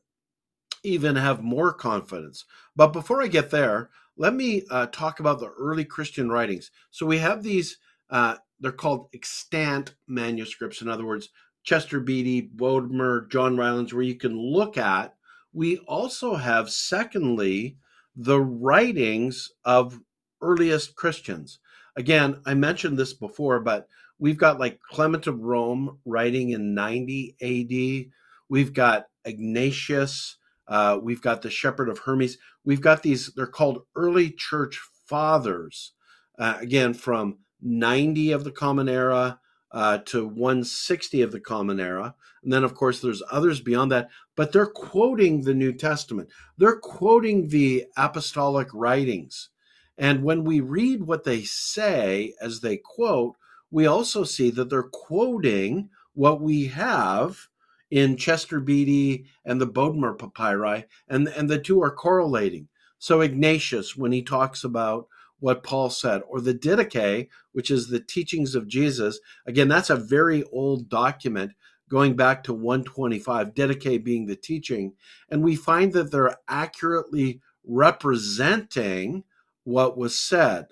even 0.84 1.18
have 1.18 1.44
more 1.44 1.74
confidence. 1.74 2.46
But 2.78 2.94
before 2.94 3.22
I 3.22 3.28
get 3.28 3.52
there, 3.52 3.90
let 4.16 4.34
me 4.34 4.64
uh, 4.70 4.86
talk 4.86 5.20
about 5.20 5.42
the 5.42 5.50
early 5.50 5.84
Christian 5.84 6.30
writings. 6.30 6.72
So 6.92 7.06
we 7.06 7.18
have 7.18 7.44
these 7.44 7.78
uh, 8.14 8.36
they're 8.60 8.72
called 8.72 9.10
extant 9.14 9.96
manuscripts. 10.08 10.82
In 10.82 10.88
other 10.88 11.06
words, 11.06 11.30
Chester 11.64 12.00
Beatty, 12.00 12.50
Bodmer, 12.56 13.28
John 13.30 13.58
Rylands, 13.58 13.92
where 13.92 14.04
you 14.04 14.16
can 14.16 14.38
look 14.38 14.78
at. 14.78 15.16
We 15.52 15.80
also 15.80 16.36
have, 16.36 16.70
secondly, 16.70 17.78
the 18.16 18.40
writings 18.40 19.50
of 19.66 20.00
earliest 20.42 20.96
Christians. 20.96 21.60
Again, 21.96 22.40
I 22.46 22.54
mentioned 22.54 22.98
this 23.00 23.14
before, 23.14 23.60
but 23.60 23.88
we've 24.20 24.38
got 24.38 24.60
like 24.60 24.80
Clement 24.80 25.26
of 25.26 25.42
Rome 25.42 25.98
writing 26.06 26.52
in 26.52 26.76
90 26.76 27.36
AD. 27.42 28.12
We've 28.48 28.74
got 28.74 29.08
Ignatius. 29.26 30.38
Uh, 30.68 31.00
we've 31.02 31.22
got 31.22 31.42
the 31.42 31.50
Shepherd 31.50 31.90
of 31.90 32.00
Hermas. 32.00 32.38
We've 32.64 32.82
got 32.82 33.02
these, 33.02 33.34
they're 33.36 33.48
called 33.48 33.84
early 33.96 34.30
church 34.30 34.80
fathers. 35.08 35.94
Uh, 36.38 36.58
again, 36.60 36.94
from 36.94 37.38
90 37.64 38.32
of 38.32 38.44
the 38.44 38.52
Common 38.52 38.90
Era 38.90 39.40
uh, 39.72 39.98
to 40.06 40.28
160 40.28 41.22
of 41.22 41.32
the 41.32 41.40
Common 41.40 41.80
Era. 41.80 42.16
And 42.44 42.54
then, 42.54 42.64
of 42.64 42.76
course, 42.76 43.00
there's 43.00 43.24
others 43.32 43.62
beyond 43.62 43.92
that, 43.92 44.10
but 44.36 44.52
they're 44.52 44.66
quoting 44.66 45.42
the 45.42 45.54
New 45.54 45.74
Testament. 45.74 46.30
They're 46.58 46.76
quoting 46.76 47.48
the 47.48 47.86
apostolic 47.98 48.68
writings. 48.74 49.50
And 49.98 50.24
when 50.24 50.44
we 50.44 50.60
read 50.60 51.04
what 51.04 51.24
they 51.24 51.44
say 51.44 52.34
as 52.42 52.60
they 52.60 52.78
quote, 52.78 53.36
we 53.72 53.86
also 53.86 54.24
see 54.24 54.52
that 54.52 54.70
they're 54.70 54.84
quoting 54.84 55.90
what 56.14 56.42
we 56.42 56.68
have 56.68 57.48
in 57.90 58.18
Chester 58.18 58.60
Beatty 58.60 59.26
and 59.46 59.62
the 59.62 59.68
Bodmer 59.68 60.18
papyri, 60.18 60.86
and, 61.08 61.28
and 61.28 61.50
the 61.50 61.60
two 61.60 61.82
are 61.82 61.92
correlating. 61.92 62.68
So 62.98 63.22
Ignatius, 63.22 63.96
when 63.96 64.12
he 64.12 64.24
talks 64.24 64.64
about 64.64 65.08
what 65.44 65.62
Paul 65.62 65.90
said, 65.90 66.22
or 66.30 66.40
the 66.40 66.54
Didache, 66.54 67.28
which 67.52 67.70
is 67.70 67.90
the 67.90 68.00
teachings 68.00 68.56
of 68.56 68.66
Jesus, 68.66 69.20
again, 69.46 69.68
that's 69.68 69.90
a 69.90 69.98
very 69.98 70.42
old 70.54 70.88
document 70.88 71.52
going 71.90 72.16
back 72.16 72.46
to 72.46 72.54
125, 72.54 73.54
Didache 73.54 74.02
being 74.02 74.26
the 74.26 74.38
teaching, 74.38 74.94
and 75.30 75.44
we 75.44 75.58
find 75.58 75.92
that 75.92 76.14
they're 76.14 76.38
accurately 76.48 77.42
representing 77.66 79.26
what 79.66 79.98
was 79.98 80.18
said. 80.18 80.68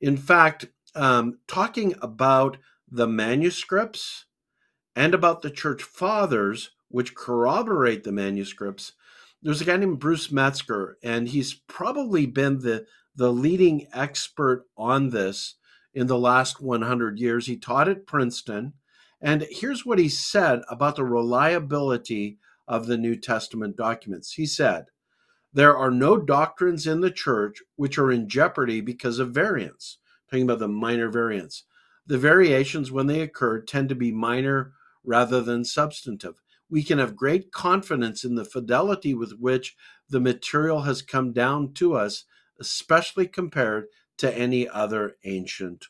In 0.00 0.16
fact, 0.16 0.66
um, 0.96 1.38
talking 1.46 1.94
about 2.02 2.56
the 2.90 3.06
manuscripts 3.06 4.24
and 4.96 5.14
about 5.14 5.42
the 5.42 5.50
church 5.50 5.84
fathers, 5.84 6.70
which 6.88 7.14
corroborate 7.14 8.02
the 8.02 8.10
manuscripts, 8.10 8.94
there's 9.40 9.60
a 9.60 9.64
guy 9.64 9.76
named 9.76 10.00
Bruce 10.00 10.32
Metzger, 10.32 10.98
and 11.00 11.28
he's 11.28 11.54
probably 11.54 12.26
been 12.26 12.58
the, 12.58 12.86
the 13.16 13.32
leading 13.32 13.88
expert 13.92 14.66
on 14.76 15.10
this 15.10 15.54
in 15.94 16.06
the 16.06 16.18
last 16.18 16.60
100 16.60 17.18
years. 17.18 17.46
He 17.46 17.56
taught 17.56 17.88
at 17.88 18.06
Princeton. 18.06 18.74
And 19.20 19.46
here's 19.50 19.84
what 19.86 19.98
he 19.98 20.08
said 20.08 20.60
about 20.68 20.96
the 20.96 21.04
reliability 21.04 22.38
of 22.68 22.86
the 22.86 22.98
New 22.98 23.16
Testament 23.16 23.76
documents. 23.76 24.32
He 24.32 24.46
said, 24.46 24.86
There 25.52 25.76
are 25.76 25.90
no 25.90 26.18
doctrines 26.18 26.86
in 26.86 27.00
the 27.00 27.10
church 27.10 27.62
which 27.76 27.98
are 27.98 28.12
in 28.12 28.28
jeopardy 28.28 28.80
because 28.80 29.18
of 29.18 29.30
variance 29.32 29.98
talking 30.30 30.44
about 30.44 30.58
the 30.58 30.68
minor 30.68 31.08
variants. 31.08 31.64
The 32.06 32.18
variations, 32.18 32.92
when 32.92 33.06
they 33.06 33.20
occur, 33.20 33.60
tend 33.60 33.88
to 33.88 33.94
be 33.94 34.12
minor 34.12 34.72
rather 35.04 35.40
than 35.40 35.64
substantive. 35.64 36.40
We 36.68 36.82
can 36.82 36.98
have 36.98 37.16
great 37.16 37.52
confidence 37.52 38.24
in 38.24 38.34
the 38.34 38.44
fidelity 38.44 39.14
with 39.14 39.32
which 39.38 39.76
the 40.08 40.20
material 40.20 40.82
has 40.82 41.02
come 41.02 41.32
down 41.32 41.72
to 41.74 41.94
us, 41.94 42.24
especially 42.60 43.26
compared 43.26 43.86
to 44.18 44.36
any 44.36 44.68
other 44.68 45.16
ancient 45.24 45.86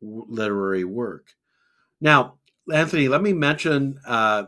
literary 0.00 0.84
work. 0.84 1.28
Now, 2.00 2.34
Anthony, 2.72 3.08
let 3.08 3.22
me 3.22 3.32
mention 3.32 3.98
uh, 4.06 4.44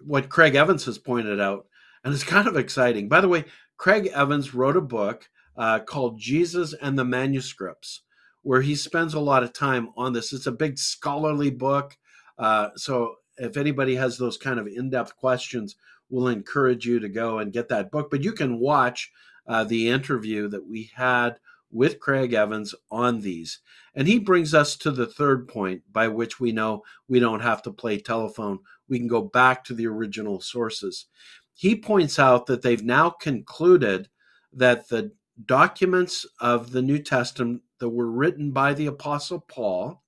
what 0.00 0.28
Craig 0.28 0.54
Evans 0.54 0.84
has 0.84 0.98
pointed 0.98 1.40
out, 1.40 1.66
and 2.04 2.12
it's 2.14 2.24
kind 2.24 2.48
of 2.48 2.56
exciting. 2.56 3.08
By 3.08 3.20
the 3.20 3.28
way, 3.28 3.44
Craig 3.76 4.10
Evans 4.12 4.54
wrote 4.54 4.76
a 4.76 4.82
book 4.82 5.28
uh, 5.56 5.80
called 5.80 6.18
Jesus 6.18 6.74
and 6.74 6.98
the 6.98 7.04
Manuscripts, 7.04 8.02
where 8.42 8.62
he 8.62 8.74
spends 8.74 9.14
a 9.14 9.20
lot 9.20 9.42
of 9.42 9.52
time 9.52 9.90
on 9.96 10.12
this. 10.12 10.32
It's 10.32 10.46
a 10.46 10.52
big 10.52 10.78
scholarly 10.78 11.50
book. 11.50 11.96
Uh, 12.38 12.68
so 12.76 13.16
if 13.36 13.56
anybody 13.56 13.96
has 13.96 14.18
those 14.18 14.36
kind 14.36 14.58
of 14.58 14.66
in 14.66 14.90
depth 14.90 15.16
questions, 15.16 15.76
we'll 16.10 16.28
encourage 16.28 16.86
you 16.86 17.00
to 17.00 17.08
go 17.08 17.38
and 17.38 17.52
get 17.52 17.68
that 17.68 17.90
book. 17.90 18.10
But 18.10 18.24
you 18.24 18.32
can 18.32 18.58
watch 18.58 19.10
uh, 19.48 19.64
the 19.64 19.88
interview 19.88 20.48
that 20.48 20.68
we 20.68 20.90
had 20.94 21.38
with 21.70 22.00
Craig 22.00 22.32
Evans 22.32 22.74
on 22.90 23.20
these. 23.20 23.60
And 23.94 24.06
he 24.06 24.18
brings 24.18 24.54
us 24.54 24.76
to 24.76 24.90
the 24.90 25.06
third 25.06 25.48
point 25.48 25.82
by 25.90 26.08
which 26.08 26.38
we 26.38 26.52
know 26.52 26.82
we 27.08 27.20
don't 27.20 27.40
have 27.40 27.62
to 27.62 27.72
play 27.72 27.98
telephone. 27.98 28.60
We 28.88 28.98
can 28.98 29.08
go 29.08 29.22
back 29.22 29.64
to 29.64 29.74
the 29.74 29.86
original 29.86 30.40
sources. 30.40 31.06
He 31.54 31.74
points 31.74 32.18
out 32.18 32.46
that 32.46 32.62
they've 32.62 32.84
now 32.84 33.10
concluded 33.10 34.08
that 34.52 34.88
the 34.88 35.12
documents 35.44 36.26
of 36.40 36.72
the 36.72 36.82
New 36.82 36.98
Testament 36.98 37.62
that 37.80 37.90
were 37.90 38.10
written 38.10 38.50
by 38.52 38.74
the 38.74 38.86
Apostle 38.86 39.40
Paul 39.40 40.02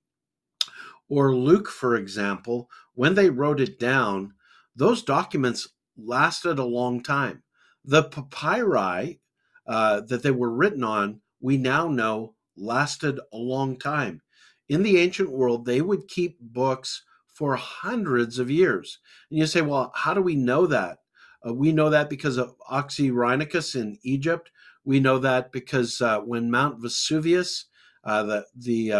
or 1.09 1.35
Luke, 1.35 1.69
for 1.69 1.95
example, 1.95 2.69
when 2.95 3.15
they 3.15 3.29
wrote 3.29 3.59
it 3.59 3.79
down, 3.79 4.33
those 4.75 5.03
documents 5.03 5.67
lasted 5.97 6.57
a 6.57 6.63
long 6.63 7.03
time. 7.03 7.43
The 7.83 8.03
papyri 8.03 9.19
uh, 9.67 10.01
that 10.01 10.23
they 10.23 10.31
were 10.31 10.51
written 10.51 10.83
on, 10.83 11.21
we 11.39 11.57
now 11.57 11.87
know 11.87 12.35
lasted 12.57 13.19
a 13.31 13.37
long 13.37 13.77
time. 13.77 14.21
In 14.69 14.83
the 14.83 14.99
ancient 14.99 15.31
world, 15.31 15.65
they 15.65 15.81
would 15.81 16.07
keep 16.07 16.39
books 16.39 17.03
for 17.27 17.55
hundreds 17.55 18.39
of 18.39 18.51
years. 18.51 18.99
And 19.29 19.39
you 19.39 19.45
say, 19.45 19.61
well, 19.61 19.91
how 19.95 20.13
do 20.13 20.21
we 20.21 20.35
know 20.35 20.67
that? 20.67 20.99
Uh, 21.45 21.53
we 21.53 21.71
know 21.71 21.89
that 21.89 22.09
because 22.09 22.37
of 22.37 22.55
Oxyrhynchus 22.69 23.75
in 23.75 23.97
Egypt, 24.03 24.51
we 24.83 24.99
know 24.99 25.17
that 25.19 25.51
because 25.51 26.01
uh, 26.01 26.19
when 26.19 26.51
Mount 26.51 26.79
Vesuvius, 26.79 27.65
uh, 28.03 28.23
the 28.23 28.45
the 28.55 28.91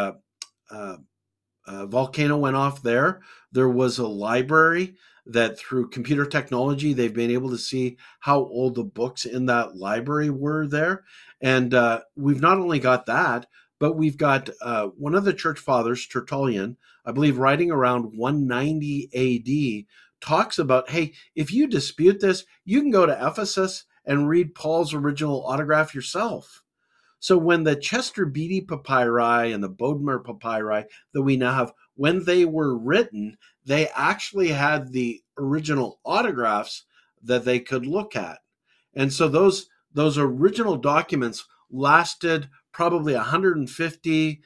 uh, 0.71 1.85
volcano 1.85 2.37
went 2.37 2.55
off 2.55 2.81
there, 2.81 3.21
there 3.51 3.69
was 3.69 3.99
a 3.99 4.07
library 4.07 4.95
that 5.25 5.57
through 5.57 5.89
computer 5.89 6.25
technology 6.25 6.93
they've 6.93 7.13
been 7.13 7.31
able 7.31 7.49
to 7.49 7.57
see 7.57 7.97
how 8.21 8.39
old 8.39 8.75
the 8.75 8.83
books 8.83 9.25
in 9.25 9.45
that 9.45 9.75
library 9.75 10.29
were 10.29 10.67
there, 10.67 11.03
and 11.41 11.73
uh, 11.73 12.01
we've 12.15 12.41
not 12.41 12.57
only 12.57 12.79
got 12.79 13.05
that, 13.05 13.47
but 13.79 13.93
we've 13.93 14.17
got 14.17 14.49
uh, 14.61 14.87
one 14.97 15.15
of 15.15 15.23
the 15.23 15.33
church 15.33 15.59
fathers, 15.59 16.07
Tertullian, 16.07 16.77
I 17.05 17.11
believe, 17.11 17.37
writing 17.37 17.71
around 17.71 18.17
190 18.17 19.09
A.D 19.13 19.87
talks 20.21 20.59
about 20.59 20.89
hey, 20.91 21.13
if 21.35 21.51
you 21.51 21.67
dispute 21.67 22.21
this, 22.21 22.45
you 22.63 22.79
can 22.81 22.91
go 22.91 23.05
to 23.05 23.27
Ephesus 23.27 23.85
and 24.05 24.29
read 24.29 24.55
Paul's 24.55 24.93
original 24.93 25.45
autograph 25.45 25.93
yourself. 25.93 26.63
So 27.19 27.37
when 27.37 27.63
the 27.63 27.75
Chester 27.75 28.25
Beatty 28.25 28.61
papyri 28.61 29.51
and 29.51 29.63
the 29.63 29.69
Bodmer 29.69 30.23
papyri 30.23 30.85
that 31.13 31.21
we 31.21 31.37
now 31.37 31.53
have, 31.53 31.73
when 32.01 32.23
they 32.23 32.45
were 32.45 32.75
written, 32.75 33.37
they 33.63 33.87
actually 33.89 34.47
had 34.47 34.91
the 34.91 35.21
original 35.37 35.99
autographs 36.03 36.85
that 37.21 37.45
they 37.45 37.59
could 37.59 37.85
look 37.85 38.15
at. 38.15 38.39
And 38.95 39.13
so 39.13 39.27
those 39.27 39.67
those 39.93 40.17
original 40.17 40.77
documents 40.77 41.45
lasted 41.69 42.49
probably 42.71 43.13
150 43.13 44.41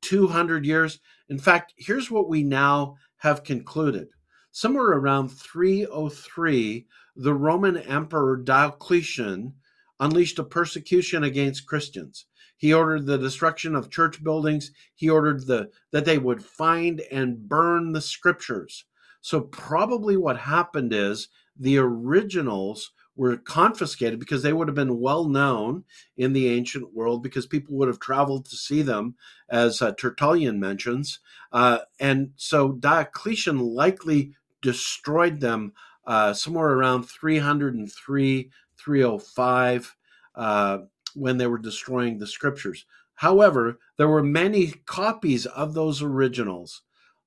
200 0.00 0.64
years. 0.64 1.00
In 1.28 1.40
fact, 1.40 1.74
here's 1.76 2.08
what 2.08 2.28
we 2.28 2.44
now 2.44 2.94
have 3.16 3.42
concluded. 3.42 4.06
Somewhere 4.52 4.92
around 4.92 5.30
303, 5.30 6.86
the 7.16 7.34
Roman 7.34 7.78
Emperor 7.78 8.36
Diocletian 8.36 9.54
unleashed 9.98 10.38
a 10.38 10.44
persecution 10.44 11.24
against 11.24 11.66
Christians. 11.66 12.26
He 12.56 12.72
ordered 12.72 13.06
the 13.06 13.18
destruction 13.18 13.74
of 13.74 13.90
church 13.90 14.22
buildings. 14.22 14.70
He 14.94 15.10
ordered 15.10 15.46
the 15.46 15.70
that 15.92 16.04
they 16.04 16.18
would 16.18 16.44
find 16.44 17.00
and 17.10 17.48
burn 17.48 17.92
the 17.92 18.00
scriptures. 18.00 18.84
So 19.20 19.40
probably 19.40 20.16
what 20.16 20.38
happened 20.38 20.92
is 20.92 21.28
the 21.58 21.78
originals 21.78 22.92
were 23.16 23.36
confiscated 23.38 24.20
because 24.20 24.42
they 24.42 24.52
would 24.52 24.68
have 24.68 24.74
been 24.74 25.00
well 25.00 25.24
known 25.24 25.84
in 26.16 26.32
the 26.32 26.48
ancient 26.48 26.94
world 26.94 27.22
because 27.22 27.46
people 27.46 27.74
would 27.76 27.88
have 27.88 27.98
traveled 27.98 28.44
to 28.44 28.56
see 28.56 28.82
them, 28.82 29.14
as 29.48 29.80
uh, 29.80 29.92
Tertullian 29.92 30.60
mentions. 30.60 31.18
Uh, 31.50 31.78
and 31.98 32.30
so 32.36 32.72
Diocletian 32.72 33.58
likely 33.58 34.32
destroyed 34.60 35.40
them 35.40 35.72
uh, 36.06 36.34
somewhere 36.34 36.68
around 36.68 37.04
303, 37.04 38.50
305, 38.76 39.96
uh, 40.34 40.78
when 41.16 41.38
they 41.38 41.46
were 41.46 41.58
destroying 41.58 42.18
the 42.18 42.26
scriptures. 42.26 42.84
However, 43.14 43.78
there 43.96 44.08
were 44.08 44.22
many 44.22 44.72
copies 44.84 45.46
of 45.46 45.74
those 45.74 46.02
originals, 46.02 46.82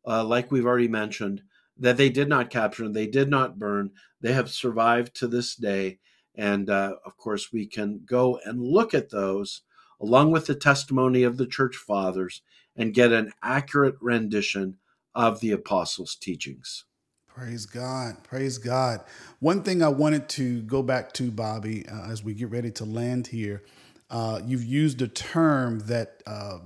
uh, 0.06 0.24
like 0.24 0.52
we've 0.52 0.66
already 0.66 0.88
mentioned, 0.88 1.42
that 1.78 1.98
they 1.98 2.10
did 2.10 2.30
not 2.30 2.50
capture, 2.50 2.84
and 2.84 2.96
they 2.96 3.08
did 3.08 3.30
not 3.30 3.58
burn. 3.58 3.92
They 4.22 4.34
have 4.34 4.50
survived 4.50 5.16
to 5.16 5.28
this 5.28 5.56
day. 5.56 6.00
And 6.36 6.70
uh, 6.70 6.96
of 7.06 7.18
course, 7.18 7.52
we 7.52 7.66
can 7.66 8.02
go 8.06 8.40
and 8.46 8.62
look 8.62 8.94
at 8.94 9.10
those 9.10 9.64
along 10.00 10.32
with 10.32 10.46
the 10.46 10.56
testimony 10.56 11.24
of 11.24 11.38
the 11.38 11.48
church 11.48 11.76
fathers 11.76 12.42
and 12.76 12.94
get 12.94 13.12
an 13.12 13.32
accurate 13.44 13.96
rendition 14.00 14.78
of 15.16 15.40
the 15.40 15.52
apostles' 15.52 16.16
teachings. 16.16 16.86
Praise 17.28 17.66
God. 17.66 18.24
Praise 18.24 18.58
God. 18.58 19.02
One 19.40 19.64
thing 19.64 19.82
I 19.82 19.90
wanted 19.90 20.28
to 20.30 20.62
go 20.64 20.84
back 20.84 21.14
to, 21.14 21.32
Bobby, 21.32 21.88
uh, 21.88 22.12
as 22.12 22.24
we 22.24 22.34
get 22.34 22.52
ready 22.52 22.72
to 22.72 22.86
land 22.86 23.28
here, 23.28 23.64
uh, 24.10 24.42
you've 24.46 24.64
used 24.64 25.02
a 25.02 25.08
term 25.08 25.80
that 25.82 26.24
uh, 26.26 26.60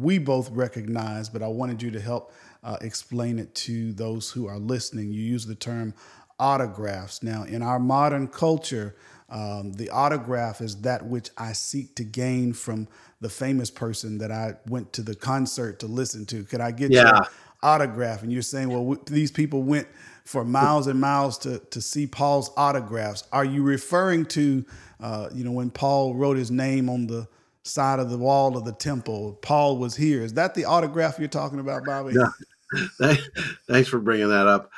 we 0.00 0.18
both 0.18 0.50
recognize, 0.50 1.28
but 1.28 1.42
I 1.42 1.48
wanted 1.48 1.82
you 1.82 1.90
to 1.90 2.00
help 2.00 2.32
uh, 2.64 2.76
explain 2.80 3.38
it 3.38 3.54
to 3.54 3.92
those 3.92 4.30
who 4.30 4.46
are 4.46 4.58
listening. 4.58 5.12
You 5.12 5.22
use 5.22 5.46
the 5.46 5.54
term 5.54 5.94
autographs. 6.38 7.22
Now, 7.22 7.44
in 7.44 7.62
our 7.62 7.78
modern 7.78 8.28
culture, 8.28 8.96
um, 9.28 9.72
the 9.72 9.90
autograph 9.90 10.60
is 10.60 10.82
that 10.82 11.04
which 11.04 11.30
I 11.36 11.52
seek 11.52 11.94
to 11.96 12.04
gain 12.04 12.52
from 12.52 12.88
the 13.20 13.28
famous 13.28 13.70
person 13.70 14.18
that 14.18 14.30
I 14.30 14.54
went 14.68 14.92
to 14.94 15.02
the 15.02 15.14
concert 15.14 15.80
to 15.80 15.86
listen 15.86 16.26
to. 16.26 16.44
Could 16.44 16.60
I 16.60 16.70
get 16.70 16.90
yeah. 16.90 17.02
your 17.02 17.28
autograph? 17.62 18.22
And 18.22 18.32
you're 18.32 18.42
saying, 18.42 18.68
well, 18.68 18.80
w- 18.80 19.02
these 19.06 19.30
people 19.30 19.62
went 19.62 19.88
for 20.24 20.44
miles 20.44 20.86
and 20.86 21.00
miles 21.00 21.38
to, 21.38 21.58
to 21.58 21.80
see 21.80 22.06
Paul's 22.06 22.50
autographs. 22.56 23.24
Are 23.32 23.44
you 23.44 23.62
referring 23.62 24.26
to, 24.26 24.64
uh, 25.00 25.28
you 25.34 25.44
know, 25.44 25.52
when 25.52 25.70
Paul 25.70 26.14
wrote 26.14 26.36
his 26.36 26.50
name 26.50 26.88
on 26.88 27.06
the 27.06 27.28
side 27.62 27.98
of 27.98 28.10
the 28.10 28.18
wall 28.18 28.56
of 28.56 28.64
the 28.64 28.72
temple, 28.72 29.38
Paul 29.42 29.78
was 29.78 29.96
here? 29.96 30.22
Is 30.22 30.34
that 30.34 30.54
the 30.54 30.64
autograph 30.64 31.18
you're 31.18 31.28
talking 31.28 31.60
about, 31.60 31.84
Bobby? 31.84 32.14
Yeah. 32.14 33.14
Thanks 33.68 33.88
for 33.88 33.98
bringing 33.98 34.28
that 34.28 34.46
up. 34.46 34.70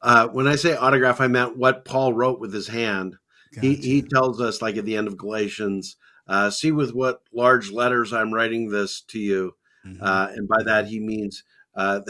Uh, 0.00 0.28
when 0.28 0.46
I 0.46 0.56
say 0.56 0.76
autograph, 0.76 1.20
I 1.20 1.28
meant 1.28 1.56
what 1.56 1.84
Paul 1.84 2.12
wrote 2.12 2.40
with 2.40 2.52
his 2.52 2.68
hand. 2.68 3.16
Gotcha. 3.54 3.66
He, 3.66 3.74
he 3.76 4.02
tells 4.02 4.40
us, 4.40 4.60
like 4.60 4.76
at 4.76 4.84
the 4.84 4.96
end 4.96 5.08
of 5.08 5.16
Galatians, 5.16 5.96
uh, 6.28 6.50
see 6.50 6.72
with 6.72 6.94
what 6.94 7.22
large 7.32 7.70
letters 7.70 8.12
I'm 8.12 8.32
writing 8.32 8.68
this 8.68 9.00
to 9.08 9.18
you. 9.18 9.54
Mm-hmm. 9.86 10.02
Uh, 10.02 10.28
and 10.34 10.48
by 10.48 10.62
that, 10.62 10.86
he 10.86 11.00
means 11.00 11.44
uh, 11.74 12.00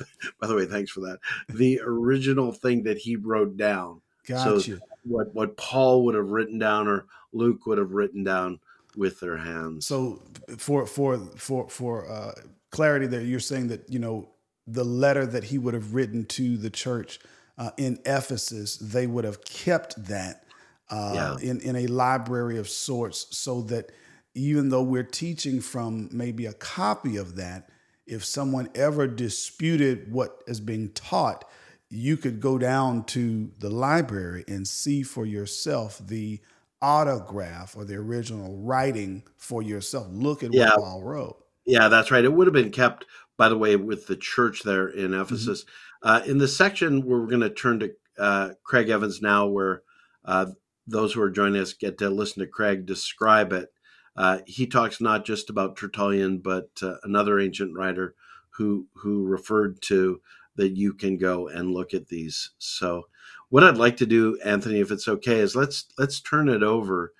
By 0.40 0.46
the 0.46 0.54
way, 0.54 0.66
thanks 0.66 0.90
for 0.90 1.00
that. 1.00 1.18
The 1.48 1.80
original 1.84 2.52
thing 2.52 2.82
that 2.84 2.98
he 2.98 3.16
wrote 3.16 3.56
down. 3.56 4.00
Gotcha. 4.26 4.60
So 4.60 4.78
what 5.04 5.34
what 5.34 5.56
Paul 5.56 6.04
would 6.04 6.14
have 6.14 6.30
written 6.30 6.58
down 6.58 6.88
or 6.88 7.06
Luke 7.32 7.66
would 7.66 7.78
have 7.78 7.92
written 7.92 8.24
down 8.24 8.60
with 8.96 9.20
their 9.20 9.36
hands. 9.36 9.86
So 9.86 10.22
for 10.58 10.86
for 10.86 11.18
for 11.36 11.68
for 11.68 12.10
uh, 12.10 12.32
clarity, 12.70 13.06
there 13.06 13.20
you're 13.20 13.40
saying 13.40 13.68
that 13.68 13.88
you 13.88 13.98
know 13.98 14.30
the 14.66 14.84
letter 14.84 15.26
that 15.26 15.44
he 15.44 15.58
would 15.58 15.74
have 15.74 15.94
written 15.94 16.24
to 16.24 16.56
the 16.56 16.70
church 16.70 17.18
uh, 17.58 17.70
in 17.76 17.98
Ephesus, 18.06 18.76
they 18.76 19.06
would 19.06 19.24
have 19.24 19.44
kept 19.44 20.02
that 20.06 20.44
uh, 20.90 21.36
yeah. 21.40 21.50
in 21.50 21.60
in 21.60 21.76
a 21.76 21.86
library 21.86 22.58
of 22.58 22.68
sorts, 22.68 23.26
so 23.36 23.62
that 23.62 23.92
even 24.34 24.68
though 24.68 24.82
we're 24.82 25.02
teaching 25.02 25.60
from 25.60 26.08
maybe 26.12 26.46
a 26.46 26.52
copy 26.52 27.16
of 27.16 27.36
that, 27.36 27.68
if 28.06 28.24
someone 28.24 28.68
ever 28.74 29.06
disputed 29.06 30.12
what 30.12 30.42
is 30.46 30.60
being 30.60 30.90
taught, 30.90 31.44
you 31.90 32.16
could 32.16 32.40
go 32.40 32.56
down 32.56 33.04
to 33.04 33.50
the 33.58 33.68
library 33.68 34.44
and 34.46 34.66
see 34.66 35.02
for 35.02 35.26
yourself 35.26 35.98
the 35.98 36.40
autograph 36.80 37.76
or 37.76 37.84
the 37.84 37.96
original 37.96 38.56
writing 38.56 39.24
for 39.36 39.60
yourself. 39.62 40.06
Look 40.10 40.42
at 40.42 40.54
yeah. 40.54 40.70
what 40.70 40.78
Paul 40.78 41.02
wrote. 41.02 41.44
Yeah, 41.66 41.88
that's 41.88 42.10
right. 42.10 42.24
It 42.24 42.32
would 42.32 42.46
have 42.46 42.54
been 42.54 42.70
kept, 42.70 43.06
by 43.36 43.48
the 43.48 43.58
way, 43.58 43.76
with 43.76 44.06
the 44.06 44.16
church 44.16 44.62
there 44.62 44.88
in 44.88 45.10
mm-hmm. 45.10 45.20
Ephesus. 45.20 45.64
Mm-hmm. 45.64 46.08
Uh, 46.08 46.22
in 46.26 46.38
the 46.38 46.48
section 46.48 47.04
where 47.04 47.18
we're 47.18 47.26
going 47.26 47.40
to 47.40 47.50
turn 47.50 47.80
to 47.80 47.90
uh, 48.18 48.50
Craig 48.62 48.88
Evans 48.88 49.20
now, 49.20 49.46
where 49.46 49.82
uh, 50.24 50.46
those 50.86 51.12
who 51.12 51.20
are 51.20 51.30
joining 51.30 51.60
us 51.60 51.72
get 51.72 51.98
to 51.98 52.08
listen 52.08 52.40
to 52.40 52.46
Craig 52.46 52.86
describe 52.86 53.52
it. 53.52 53.72
Uh, 54.16 54.38
he 54.46 54.66
talks 54.66 55.00
not 55.00 55.24
just 55.24 55.50
about 55.50 55.76
Tertullian, 55.76 56.38
but 56.38 56.70
uh, 56.82 56.94
another 57.02 57.38
ancient 57.38 57.76
writer 57.76 58.14
who 58.50 58.86
who 58.94 59.26
referred 59.26 59.80
to 59.82 60.20
that 60.56 60.76
you 60.76 60.94
can 60.94 61.16
go 61.16 61.48
and 61.48 61.72
look 61.72 61.94
at 61.94 62.08
these. 62.08 62.50
So, 62.58 63.04
what 63.48 63.64
I'd 63.64 63.76
like 63.76 63.96
to 63.98 64.06
do, 64.06 64.38
Anthony, 64.44 64.80
if 64.80 64.90
it's 64.90 65.08
okay, 65.08 65.40
is 65.40 65.56
let's 65.56 65.86
let's 65.98 66.20
turn 66.20 66.48
it 66.48 66.62
over 66.62 67.12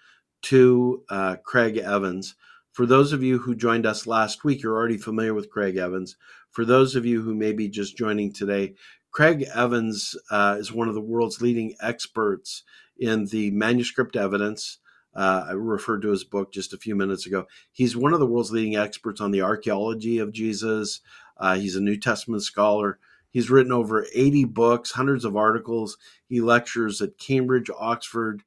to 0.43 1.03
uh, 1.11 1.37
Craig 1.45 1.77
Evans. 1.77 2.35
For 2.73 2.87
those 2.87 3.12
of 3.12 3.23
you 3.23 3.38
who 3.38 3.55
joined 3.55 3.87
us 3.87 4.07
last 4.07 4.45
week, 4.45 4.62
you're 4.62 4.77
already 4.77 4.97
familiar 4.97 5.35
with 5.35 5.51
Craig 5.51 5.77
Evans. 5.77 6.16
For 6.51 6.64
those 6.64 6.95
of 6.95 7.05
you 7.05 7.23
who 7.23 7.35
may 7.35 7.53
be 7.53 7.69
just 7.69 7.97
joining 7.97 8.33
today, 8.33 8.75
Craig 9.11 9.47
Evans 9.55 10.16
uh, 10.31 10.57
is 10.59 10.73
one 10.73 10.88
of 10.88 10.95
the 10.95 11.01
world's 11.01 11.43
leading 11.43 11.75
experts 11.81 12.62
in 12.99 13.27
the 13.27 13.51
manuscript 13.51 14.14
evidence 14.14 14.79
uh, 15.14 15.47
I 15.49 15.53
referred 15.53 16.03
to 16.03 16.11
his 16.11 16.25
book 16.25 16.53
just 16.53 16.73
a 16.73 16.79
few 16.79 16.95
minutes 16.95 17.27
ago. 17.27 17.47
He's 17.73 17.97
one 17.97 18.12
of 18.12 18.21
the 18.21 18.27
world's 18.27 18.53
leading 18.53 18.77
experts 18.77 19.21
on 19.21 19.31
the 19.31 19.43
archaeology 19.43 20.19
of 20.19 20.33
Jesus. 20.33 21.01
Uh, 21.37 21.57
he's 21.57 21.77
a 21.77 21.81
New 21.81 21.97
Testament 21.97 22.43
scholar. 22.43 22.99
He's 23.31 23.51
written 23.51 23.73
over 23.73 24.07
80 24.14 24.45
books, 24.45 24.90
hundreds 24.90 25.25
of 25.25 25.37
articles. 25.37 25.97
He 26.27 26.40
lectures 26.40 27.01
at 27.01 27.19
Cambridge, 27.19 27.71
Oxford, 27.79 28.43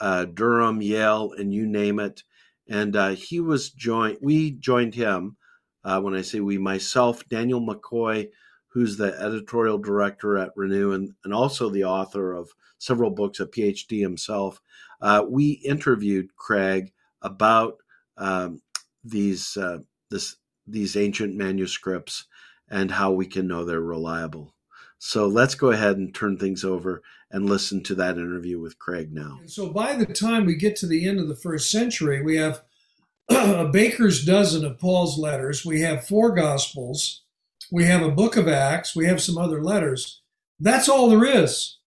uh, 0.00 0.26
Durham, 0.26 0.82
Yale, 0.82 1.32
and 1.38 1.52
you 1.52 1.66
name 1.66 1.98
it. 1.98 2.22
And 2.68 2.96
uh, 2.96 3.10
he 3.10 3.40
was 3.40 3.70
joined, 3.70 4.18
we 4.20 4.52
joined 4.52 4.94
him. 4.94 5.36
Uh, 5.84 6.00
when 6.00 6.14
I 6.14 6.22
say 6.22 6.40
we, 6.40 6.58
myself, 6.58 7.26
Daniel 7.28 7.60
McCoy, 7.60 8.28
who's 8.66 8.96
the 8.96 9.18
editorial 9.20 9.78
director 9.78 10.36
at 10.36 10.50
Renew 10.56 10.92
and, 10.92 11.14
and 11.24 11.32
also 11.32 11.70
the 11.70 11.84
author 11.84 12.32
of 12.32 12.50
several 12.78 13.10
books, 13.10 13.40
a 13.40 13.46
PhD 13.46 14.00
himself 14.00 14.60
uh, 15.00 15.24
we 15.28 15.50
interviewed 15.64 16.34
Craig 16.36 16.92
about 17.22 17.76
um, 18.16 18.60
these 19.04 19.56
uh, 19.56 19.78
this 20.10 20.36
these 20.66 20.96
ancient 20.96 21.34
manuscripts 21.34 22.24
and 22.70 22.92
how 22.92 23.12
we 23.12 23.26
can 23.26 23.46
know 23.46 23.64
they're 23.64 23.80
reliable. 23.80 24.54
So 24.98 25.26
let's 25.26 25.54
go 25.54 25.70
ahead 25.70 25.96
and 25.96 26.14
turn 26.14 26.38
things 26.38 26.64
over 26.64 27.02
and 27.30 27.48
listen 27.48 27.82
to 27.84 27.94
that 27.96 28.16
interview 28.16 28.60
with 28.60 28.78
Craig 28.78 29.12
now. 29.12 29.40
So 29.46 29.70
by 29.70 29.94
the 29.94 30.06
time 30.06 30.46
we 30.46 30.56
get 30.56 30.76
to 30.76 30.86
the 30.86 31.06
end 31.06 31.20
of 31.20 31.28
the 31.28 31.36
first 31.36 31.70
century, 31.70 32.22
we 32.22 32.36
have 32.36 32.62
a 33.28 33.66
baker's 33.66 34.24
dozen 34.24 34.64
of 34.64 34.78
Paul's 34.78 35.18
letters. 35.18 35.64
We 35.64 35.80
have 35.82 36.06
four 36.06 36.34
gospels. 36.34 37.22
We 37.70 37.84
have 37.84 38.02
a 38.02 38.10
book 38.10 38.36
of 38.36 38.48
Acts. 38.48 38.94
We 38.94 39.06
have 39.06 39.20
some 39.20 39.36
other 39.36 39.62
letters. 39.62 40.22
That's 40.58 40.88
all 40.88 41.08
there 41.08 41.24
is. 41.24 41.78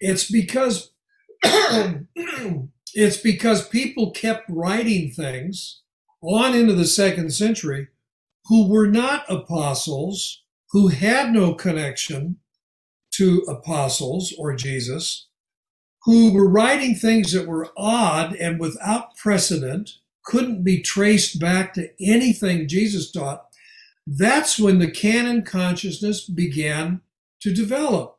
It's 0.00 0.30
because 0.30 0.90
it's 1.44 3.18
because 3.18 3.68
people 3.68 4.10
kept 4.10 4.48
writing 4.48 5.10
things 5.10 5.82
on 6.20 6.54
into 6.54 6.72
the 6.72 6.86
second 6.86 7.32
century 7.32 7.88
who 8.48 8.66
were 8.68 8.88
not 8.88 9.24
apostles, 9.28 10.42
who 10.70 10.88
had 10.88 11.32
no 11.32 11.54
connection 11.54 12.36
to 13.12 13.44
apostles 13.48 14.34
or 14.38 14.54
Jesus, 14.54 15.28
who 16.04 16.32
were 16.32 16.48
writing 16.48 16.94
things 16.94 17.32
that 17.32 17.46
were 17.46 17.70
odd 17.76 18.34
and 18.34 18.58
without 18.58 19.16
precedent, 19.16 19.90
couldn't 20.24 20.64
be 20.64 20.80
traced 20.80 21.38
back 21.38 21.74
to 21.74 21.90
anything 22.00 22.68
Jesus 22.68 23.10
taught. 23.10 23.46
That's 24.06 24.58
when 24.58 24.78
the 24.78 24.90
canon 24.90 25.42
consciousness 25.42 26.24
began 26.24 27.02
to 27.40 27.52
develop. 27.52 28.18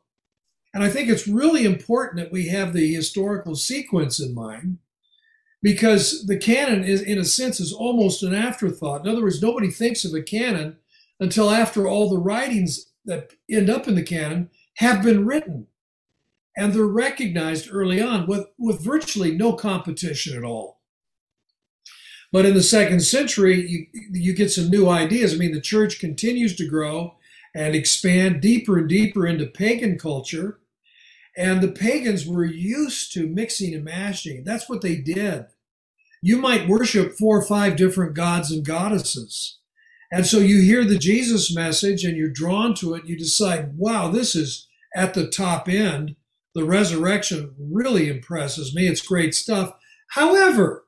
And 0.72 0.84
I 0.84 0.88
think 0.88 1.08
it's 1.08 1.26
really 1.26 1.64
important 1.64 2.22
that 2.22 2.32
we 2.32 2.48
have 2.48 2.72
the 2.72 2.94
historical 2.94 3.56
sequence 3.56 4.20
in 4.20 4.34
mind 4.34 4.78
because 5.62 6.26
the 6.26 6.38
canon 6.38 6.84
is 6.84 7.02
in 7.02 7.18
a 7.18 7.24
sense 7.24 7.60
is 7.60 7.72
almost 7.72 8.22
an 8.22 8.34
afterthought. 8.34 9.02
In 9.04 9.10
other 9.10 9.22
words, 9.22 9.42
nobody 9.42 9.70
thinks 9.70 10.04
of 10.04 10.14
a 10.14 10.22
canon 10.22 10.76
until 11.18 11.50
after 11.50 11.86
all 11.86 12.08
the 12.08 12.18
writings 12.18 12.90
that 13.04 13.32
end 13.50 13.68
up 13.68 13.86
in 13.86 13.94
the 13.94 14.02
canon 14.02 14.50
have 14.76 15.02
been 15.02 15.26
written. 15.26 15.66
And 16.56 16.72
they're 16.72 16.84
recognized 16.84 17.68
early 17.70 18.02
on 18.02 18.26
with, 18.26 18.46
with 18.58 18.82
virtually 18.82 19.36
no 19.36 19.52
competition 19.52 20.36
at 20.36 20.44
all. 20.44 20.80
But 22.32 22.46
in 22.46 22.54
the 22.54 22.62
second 22.62 23.00
century, 23.00 23.66
you, 23.66 23.86
you 24.12 24.34
get 24.34 24.50
some 24.50 24.70
new 24.70 24.88
ideas. 24.88 25.34
I 25.34 25.36
mean, 25.36 25.52
the 25.52 25.60
church 25.60 25.98
continues 25.98 26.54
to 26.56 26.68
grow 26.68 27.16
and 27.54 27.74
expand 27.74 28.40
deeper 28.40 28.78
and 28.78 28.88
deeper 28.88 29.26
into 29.26 29.46
pagan 29.46 29.98
culture. 29.98 30.60
And 31.36 31.60
the 31.60 31.72
pagans 31.72 32.26
were 32.26 32.44
used 32.44 33.12
to 33.14 33.26
mixing 33.26 33.74
and 33.74 33.84
mashing. 33.84 34.44
That's 34.44 34.68
what 34.68 34.80
they 34.80 34.96
did. 34.96 35.46
You 36.22 36.36
might 36.36 36.68
worship 36.68 37.16
four 37.16 37.38
or 37.38 37.46
five 37.46 37.76
different 37.76 38.14
gods 38.14 38.50
and 38.50 38.64
goddesses. 38.64 39.58
And 40.12 40.26
so 40.26 40.38
you 40.38 40.60
hear 40.60 40.84
the 40.84 40.98
Jesus 40.98 41.54
message 41.54 42.04
and 42.04 42.16
you're 42.16 42.28
drawn 42.28 42.74
to 42.76 42.94
it. 42.94 43.06
You 43.06 43.16
decide, 43.16 43.76
wow, 43.78 44.08
this 44.10 44.34
is 44.34 44.66
at 44.94 45.14
the 45.14 45.28
top 45.28 45.68
end. 45.68 46.16
The 46.54 46.64
resurrection 46.64 47.54
really 47.58 48.08
impresses 48.08 48.74
me. 48.74 48.88
It's 48.88 49.06
great 49.06 49.34
stuff. 49.34 49.74
However, 50.08 50.84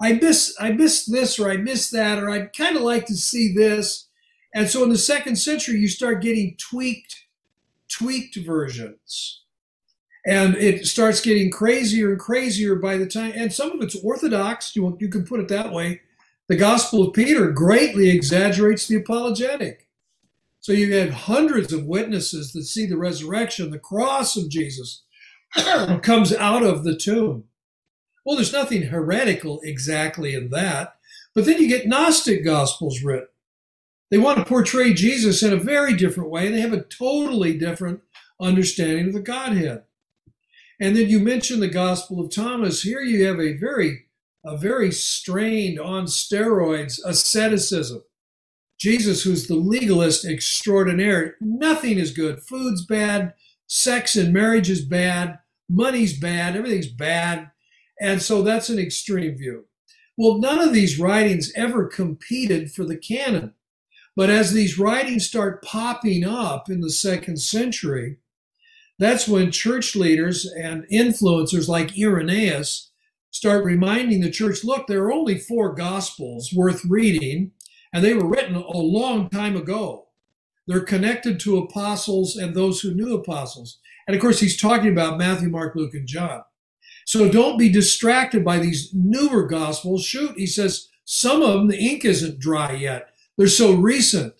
I 0.00 0.12
miss 0.12 0.54
I 0.60 0.72
miss 0.72 1.06
this 1.06 1.38
or 1.38 1.50
I 1.50 1.56
miss 1.56 1.88
that 1.90 2.18
or 2.22 2.28
I'd 2.28 2.52
kind 2.52 2.76
of 2.76 2.82
like 2.82 3.06
to 3.06 3.16
see 3.16 3.54
this. 3.54 4.08
And 4.54 4.68
so 4.68 4.82
in 4.82 4.90
the 4.90 4.98
second 4.98 5.36
century, 5.36 5.78
you 5.78 5.88
start 5.88 6.22
getting 6.22 6.56
tweaked, 6.58 7.24
tweaked 7.88 8.36
versions 8.36 9.42
and 10.26 10.56
it 10.56 10.86
starts 10.86 11.20
getting 11.20 11.50
crazier 11.50 12.10
and 12.10 12.20
crazier 12.20 12.76
by 12.76 12.96
the 12.98 13.06
time 13.06 13.32
and 13.36 13.52
some 13.52 13.72
of 13.72 13.82
it's 13.82 13.96
orthodox 14.04 14.76
you, 14.76 14.96
you 15.00 15.08
can 15.08 15.24
put 15.24 15.40
it 15.40 15.48
that 15.48 15.72
way 15.72 16.00
the 16.48 16.56
gospel 16.56 17.08
of 17.08 17.14
peter 17.14 17.50
greatly 17.52 18.10
exaggerates 18.10 18.88
the 18.88 18.96
apologetic 18.96 19.80
So 20.60 20.72
you 20.72 20.92
have 20.96 21.10
hundreds 21.12 21.72
of 21.72 21.86
witnesses 21.86 22.52
that 22.52 22.64
see 22.64 22.86
the 22.86 22.96
resurrection, 22.96 23.70
the 23.70 23.78
cross 23.78 24.36
of 24.36 24.50
Jesus 24.50 25.04
comes 26.02 26.34
out 26.34 26.64
of 26.64 26.84
the 26.84 26.96
tomb. 26.96 27.44
Well, 28.24 28.36
there's 28.36 28.52
nothing 28.52 28.82
heretical 28.82 29.60
exactly 29.62 30.34
in 30.34 30.50
that. 30.50 30.96
But 31.34 31.44
then 31.44 31.62
you 31.62 31.68
get 31.68 31.86
Gnostic 31.86 32.44
gospels 32.44 33.02
written. 33.02 33.28
They 34.10 34.18
want 34.18 34.38
to 34.38 34.44
portray 34.44 34.94
Jesus 34.94 35.42
in 35.44 35.52
a 35.52 35.56
very 35.56 35.94
different 35.94 36.30
way. 36.30 36.46
And 36.46 36.56
they 36.56 36.60
have 36.62 36.72
a 36.72 36.82
totally 36.84 37.56
different 37.56 38.00
understanding 38.40 39.08
of 39.08 39.14
the 39.14 39.20
Godhead. 39.20 39.84
And 40.80 40.96
then 40.96 41.08
you 41.08 41.18
mentioned 41.18 41.62
the 41.62 41.68
Gospel 41.68 42.20
of 42.20 42.30
Thomas. 42.30 42.82
Here 42.82 43.00
you 43.00 43.24
have 43.26 43.40
a 43.40 43.56
very, 43.56 44.06
a 44.44 44.56
very 44.56 44.92
strained 44.92 45.80
on 45.80 46.04
steroids 46.04 47.00
asceticism. 47.04 48.02
Jesus, 48.78 49.22
who's 49.22 49.46
the 49.46 49.54
legalist 49.54 50.26
extraordinaire, 50.26 51.36
nothing 51.40 51.98
is 51.98 52.10
good. 52.10 52.42
Food's 52.42 52.84
bad, 52.84 53.32
sex 53.66 54.16
and 54.16 54.34
marriage 54.34 54.68
is 54.68 54.84
bad, 54.84 55.38
money's 55.68 56.18
bad, 56.18 56.56
everything's 56.56 56.88
bad. 56.88 57.50
And 57.98 58.20
so 58.20 58.42
that's 58.42 58.68
an 58.68 58.78
extreme 58.78 59.38
view. 59.38 59.64
Well, 60.18 60.38
none 60.38 60.58
of 60.58 60.74
these 60.74 60.98
writings 60.98 61.52
ever 61.56 61.86
competed 61.86 62.70
for 62.70 62.84
the 62.84 62.96
canon. 62.96 63.54
But 64.14 64.30
as 64.30 64.52
these 64.52 64.78
writings 64.78 65.26
start 65.26 65.62
popping 65.62 66.24
up 66.24 66.70
in 66.70 66.80
the 66.80 66.90
second 66.90 67.38
century, 67.38 68.16
that's 68.98 69.28
when 69.28 69.50
church 69.50 69.94
leaders 69.94 70.46
and 70.46 70.86
influencers 70.92 71.68
like 71.68 71.98
Irenaeus 71.98 72.90
start 73.30 73.64
reminding 73.64 74.20
the 74.20 74.30
church 74.30 74.64
look, 74.64 74.86
there 74.86 75.04
are 75.04 75.12
only 75.12 75.38
four 75.38 75.74
gospels 75.74 76.52
worth 76.54 76.84
reading, 76.86 77.52
and 77.92 78.02
they 78.02 78.14
were 78.14 78.28
written 78.28 78.54
a 78.54 78.76
long 78.78 79.28
time 79.28 79.56
ago. 79.56 80.06
They're 80.66 80.80
connected 80.80 81.38
to 81.40 81.58
apostles 81.58 82.36
and 82.36 82.54
those 82.54 82.80
who 82.80 82.94
knew 82.94 83.14
apostles. 83.14 83.78
And 84.06 84.16
of 84.16 84.22
course, 84.22 84.40
he's 84.40 84.60
talking 84.60 84.90
about 84.90 85.18
Matthew, 85.18 85.48
Mark, 85.48 85.76
Luke, 85.76 85.94
and 85.94 86.06
John. 86.06 86.42
So 87.04 87.28
don't 87.28 87.58
be 87.58 87.68
distracted 87.68 88.44
by 88.44 88.58
these 88.58 88.90
newer 88.92 89.46
gospels. 89.46 90.04
Shoot, 90.04 90.36
he 90.36 90.46
says, 90.46 90.88
some 91.04 91.42
of 91.42 91.52
them, 91.54 91.68
the 91.68 91.78
ink 91.78 92.04
isn't 92.04 92.40
dry 92.40 92.72
yet. 92.72 93.10
They're 93.36 93.46
so 93.46 93.74
recent. 93.74 94.34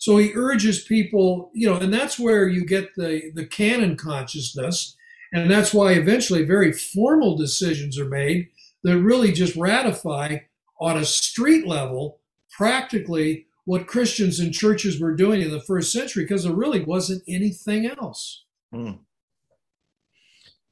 So 0.00 0.16
he 0.16 0.32
urges 0.34 0.80
people, 0.84 1.50
you 1.52 1.68
know, 1.68 1.76
and 1.76 1.92
that's 1.92 2.18
where 2.18 2.48
you 2.48 2.64
get 2.64 2.94
the, 2.96 3.30
the 3.34 3.44
canon 3.44 3.96
consciousness. 3.98 4.96
And 5.34 5.50
that's 5.50 5.74
why 5.74 5.92
eventually 5.92 6.42
very 6.42 6.72
formal 6.72 7.36
decisions 7.36 7.98
are 7.98 8.08
made 8.08 8.48
that 8.82 8.98
really 8.98 9.30
just 9.30 9.56
ratify 9.56 10.38
on 10.80 10.96
a 10.96 11.04
street 11.04 11.66
level 11.66 12.18
practically 12.50 13.46
what 13.66 13.86
Christians 13.86 14.40
and 14.40 14.54
churches 14.54 14.98
were 14.98 15.14
doing 15.14 15.42
in 15.42 15.50
the 15.50 15.60
first 15.60 15.92
century 15.92 16.24
because 16.24 16.44
there 16.44 16.54
really 16.54 16.82
wasn't 16.82 17.22
anything 17.28 17.84
else. 17.86 18.46
Hmm. 18.72 18.92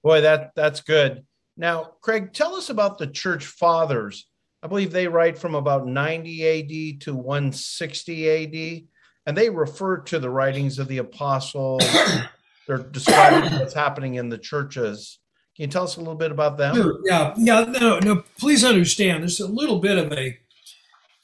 Boy, 0.02 0.22
that 0.22 0.52
that's 0.56 0.80
good. 0.80 1.26
Now, 1.58 1.92
Craig, 2.00 2.32
tell 2.32 2.54
us 2.54 2.70
about 2.70 2.96
the 2.96 3.08
church 3.08 3.44
fathers. 3.44 4.26
I 4.62 4.68
believe 4.68 4.90
they 4.90 5.06
write 5.06 5.38
from 5.38 5.54
about 5.54 5.86
90 5.86 6.94
AD 6.94 7.00
to 7.02 7.14
160 7.14 8.30
AD, 8.30 8.88
and 9.28 9.36
they 9.36 9.50
refer 9.50 9.98
to 9.98 10.18
the 10.18 10.30
writings 10.30 10.78
of 10.78 10.88
the 10.88 10.96
apostles. 10.98 11.84
They're 12.66 12.78
describing 12.78 13.52
what's 13.58 13.74
happening 13.74 14.14
in 14.14 14.30
the 14.30 14.38
churches. 14.38 15.18
Can 15.54 15.64
you 15.64 15.68
tell 15.68 15.84
us 15.84 15.96
a 15.96 16.00
little 16.00 16.14
bit 16.14 16.32
about 16.32 16.56
them? 16.56 16.74
Sure. 16.74 16.98
Yeah, 17.04 17.34
yeah. 17.36 17.64
No, 17.78 17.98
no. 17.98 18.24
Please 18.38 18.64
understand. 18.64 19.22
There's 19.22 19.38
a 19.38 19.46
little 19.46 19.80
bit 19.80 19.98
of 19.98 20.10
a. 20.14 20.38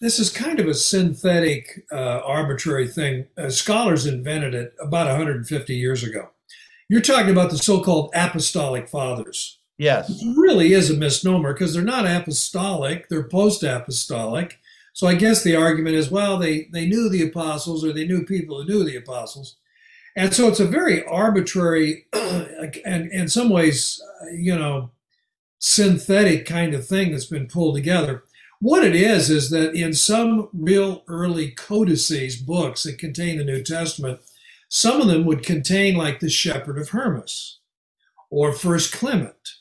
This 0.02 0.18
is 0.18 0.30
kind 0.30 0.60
of 0.60 0.68
a 0.68 0.74
synthetic, 0.74 1.86
uh, 1.90 2.20
arbitrary 2.26 2.88
thing. 2.88 3.26
Uh, 3.38 3.48
scholars 3.48 4.04
invented 4.04 4.54
it 4.54 4.74
about 4.78 5.06
150 5.06 5.74
years 5.74 6.04
ago. 6.04 6.28
You're 6.90 7.00
talking 7.00 7.30
about 7.30 7.50
the 7.50 7.56
so-called 7.56 8.10
apostolic 8.14 8.86
fathers. 8.86 9.60
Yes. 9.78 10.10
It 10.10 10.36
really 10.36 10.74
is 10.74 10.90
a 10.90 10.94
misnomer 10.94 11.54
because 11.54 11.72
they're 11.72 11.82
not 11.82 12.04
apostolic, 12.04 13.08
they're 13.08 13.26
post 13.26 13.62
apostolic. 13.62 14.58
So 14.94 15.08
I 15.08 15.16
guess 15.16 15.42
the 15.42 15.56
argument 15.56 15.96
is 15.96 16.10
well, 16.10 16.38
they, 16.38 16.68
they 16.72 16.86
knew 16.86 17.10
the 17.10 17.22
apostles 17.22 17.84
or 17.84 17.92
they 17.92 18.06
knew 18.06 18.24
people 18.24 18.62
who 18.62 18.68
knew 18.68 18.84
the 18.84 18.96
apostles. 18.96 19.56
And 20.16 20.32
so 20.32 20.48
it's 20.48 20.60
a 20.60 20.66
very 20.66 21.04
arbitrary 21.04 22.06
and 22.12 23.10
in 23.12 23.28
some 23.28 23.50
ways, 23.50 24.00
uh, 24.22 24.28
you 24.30 24.56
know, 24.56 24.92
synthetic 25.58 26.46
kind 26.46 26.74
of 26.74 26.86
thing 26.86 27.10
that's 27.10 27.26
been 27.26 27.48
pulled 27.48 27.74
together. 27.74 28.24
What 28.60 28.84
it 28.84 28.94
is, 28.94 29.30
is 29.30 29.50
that 29.50 29.74
in 29.74 29.94
some 29.94 30.48
real 30.52 31.02
early 31.08 31.50
codices, 31.50 32.36
books 32.36 32.84
that 32.84 32.98
contain 32.98 33.38
the 33.38 33.44
New 33.44 33.62
Testament, 33.62 34.20
some 34.68 35.00
of 35.00 35.08
them 35.08 35.24
would 35.26 35.42
contain 35.42 35.96
like 35.96 36.20
the 36.20 36.30
Shepherd 36.30 36.78
of 36.78 36.90
Hermas 36.90 37.58
or 38.30 38.52
First 38.52 38.92
Clement 38.92 39.56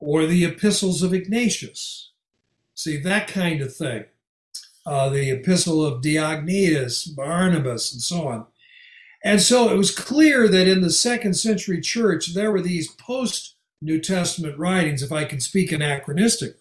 or 0.00 0.26
the 0.26 0.44
epistles 0.44 1.02
of 1.02 1.14
Ignatius. 1.14 2.10
See, 2.74 2.96
that 2.98 3.28
kind 3.28 3.60
of 3.60 3.74
thing. 3.76 4.04
Uh, 4.84 5.08
the 5.08 5.30
epistle 5.30 5.84
of 5.84 6.02
Diognetus, 6.02 7.14
Barnabas, 7.14 7.92
and 7.92 8.02
so 8.02 8.26
on. 8.26 8.46
And 9.24 9.40
so 9.40 9.72
it 9.72 9.76
was 9.76 9.94
clear 9.94 10.48
that 10.48 10.66
in 10.66 10.80
the 10.80 10.90
second 10.90 11.34
century 11.34 11.80
church, 11.80 12.34
there 12.34 12.50
were 12.50 12.60
these 12.60 12.90
post 12.90 13.54
New 13.80 14.00
Testament 14.00 14.58
writings, 14.58 15.02
if 15.02 15.12
I 15.12 15.24
can 15.24 15.40
speak 15.40 15.70
anachronistically. 15.70 16.56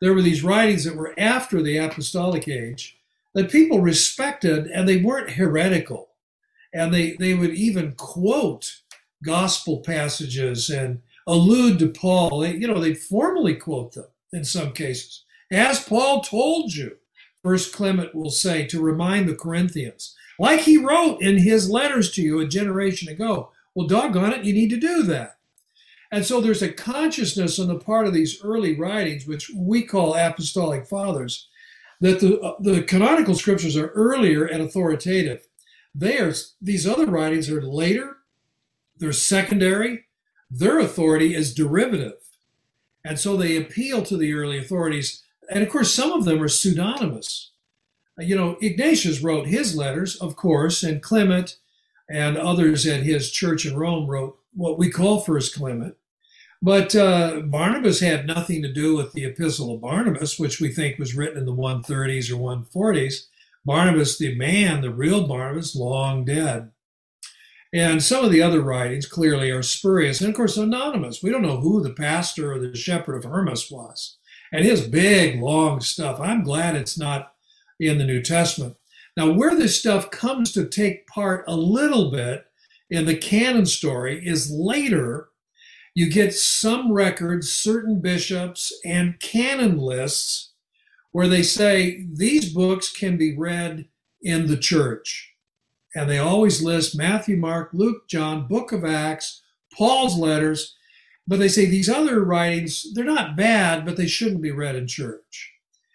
There 0.00 0.12
were 0.12 0.22
these 0.22 0.42
writings 0.42 0.84
that 0.84 0.96
were 0.96 1.14
after 1.18 1.62
the 1.62 1.78
apostolic 1.78 2.48
age 2.48 2.98
that 3.34 3.50
people 3.50 3.80
respected 3.80 4.66
and 4.66 4.88
they 4.88 4.96
weren't 4.96 5.30
heretical. 5.30 6.10
And 6.72 6.92
they, 6.92 7.12
they 7.12 7.34
would 7.34 7.54
even 7.54 7.92
quote 7.92 8.80
gospel 9.24 9.78
passages 9.78 10.70
and 10.70 11.02
allude 11.26 11.78
to 11.78 11.88
Paul. 11.88 12.44
You 12.46 12.68
know, 12.68 12.80
they 12.80 12.94
formally 12.94 13.54
quote 13.54 13.92
them 13.92 14.06
in 14.32 14.44
some 14.44 14.72
cases. 14.72 15.24
As 15.50 15.84
Paul 15.84 16.20
told 16.20 16.74
you, 16.74 16.96
First 17.44 17.74
Clement 17.74 18.14
will 18.14 18.30
say 18.30 18.66
to 18.66 18.80
remind 18.80 19.28
the 19.28 19.34
Corinthians, 19.34 20.16
like 20.38 20.60
he 20.60 20.78
wrote 20.78 21.20
in 21.20 21.36
his 21.36 21.68
letters 21.68 22.10
to 22.12 22.22
you 22.22 22.40
a 22.40 22.48
generation 22.48 23.08
ago. 23.10 23.50
Well, 23.74 23.86
doggone 23.86 24.32
it, 24.32 24.44
you 24.44 24.54
need 24.54 24.70
to 24.70 24.78
do 24.78 25.02
that. 25.02 25.36
And 26.10 26.24
so 26.24 26.40
there's 26.40 26.62
a 26.62 26.72
consciousness 26.72 27.58
on 27.58 27.68
the 27.68 27.78
part 27.78 28.06
of 28.06 28.14
these 28.14 28.42
early 28.42 28.74
writings, 28.74 29.26
which 29.26 29.50
we 29.54 29.82
call 29.82 30.14
apostolic 30.14 30.86
fathers, 30.86 31.48
that 32.00 32.20
the, 32.20 32.40
uh, 32.40 32.54
the 32.60 32.82
canonical 32.82 33.34
scriptures 33.34 33.76
are 33.76 33.88
earlier 33.88 34.46
and 34.46 34.62
authoritative. 34.62 35.46
They 35.94 36.18
are, 36.18 36.32
these 36.62 36.86
other 36.86 37.06
writings 37.06 37.50
are 37.50 37.60
later, 37.60 38.16
they're 38.96 39.12
secondary, 39.12 40.06
their 40.50 40.78
authority 40.78 41.34
is 41.34 41.54
derivative. 41.54 42.14
And 43.04 43.18
so 43.18 43.36
they 43.36 43.56
appeal 43.56 44.02
to 44.02 44.16
the 44.16 44.32
early 44.32 44.56
authorities. 44.56 45.23
And 45.50 45.62
of 45.62 45.70
course, 45.70 45.92
some 45.92 46.12
of 46.12 46.24
them 46.24 46.42
are 46.42 46.48
pseudonymous. 46.48 47.50
You 48.18 48.36
know, 48.36 48.56
Ignatius 48.60 49.20
wrote 49.20 49.48
his 49.48 49.76
letters, 49.76 50.16
of 50.16 50.36
course, 50.36 50.82
and 50.82 51.02
Clement 51.02 51.56
and 52.08 52.36
others 52.36 52.86
at 52.86 53.02
his 53.02 53.30
church 53.30 53.66
in 53.66 53.76
Rome 53.76 54.06
wrote 54.06 54.38
what 54.52 54.78
we 54.78 54.90
call 54.90 55.20
First 55.20 55.54
Clement. 55.54 55.96
But 56.62 56.94
uh, 56.94 57.40
Barnabas 57.40 58.00
had 58.00 58.26
nothing 58.26 58.62
to 58.62 58.72
do 58.72 58.96
with 58.96 59.12
the 59.12 59.24
Epistle 59.24 59.74
of 59.74 59.80
Barnabas, 59.80 60.38
which 60.38 60.60
we 60.60 60.68
think 60.68 60.98
was 60.98 61.14
written 61.14 61.38
in 61.38 61.44
the 61.44 61.52
130s 61.52 62.30
or 62.30 62.36
140s. 62.36 63.26
Barnabas, 63.66 64.16
the 64.16 64.34
man, 64.34 64.80
the 64.80 64.90
real 64.90 65.26
Barnabas, 65.26 65.74
long 65.74 66.24
dead. 66.24 66.70
And 67.72 68.02
some 68.02 68.24
of 68.24 68.30
the 68.30 68.40
other 68.40 68.60
writings 68.60 69.04
clearly 69.04 69.50
are 69.50 69.62
spurious 69.62 70.20
and, 70.20 70.30
of 70.30 70.36
course, 70.36 70.56
anonymous. 70.56 71.22
We 71.22 71.30
don't 71.30 71.42
know 71.42 71.60
who 71.60 71.82
the 71.82 71.90
pastor 71.90 72.52
or 72.52 72.58
the 72.58 72.76
shepherd 72.76 73.16
of 73.16 73.24
Hermas 73.24 73.70
was. 73.70 74.16
And 74.54 74.64
his 74.64 74.86
big, 74.86 75.42
long 75.42 75.80
stuff, 75.80 76.20
I'm 76.20 76.44
glad 76.44 76.76
it's 76.76 76.96
not 76.96 77.32
in 77.80 77.98
the 77.98 78.04
New 78.04 78.22
Testament. 78.22 78.76
Now, 79.16 79.32
where 79.32 79.56
this 79.56 79.76
stuff 79.76 80.12
comes 80.12 80.52
to 80.52 80.68
take 80.68 81.08
part 81.08 81.44
a 81.48 81.56
little 81.56 82.12
bit 82.12 82.46
in 82.88 83.04
the 83.04 83.16
canon 83.16 83.66
story 83.66 84.24
is 84.24 84.52
later. 84.52 85.30
You 85.92 86.08
get 86.08 86.34
some 86.34 86.92
records, 86.92 87.52
certain 87.52 88.00
bishops, 88.00 88.72
and 88.84 89.18
canon 89.18 89.76
lists 89.76 90.52
where 91.10 91.26
they 91.26 91.42
say 91.42 92.06
these 92.12 92.54
books 92.54 92.92
can 92.92 93.16
be 93.16 93.36
read 93.36 93.88
in 94.22 94.46
the 94.46 94.56
church 94.56 95.34
and 95.96 96.08
they 96.08 96.18
always 96.18 96.62
list 96.62 96.96
Matthew, 96.96 97.36
Mark, 97.36 97.70
Luke, 97.72 98.06
John, 98.08 98.46
Book 98.46 98.70
of 98.70 98.84
Acts, 98.84 99.42
Paul's 99.76 100.16
letters, 100.16 100.76
but 101.26 101.38
they 101.38 101.48
say 101.48 101.66
these 101.66 101.88
other 101.88 102.22
writings, 102.22 102.92
they're 102.94 103.04
not 103.04 103.36
bad, 103.36 103.84
but 103.84 103.96
they 103.96 104.06
shouldn't 104.06 104.42
be 104.42 104.50
read 104.50 104.76
in 104.76 104.86
church. 104.86 105.52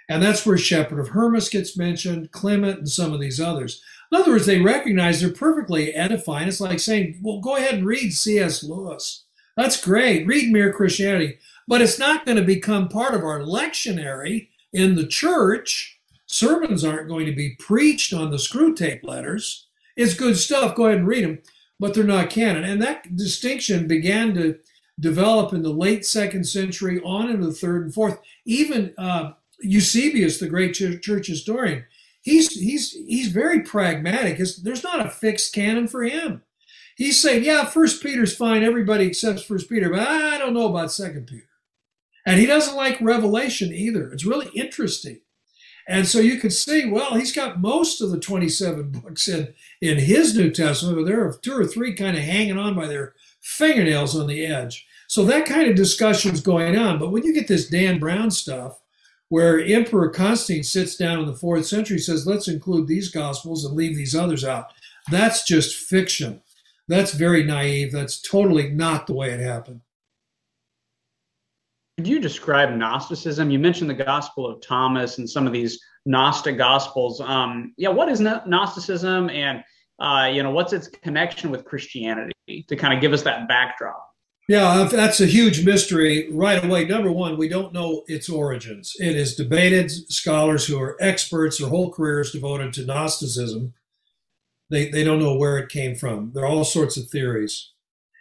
And 0.09 0.23
that's 0.23 0.45
where 0.45 0.57
Shepherd 0.57 0.99
of 0.99 1.09
Hermas 1.09 1.49
gets 1.49 1.77
mentioned, 1.77 2.31
Clement, 2.31 2.79
and 2.79 2.89
some 2.89 3.13
of 3.13 3.19
these 3.19 3.39
others. 3.39 3.81
In 4.11 4.19
other 4.19 4.31
words, 4.31 4.47
they 4.47 4.59
recognize 4.59 5.21
they're 5.21 5.31
perfectly 5.31 5.93
edifying. 5.93 6.47
It's 6.47 6.59
like 6.59 6.79
saying, 6.79 7.19
well, 7.21 7.39
go 7.39 7.57
ahead 7.57 7.75
and 7.75 7.85
read 7.85 8.11
C.S. 8.11 8.63
Lewis. 8.63 9.25
That's 9.55 9.83
great. 9.83 10.25
Read 10.25 10.51
Mere 10.51 10.73
Christianity. 10.73 11.37
But 11.67 11.81
it's 11.81 11.99
not 11.99 12.25
going 12.25 12.37
to 12.37 12.43
become 12.43 12.89
part 12.89 13.13
of 13.13 13.23
our 13.23 13.41
lectionary 13.41 14.47
in 14.73 14.95
the 14.95 15.05
church. 15.05 15.99
Sermons 16.25 16.83
aren't 16.83 17.07
going 17.07 17.27
to 17.27 17.35
be 17.35 17.55
preached 17.59 18.11
on 18.11 18.31
the 18.31 18.37
Screwtape 18.37 19.03
letters. 19.03 19.67
It's 19.95 20.15
good 20.15 20.37
stuff. 20.37 20.75
Go 20.75 20.87
ahead 20.87 20.99
and 20.99 21.07
read 21.07 21.23
them, 21.23 21.39
but 21.79 21.93
they're 21.93 22.03
not 22.03 22.31
canon. 22.31 22.63
And 22.63 22.81
that 22.81 23.15
distinction 23.15 23.87
began 23.87 24.33
to 24.33 24.57
develop 24.99 25.53
in 25.53 25.63
the 25.63 25.69
late 25.69 26.05
second 26.05 26.45
century 26.45 27.01
on 27.03 27.29
into 27.29 27.45
the 27.45 27.53
third 27.53 27.83
and 27.83 27.93
fourth. 27.93 28.19
Even 28.45 28.93
uh, 28.97 29.31
Eusebius, 29.61 30.39
the 30.39 30.49
great 30.49 30.73
church 30.73 31.27
historian, 31.27 31.85
he's 32.21 32.51
he's 32.59 32.91
he's 32.91 33.29
very 33.29 33.61
pragmatic. 33.61 34.37
There's 34.37 34.83
not 34.83 35.05
a 35.05 35.09
fixed 35.09 35.53
canon 35.53 35.87
for 35.87 36.03
him. 36.03 36.43
He's 36.95 37.17
saying, 37.17 37.45
yeah, 37.45 37.63
First 37.63 38.03
Peter's 38.03 38.35
fine. 38.35 38.61
Everybody 38.61 39.05
accepts 39.05 39.41
First 39.41 39.69
Peter, 39.69 39.89
but 39.89 40.01
I 40.01 40.37
don't 40.37 40.53
know 40.53 40.67
about 40.67 40.91
Second 40.91 41.27
Peter. 41.27 41.47
And 42.25 42.39
he 42.39 42.45
doesn't 42.45 42.75
like 42.75 42.99
Revelation 42.99 43.73
either. 43.73 44.11
It's 44.11 44.25
really 44.25 44.49
interesting. 44.53 45.21
And 45.87 46.07
so 46.07 46.19
you 46.19 46.37
could 46.37 46.53
see, 46.53 46.85
well, 46.85 47.15
he's 47.15 47.31
got 47.31 47.59
most 47.61 48.01
of 48.01 48.11
the 48.11 48.19
27 48.19 48.91
books 49.03 49.27
in, 49.27 49.53
in 49.81 49.97
his 49.97 50.35
New 50.35 50.51
Testament, 50.51 50.97
but 50.97 51.05
there 51.05 51.25
are 51.25 51.33
two 51.41 51.57
or 51.57 51.65
three 51.65 51.95
kind 51.95 52.15
of 52.15 52.23
hanging 52.23 52.59
on 52.59 52.75
by 52.75 52.85
their 52.85 53.15
fingernails 53.41 54.15
on 54.15 54.27
the 54.27 54.45
edge. 54.45 54.85
So 55.09 55.25
that 55.25 55.47
kind 55.47 55.67
of 55.67 55.75
discussion 55.75 56.31
is 56.31 56.39
going 56.39 56.77
on. 56.77 56.99
But 56.99 57.09
when 57.09 57.23
you 57.23 57.33
get 57.33 57.47
this 57.47 57.67
Dan 57.67 57.97
Brown 57.97 58.29
stuff, 58.29 58.79
where 59.29 59.59
Emperor 59.59 60.09
Constantine 60.09 60.63
sits 60.63 60.95
down 60.95 61.19
in 61.19 61.25
the 61.25 61.33
fourth 61.33 61.65
century, 61.65 61.97
says, 61.97 62.27
let's 62.27 62.47
include 62.47 62.87
these 62.87 63.09
gospels 63.09 63.65
and 63.65 63.75
leave 63.75 63.95
these 63.95 64.15
others 64.15 64.45
out, 64.45 64.67
that's 65.09 65.43
just 65.43 65.75
fiction. 65.75 66.41
That's 66.87 67.13
very 67.13 67.43
naive. 67.43 67.91
That's 67.91 68.21
totally 68.21 68.69
not 68.69 69.07
the 69.07 69.13
way 69.13 69.31
it 69.31 69.39
happened. 69.39 69.81
Could 71.97 72.07
you 72.07 72.19
describe 72.19 72.69
Gnosticism? 72.75 73.49
You 73.49 73.57
mentioned 73.57 73.89
the 73.89 73.95
Gospel 73.95 74.47
of 74.47 74.61
Thomas 74.61 75.17
and 75.17 75.27
some 75.27 75.47
of 75.47 75.53
these 75.53 75.81
Gnostic 76.05 76.55
Gospels. 76.55 77.19
Um, 77.19 77.73
yeah, 77.77 77.89
what 77.89 78.09
is 78.09 78.19
Gnosticism, 78.21 79.31
and 79.31 79.63
uh, 79.99 80.29
you 80.31 80.43
know, 80.43 80.51
what's 80.51 80.71
its 80.71 80.87
connection 80.87 81.49
with 81.49 81.65
Christianity? 81.65 82.31
To 82.67 82.75
kind 82.75 82.93
of 82.93 83.01
give 83.01 83.11
us 83.11 83.23
that 83.23 83.47
backdrop. 83.47 84.08
Yeah, 84.49 84.89
that's 84.91 85.21
a 85.21 85.27
huge 85.27 85.63
mystery 85.63 86.27
right 86.31 86.63
away. 86.65 86.83
Number 86.83 87.11
one, 87.11 87.37
we 87.37 87.47
don't 87.47 87.71
know 87.71 88.03
its 88.07 88.27
origins. 88.27 88.95
It 88.99 89.15
is 89.15 89.35
debated. 89.35 89.91
Scholars 90.11 90.65
who 90.65 90.81
are 90.81 90.97
experts, 90.99 91.59
their 91.59 91.69
whole 91.69 91.91
careers 91.91 92.31
devoted 92.31 92.73
to 92.73 92.83
Gnosticism, 92.83 93.75
they, 94.71 94.89
they 94.89 95.03
don't 95.03 95.19
know 95.19 95.35
where 95.35 95.59
it 95.59 95.69
came 95.69 95.93
from. 95.93 96.31
There 96.33 96.45
are 96.45 96.47
all 96.47 96.63
sorts 96.63 96.97
of 96.97 97.09
theories. 97.09 97.73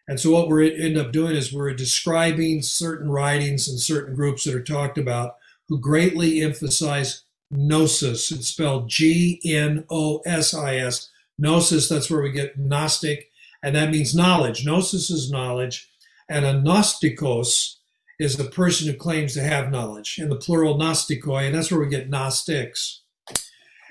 And 0.07 0.21
so 0.21 0.31
what 0.31 0.51
we 0.51 0.79
end 0.79 0.99
up 0.99 1.13
doing 1.13 1.35
is 1.35 1.51
we're 1.51 1.73
describing 1.73 2.61
certain 2.61 3.11
writings 3.11 3.67
and 3.67 3.81
certain 3.81 4.15
groups 4.15 4.45
that 4.45 4.55
are 4.55 4.63
talked 4.63 4.99
about 4.99 5.37
who 5.71 5.81
greatly 5.81 6.43
emphasize 6.43 7.25
gnosis. 7.51 8.31
It's 8.31 8.49
spelled 8.49 8.91
G 8.91 9.41
N 9.47 9.87
O 9.89 10.19
S 10.27 10.53
I 10.53 10.77
S. 10.77 11.09
Gnosis, 11.39 11.89
that's 11.89 12.11
where 12.11 12.21
we 12.21 12.33
get 12.33 12.59
Gnostic, 12.59 13.31
and 13.63 13.75
that 13.75 13.91
means 13.91 14.15
knowledge. 14.15 14.67
Gnosis 14.67 15.09
is 15.09 15.31
knowledge, 15.31 15.89
and 16.29 16.45
a 16.45 16.55
Gnostikos 16.55 17.77
is 18.19 18.39
a 18.39 18.45
person 18.45 18.89
who 18.89 18.95
claims 18.95 19.35
to 19.35 19.43
have 19.43 19.71
knowledge, 19.71 20.19
in 20.19 20.29
the 20.29 20.37
plural 20.37 20.79
Gnostikoi, 20.79 21.47
and 21.47 21.55
that's 21.55 21.71
where 21.71 21.81
we 21.81 21.89
get 21.89 22.11
Gnostics. 22.11 23.03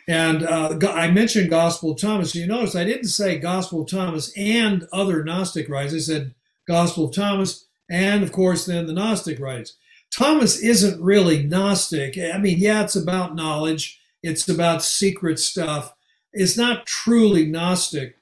And 0.07 0.43
uh, 0.43 0.77
I 0.89 1.11
mentioned 1.11 1.49
Gospel 1.49 1.91
of 1.91 1.99
Thomas. 1.99 2.33
You 2.33 2.47
notice 2.47 2.75
I 2.75 2.85
didn't 2.85 3.09
say 3.09 3.37
Gospel 3.37 3.81
of 3.81 3.89
Thomas 3.89 4.31
and 4.37 4.87
other 4.93 5.23
Gnostic 5.23 5.67
writers. 5.67 5.93
I 5.93 5.99
said 5.99 6.35
Gospel 6.65 7.05
of 7.05 7.15
Thomas 7.15 7.65
and, 7.89 8.23
of 8.23 8.31
course, 8.31 8.65
then 8.65 8.85
the 8.85 8.93
Gnostic 8.93 9.39
writers. 9.39 9.75
Thomas 10.09 10.59
isn't 10.61 11.01
really 11.01 11.43
Gnostic. 11.43 12.17
I 12.17 12.37
mean, 12.37 12.57
yeah, 12.57 12.83
it's 12.83 12.95
about 12.95 13.35
knowledge, 13.35 13.99
it's 14.23 14.47
about 14.47 14.81
secret 14.81 15.39
stuff. 15.39 15.93
It's 16.31 16.57
not 16.57 16.85
truly 16.85 17.45
Gnostic. 17.45 18.17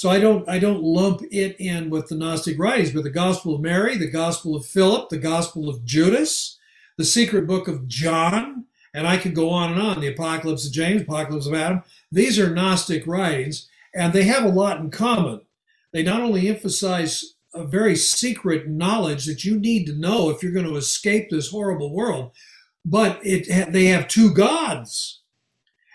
So 0.00 0.08
I 0.08 0.18
don't 0.18 0.48
I 0.48 0.58
don't 0.58 0.82
lump 0.82 1.20
it 1.30 1.56
in 1.58 1.90
with 1.90 2.08
the 2.08 2.14
Gnostic 2.14 2.58
writings, 2.58 2.90
but 2.90 3.02
the 3.02 3.10
Gospel 3.10 3.54
of 3.54 3.60
Mary, 3.60 3.98
the 3.98 4.10
Gospel 4.10 4.56
of 4.56 4.64
Philip, 4.64 5.10
the 5.10 5.18
Gospel 5.18 5.68
of 5.68 5.84
Judas, 5.84 6.58
the 6.96 7.04
secret 7.04 7.46
book 7.46 7.68
of 7.68 7.86
John, 7.86 8.64
and 8.94 9.06
I 9.06 9.18
could 9.18 9.34
go 9.34 9.50
on 9.50 9.72
and 9.72 9.82
on. 9.82 10.00
The 10.00 10.10
Apocalypse 10.14 10.66
of 10.66 10.72
James, 10.72 11.02
Apocalypse 11.02 11.46
of 11.46 11.52
Adam. 11.52 11.82
These 12.10 12.38
are 12.38 12.48
Gnostic 12.48 13.06
writings, 13.06 13.68
and 13.94 14.14
they 14.14 14.22
have 14.22 14.42
a 14.44 14.48
lot 14.48 14.80
in 14.80 14.90
common. 14.90 15.42
They 15.92 16.02
not 16.02 16.22
only 16.22 16.48
emphasize 16.48 17.34
a 17.52 17.66
very 17.66 17.94
secret 17.94 18.68
knowledge 18.68 19.26
that 19.26 19.44
you 19.44 19.60
need 19.60 19.84
to 19.84 19.92
know 19.92 20.30
if 20.30 20.42
you're 20.42 20.50
going 20.50 20.64
to 20.64 20.76
escape 20.76 21.28
this 21.28 21.50
horrible 21.50 21.92
world, 21.92 22.30
but 22.86 23.20
it 23.22 23.70
they 23.70 23.84
have 23.88 24.08
two 24.08 24.32
gods. 24.32 25.19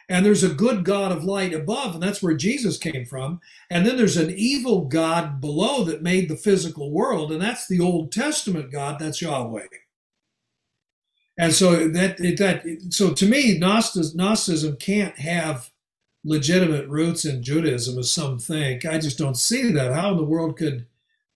And 0.07 0.25
there's 0.25 0.43
a 0.43 0.53
good 0.53 0.85
God 0.85 1.11
of 1.11 1.23
light 1.23 1.53
above, 1.53 1.95
and 1.95 2.03
that's 2.03 2.21
where 2.21 2.35
Jesus 2.35 2.77
came 2.77 3.05
from. 3.05 3.41
And 3.69 3.85
then 3.85 3.97
there's 3.97 4.17
an 4.17 4.33
evil 4.35 4.85
God 4.85 5.41
below 5.41 5.83
that 5.85 6.03
made 6.03 6.29
the 6.29 6.37
physical 6.37 6.91
world, 6.91 7.31
and 7.31 7.41
that's 7.41 7.67
the 7.67 7.79
Old 7.79 8.11
Testament 8.11 8.71
God, 8.71 8.99
that's 8.99 9.21
Yahweh. 9.21 9.65
And 11.37 11.53
so 11.53 11.87
that 11.89 12.17
that 12.17 12.63
so 12.91 13.13
to 13.13 13.25
me, 13.25 13.57
Gnosticism 13.57 14.77
can't 14.77 15.17
have 15.19 15.71
legitimate 16.23 16.87
roots 16.87 17.25
in 17.25 17.43
Judaism, 17.43 17.97
as 17.99 18.11
some 18.11 18.39
think. 18.39 18.85
I 18.85 18.99
just 18.99 19.17
don't 19.17 19.37
see 19.37 19.71
that. 19.71 19.93
How 19.93 20.11
in 20.11 20.17
the 20.17 20.23
world 20.23 20.57
could 20.57 20.85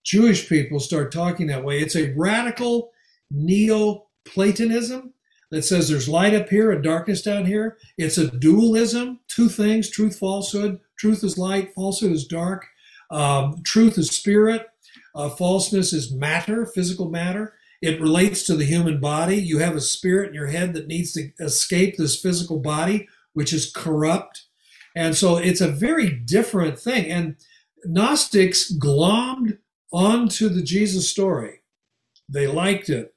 Jewish 0.04 0.48
people 0.48 0.80
start 0.80 1.12
talking 1.12 1.48
that 1.48 1.64
way? 1.64 1.80
It's 1.80 1.96
a 1.96 2.12
radical 2.14 2.92
Neo-Platonism 3.30 5.12
that 5.50 5.62
says 5.62 5.88
there's 5.88 6.08
light 6.08 6.34
up 6.34 6.48
here 6.48 6.70
and 6.70 6.82
darkness 6.82 7.22
down 7.22 7.46
here. 7.46 7.76
It's 7.98 8.18
a 8.18 8.30
dualism, 8.30 9.20
two 9.28 9.48
things: 9.48 9.90
truth, 9.90 10.18
falsehood. 10.18 10.80
Truth 10.98 11.24
is 11.24 11.38
light, 11.38 11.74
falsehood 11.74 12.12
is 12.12 12.26
dark. 12.26 12.66
Um, 13.10 13.62
truth 13.64 13.98
is 13.98 14.10
spirit, 14.10 14.68
uh, 15.14 15.30
falseness 15.30 15.92
is 15.92 16.12
matter, 16.12 16.64
physical 16.64 17.10
matter. 17.10 17.54
It 17.82 18.00
relates 18.00 18.44
to 18.44 18.56
the 18.56 18.66
human 18.66 19.00
body. 19.00 19.36
You 19.36 19.58
have 19.58 19.74
a 19.74 19.80
spirit 19.80 20.28
in 20.28 20.34
your 20.34 20.48
head 20.48 20.74
that 20.74 20.86
needs 20.86 21.12
to 21.14 21.30
escape 21.40 21.96
this 21.96 22.20
physical 22.20 22.58
body, 22.58 23.08
which 23.32 23.52
is 23.52 23.72
corrupt. 23.72 24.44
And 24.94 25.16
so 25.16 25.36
it's 25.36 25.60
a 25.60 25.68
very 25.68 26.10
different 26.10 26.78
thing. 26.78 27.06
And 27.06 27.36
Gnostics 27.84 28.72
glommed 28.72 29.58
onto 29.92 30.48
the 30.48 30.62
Jesus 30.62 31.08
story. 31.08 31.60
They 32.28 32.46
liked 32.46 32.90
it. 32.90 33.09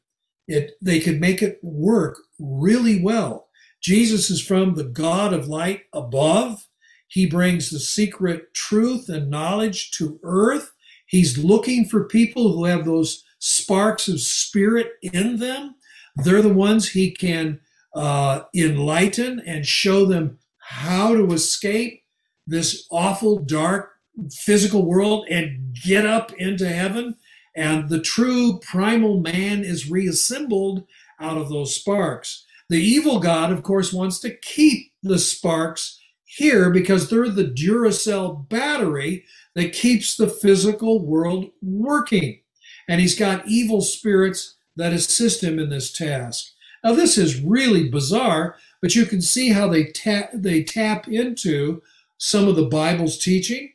It 0.47 0.71
they 0.81 0.99
could 0.99 1.19
make 1.19 1.41
it 1.41 1.59
work 1.61 2.17
really 2.39 3.01
well. 3.01 3.47
Jesus 3.81 4.29
is 4.29 4.41
from 4.41 4.75
the 4.75 4.83
God 4.83 5.33
of 5.33 5.47
light 5.47 5.83
above. 5.93 6.67
He 7.07 7.25
brings 7.25 7.69
the 7.69 7.79
secret 7.79 8.53
truth 8.53 9.09
and 9.09 9.29
knowledge 9.29 9.91
to 9.91 10.19
earth. 10.23 10.71
He's 11.05 11.37
looking 11.37 11.85
for 11.85 12.05
people 12.05 12.53
who 12.53 12.65
have 12.65 12.85
those 12.85 13.23
sparks 13.39 14.07
of 14.07 14.19
spirit 14.19 14.93
in 15.01 15.37
them. 15.37 15.75
They're 16.15 16.41
the 16.41 16.53
ones 16.53 16.89
he 16.89 17.11
can 17.11 17.59
uh, 17.93 18.43
enlighten 18.55 19.41
and 19.45 19.65
show 19.65 20.05
them 20.05 20.39
how 20.57 21.13
to 21.13 21.33
escape 21.33 22.03
this 22.47 22.87
awful, 22.89 23.39
dark, 23.39 23.91
physical 24.31 24.85
world 24.85 25.25
and 25.29 25.75
get 25.83 26.05
up 26.05 26.31
into 26.33 26.67
heaven. 26.67 27.15
And 27.55 27.89
the 27.89 28.01
true 28.01 28.59
primal 28.59 29.19
man 29.19 29.63
is 29.63 29.91
reassembled 29.91 30.85
out 31.19 31.37
of 31.37 31.49
those 31.49 31.75
sparks. 31.75 32.45
The 32.69 32.81
evil 32.81 33.19
God, 33.19 33.51
of 33.51 33.63
course, 33.63 33.93
wants 33.93 34.19
to 34.19 34.35
keep 34.37 34.91
the 35.03 35.19
sparks 35.19 35.99
here 36.25 36.71
because 36.71 37.09
they're 37.09 37.29
the 37.29 37.43
Duracell 37.43 38.49
battery 38.49 39.25
that 39.55 39.73
keeps 39.73 40.15
the 40.15 40.27
physical 40.27 41.05
world 41.05 41.51
working 41.61 42.39
and 42.87 42.99
he's 42.99 43.17
got 43.17 43.47
evil 43.47 43.81
spirits 43.81 44.55
that 44.75 44.93
assist 44.93 45.43
him 45.43 45.59
in 45.59 45.69
this 45.69 45.91
task. 45.91 46.51
Now, 46.83 46.93
this 46.93 47.17
is 47.17 47.41
really 47.41 47.89
bizarre, 47.89 48.57
but 48.81 48.95
you 48.95 49.05
can 49.05 49.21
see 49.21 49.49
how 49.49 49.69
they 49.69 49.85
tap, 49.85 50.31
they 50.33 50.63
tap 50.63 51.07
into 51.07 51.81
some 52.17 52.47
of 52.47 52.55
the 52.55 52.65
Bible's 52.65 53.17
teaching 53.17 53.73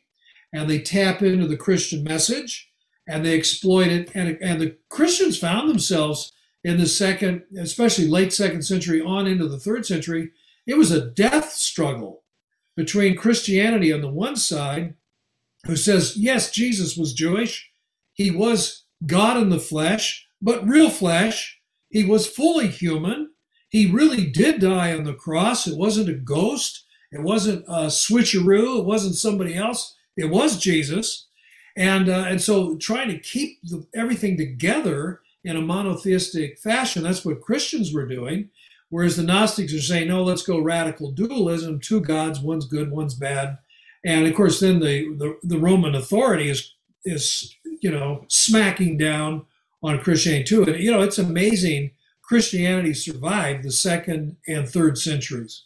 and 0.53 0.69
they 0.69 0.79
tap 0.79 1.21
into 1.21 1.47
the 1.47 1.57
Christian 1.57 2.03
message 2.03 2.68
and 3.09 3.25
they 3.25 3.35
exploit 3.35 3.87
it. 3.87 4.11
And, 4.13 4.37
and 4.39 4.61
the 4.61 4.77
Christians 4.87 5.37
found 5.37 5.69
themselves 5.69 6.31
in 6.63 6.77
the 6.77 6.85
second, 6.85 7.43
especially 7.57 8.07
late 8.07 8.31
second 8.31 8.61
century 8.61 9.01
on 9.01 9.25
into 9.27 9.47
the 9.47 9.59
third 9.59 9.85
century. 9.85 10.31
It 10.67 10.77
was 10.77 10.91
a 10.91 11.09
death 11.09 11.51
struggle 11.51 12.23
between 12.77 13.17
Christianity 13.17 13.91
on 13.91 14.01
the 14.01 14.09
one 14.09 14.35
side, 14.35 14.93
who 15.65 15.75
says, 15.75 16.15
yes, 16.15 16.51
Jesus 16.51 16.95
was 16.95 17.13
Jewish, 17.13 17.71
he 18.13 18.29
was 18.29 18.83
God 19.05 19.37
in 19.37 19.49
the 19.49 19.59
flesh, 19.59 20.27
but 20.41 20.67
real 20.67 20.89
flesh. 20.89 21.59
He 21.89 22.03
was 22.03 22.27
fully 22.27 22.67
human. 22.67 23.31
He 23.69 23.89
really 23.89 24.29
did 24.29 24.61
die 24.61 24.93
on 24.93 25.05
the 25.05 25.13
cross. 25.13 25.67
It 25.67 25.77
wasn't 25.77 26.09
a 26.09 26.13
ghost. 26.13 26.85
It 27.11 27.23
wasn't 27.23 27.65
a 27.67 27.87
switcheroo. 27.87 28.79
It 28.79 28.85
wasn't 28.85 29.15
somebody 29.15 29.55
else. 29.55 29.95
It 30.15 30.29
was 30.29 30.59
Jesus. 30.59 31.28
And, 31.79 32.09
uh, 32.09 32.25
and 32.27 32.41
so 32.41 32.75
trying 32.75 33.07
to 33.07 33.17
keep 33.17 33.59
the, 33.63 33.87
everything 33.95 34.35
together 34.35 35.21
in 35.45 35.55
a 35.55 35.61
monotheistic 35.61 36.59
fashion, 36.59 37.03
that's 37.03 37.23
what 37.23 37.41
Christians 37.41 37.93
were 37.93 38.05
doing. 38.05 38.49
Whereas 38.89 39.15
the 39.15 39.23
Gnostics 39.23 39.73
are 39.73 39.81
saying, 39.81 40.09
no, 40.09 40.21
let's 40.21 40.41
go 40.41 40.59
radical 40.59 41.11
dualism, 41.11 41.79
two 41.79 42.01
gods, 42.01 42.41
one's 42.41 42.65
good, 42.65 42.91
one's 42.91 43.13
bad. 43.13 43.59
And 44.03 44.27
of 44.27 44.35
course, 44.35 44.59
then 44.59 44.79
the, 44.79 45.15
the, 45.17 45.37
the 45.41 45.57
Roman 45.57 45.95
authority 45.95 46.49
is 46.49 46.73
is 47.05 47.55
you 47.81 47.89
know 47.89 48.25
smacking 48.27 48.97
down 48.97 49.45
on 49.81 49.99
Christianity 49.99 50.43
too. 50.43 50.63
And 50.63 50.83
you 50.83 50.91
know, 50.91 51.01
it's 51.01 51.17
amazing 51.17 51.91
Christianity 52.21 52.93
survived 52.93 53.63
the 53.63 53.71
second 53.71 54.37
and 54.47 54.67
third 54.67 54.97
centuries. 54.97 55.63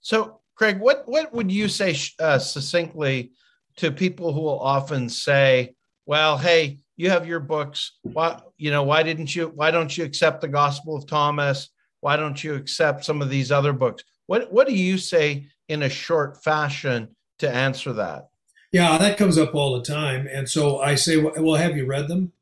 So, 0.00 0.40
Craig, 0.54 0.78
what 0.78 1.04
what 1.06 1.32
would 1.32 1.50
you 1.50 1.68
say 1.68 1.96
uh, 2.18 2.38
succinctly 2.38 3.32
to 3.76 3.90
people 3.90 4.32
who 4.32 4.40
will 4.40 4.60
often 4.60 5.08
say, 5.08 5.74
"Well, 6.06 6.38
hey, 6.38 6.78
you 6.96 7.10
have 7.10 7.26
your 7.26 7.40
books. 7.40 7.92
Why 8.02 8.40
you 8.56 8.70
know 8.70 8.82
why 8.82 9.02
didn't 9.02 9.34
you? 9.34 9.48
Why 9.54 9.70
don't 9.70 9.96
you 9.96 10.04
accept 10.04 10.40
the 10.40 10.48
Gospel 10.48 10.96
of 10.96 11.06
Thomas? 11.06 11.70
Why 12.00 12.16
don't 12.16 12.42
you 12.42 12.54
accept 12.54 13.04
some 13.04 13.22
of 13.22 13.30
these 13.30 13.50
other 13.50 13.72
books?" 13.72 14.04
What 14.26 14.52
what 14.52 14.66
do 14.66 14.74
you 14.74 14.98
say 14.98 15.46
in 15.68 15.82
a 15.82 15.88
short 15.88 16.42
fashion 16.42 17.14
to 17.38 17.50
answer 17.50 17.92
that? 17.94 18.28
Yeah, 18.74 18.98
that 18.98 19.18
comes 19.18 19.38
up 19.38 19.54
all 19.54 19.78
the 19.78 19.84
time. 19.84 20.26
And 20.26 20.48
so 20.48 20.80
I 20.80 20.96
say, 20.96 21.16
well, 21.16 21.54
have 21.54 21.76
you 21.76 21.86
read 21.86 22.08
them? 22.08 22.32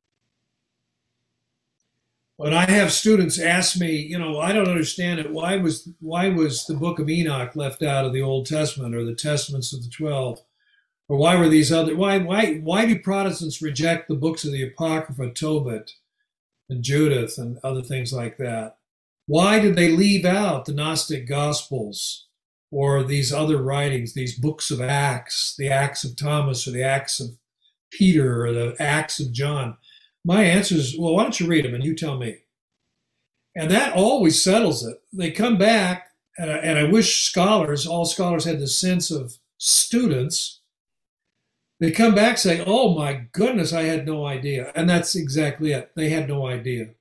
When 2.37 2.55
I 2.55 2.65
have 2.71 2.91
students 2.91 3.39
ask 3.39 3.79
me, 3.79 3.97
you 3.97 4.19
know, 4.19 4.41
I 4.41 4.53
don't 4.53 4.69
understand 4.69 5.21
it. 5.21 5.31
Why 5.31 5.59
was 5.59 5.91
why 6.01 6.31
was 6.31 6.65
the 6.65 6.75
book 6.75 6.99
of 6.99 7.11
Enoch 7.11 7.55
left 7.55 7.83
out 7.83 8.07
of 8.07 8.15
the 8.15 8.23
Old 8.23 8.47
Testament 8.47 8.95
or 8.95 9.05
the 9.05 9.15
Testaments 9.15 9.75
of 9.75 9.85
the 9.85 9.91
Twelve? 9.91 10.41
Or 11.09 11.17
why 11.17 11.37
were 11.37 11.49
these 11.49 11.73
other 11.73 11.95
why 11.97 12.19
why 12.19 12.55
why 12.57 12.87
do 12.87 12.99
Protestants 12.99 13.63
reject 13.63 14.09
the 14.09 14.15
books 14.15 14.45
of 14.45 14.53
the 14.53 14.63
Apocrypha, 14.63 15.31
Tobit 15.31 15.93
and 16.71 16.83
Judith 16.83 17.39
and 17.39 17.59
other 17.63 17.83
things 17.83 18.13
like 18.13 18.39
that? 18.39 18.79
Why 19.27 19.61
did 19.61 19.77
they 19.77 19.91
leave 19.91 20.25
out 20.25 20.65
the 20.65 20.73
Gnostic 20.73 21.27
Gospels? 21.27 22.27
or 22.73 23.05
these 23.05 23.33
other 23.33 23.63
writings, 23.63 24.15
these 24.15 24.37
books 24.37 24.71
of 24.71 24.81
Acts, 24.81 25.55
the 25.57 25.69
Acts 25.69 26.03
of 26.05 26.17
Thomas 26.17 26.67
or 26.67 26.71
the 26.71 26.83
Acts 26.83 27.21
of 27.21 27.37
Peter 27.93 28.47
or 28.47 28.53
the 28.53 28.75
Acts 28.81 29.21
of 29.21 29.31
John? 29.31 29.77
My 30.25 30.43
answer 30.43 30.75
is, 30.77 30.97
well, 30.99 31.15
why 31.15 31.23
don't 31.23 31.39
you 31.39 31.47
read 31.47 31.67
them 31.67 31.75
and 31.75 31.85
you 31.85 31.95
tell 31.95 32.17
me? 32.17 32.39
And 33.55 33.71
that 33.71 33.93
always 33.93 34.43
settles 34.43 34.85
it. 34.87 35.03
They 35.13 35.31
come 35.31 35.59
back, 35.59 36.09
and 36.39 36.51
I, 36.51 36.57
and 36.57 36.79
I 36.79 36.85
wish 36.85 37.23
scholars, 37.23 37.87
all 37.87 38.07
scholars 38.07 38.47
had 38.47 38.59
the 38.59 38.67
sense 38.67 39.11
of 39.11 39.37
students. 39.59 40.62
They 41.83 41.91
come 41.91 42.15
back 42.15 42.39
saying, 42.39 42.65
oh 42.67 42.95
my 42.95 43.27
goodness, 43.33 43.75
I 43.75 43.83
had 43.83 44.07
no 44.07 44.25
idea. 44.25 44.73
And 44.75 44.89
that's 44.89 45.15
exactly 45.15 45.73
it. 45.73 45.91
They 45.95 46.09
had 46.09 46.29
no 46.29 46.47
idea. 46.47 46.95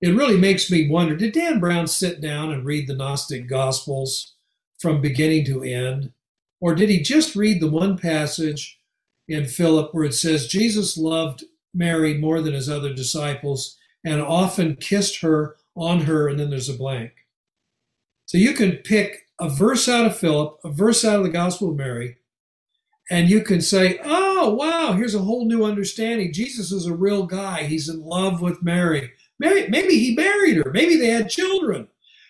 It 0.00 0.16
really 0.16 0.38
makes 0.38 0.70
me 0.70 0.88
wonder 0.88 1.16
did 1.16 1.34
Dan 1.34 1.60
Brown 1.60 1.86
sit 1.86 2.22
down 2.22 2.50
and 2.50 2.64
read 2.64 2.86
the 2.86 2.94
Gnostic 2.94 3.46
Gospels? 3.46 4.36
from 4.78 5.00
beginning 5.00 5.44
to 5.46 5.62
end? 5.62 6.12
Or 6.60 6.74
did 6.74 6.88
he 6.88 7.00
just 7.00 7.36
read 7.36 7.60
the 7.60 7.70
one 7.70 7.98
passage 7.98 8.80
in 9.26 9.46
Philip 9.46 9.92
where 9.92 10.04
it 10.04 10.14
says 10.14 10.46
Jesus 10.46 10.96
loved 10.96 11.44
Mary 11.74 12.16
more 12.16 12.40
than 12.40 12.54
his 12.54 12.68
other 12.68 12.94
disciples 12.94 13.76
and 14.04 14.20
often 14.20 14.76
kissed 14.76 15.20
her 15.20 15.56
on 15.76 16.02
her, 16.02 16.28
and 16.28 16.40
then 16.40 16.50
there's 16.50 16.68
a 16.68 16.74
blank. 16.74 17.12
So 18.26 18.38
you 18.38 18.52
can 18.54 18.76
pick 18.76 19.26
a 19.38 19.48
verse 19.48 19.88
out 19.88 20.06
of 20.06 20.16
Philip, 20.16 20.58
a 20.64 20.70
verse 20.70 21.04
out 21.04 21.18
of 21.18 21.24
the 21.24 21.30
Gospel 21.30 21.70
of 21.70 21.76
Mary, 21.76 22.16
and 23.10 23.30
you 23.30 23.42
can 23.42 23.60
say, 23.60 23.98
oh, 24.04 24.54
wow, 24.54 24.92
here's 24.92 25.14
a 25.14 25.20
whole 25.20 25.46
new 25.46 25.64
understanding. 25.64 26.32
Jesus 26.32 26.72
is 26.72 26.86
a 26.86 26.94
real 26.94 27.26
guy. 27.26 27.64
He's 27.64 27.88
in 27.88 28.02
love 28.02 28.40
with 28.42 28.62
Mary. 28.62 29.12
Mary 29.38 29.68
maybe 29.68 29.98
he 29.98 30.14
married 30.14 30.58
her. 30.58 30.70
Maybe 30.72 30.96
they 30.96 31.08
had 31.08 31.30
children. 31.30 31.88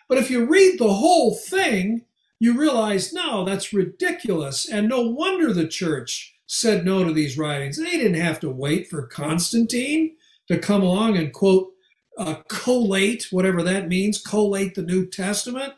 But 0.08 0.18
if 0.18 0.30
you 0.30 0.46
read 0.46 0.78
the 0.78 0.92
whole 0.92 1.34
thing, 1.34 2.04
you 2.40 2.58
realize, 2.58 3.12
no, 3.12 3.44
that's 3.44 3.72
ridiculous. 3.72 4.68
And 4.68 4.88
no 4.88 5.02
wonder 5.02 5.52
the 5.52 5.68
church 5.68 6.36
said 6.46 6.84
no 6.84 7.04
to 7.04 7.12
these 7.12 7.36
writings. 7.36 7.76
They 7.76 7.90
didn't 7.90 8.20
have 8.20 8.40
to 8.40 8.50
wait 8.50 8.88
for 8.88 9.02
Constantine 9.06 10.16
to 10.48 10.58
come 10.58 10.82
along 10.82 11.16
and 11.16 11.32
quote, 11.32 11.72
uh, 12.16 12.36
collate, 12.48 13.28
whatever 13.30 13.62
that 13.62 13.88
means, 13.88 14.20
collate 14.20 14.74
the 14.74 14.82
New 14.82 15.06
Testament. 15.06 15.74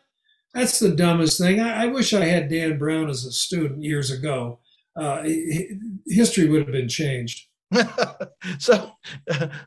That's 0.54 0.78
the 0.78 0.94
dumbest 0.94 1.38
thing. 1.38 1.60
I, 1.60 1.84
I 1.84 1.86
wish 1.86 2.12
I 2.12 2.24
had 2.26 2.48
Dan 2.48 2.78
Brown 2.78 3.10
as 3.10 3.24
a 3.24 3.32
student 3.32 3.82
years 3.82 4.10
ago. 4.10 4.59
Uh, 4.96 5.22
history 6.06 6.48
would 6.48 6.62
have 6.62 6.72
been 6.72 6.88
changed. 6.88 7.46
so, 8.58 8.92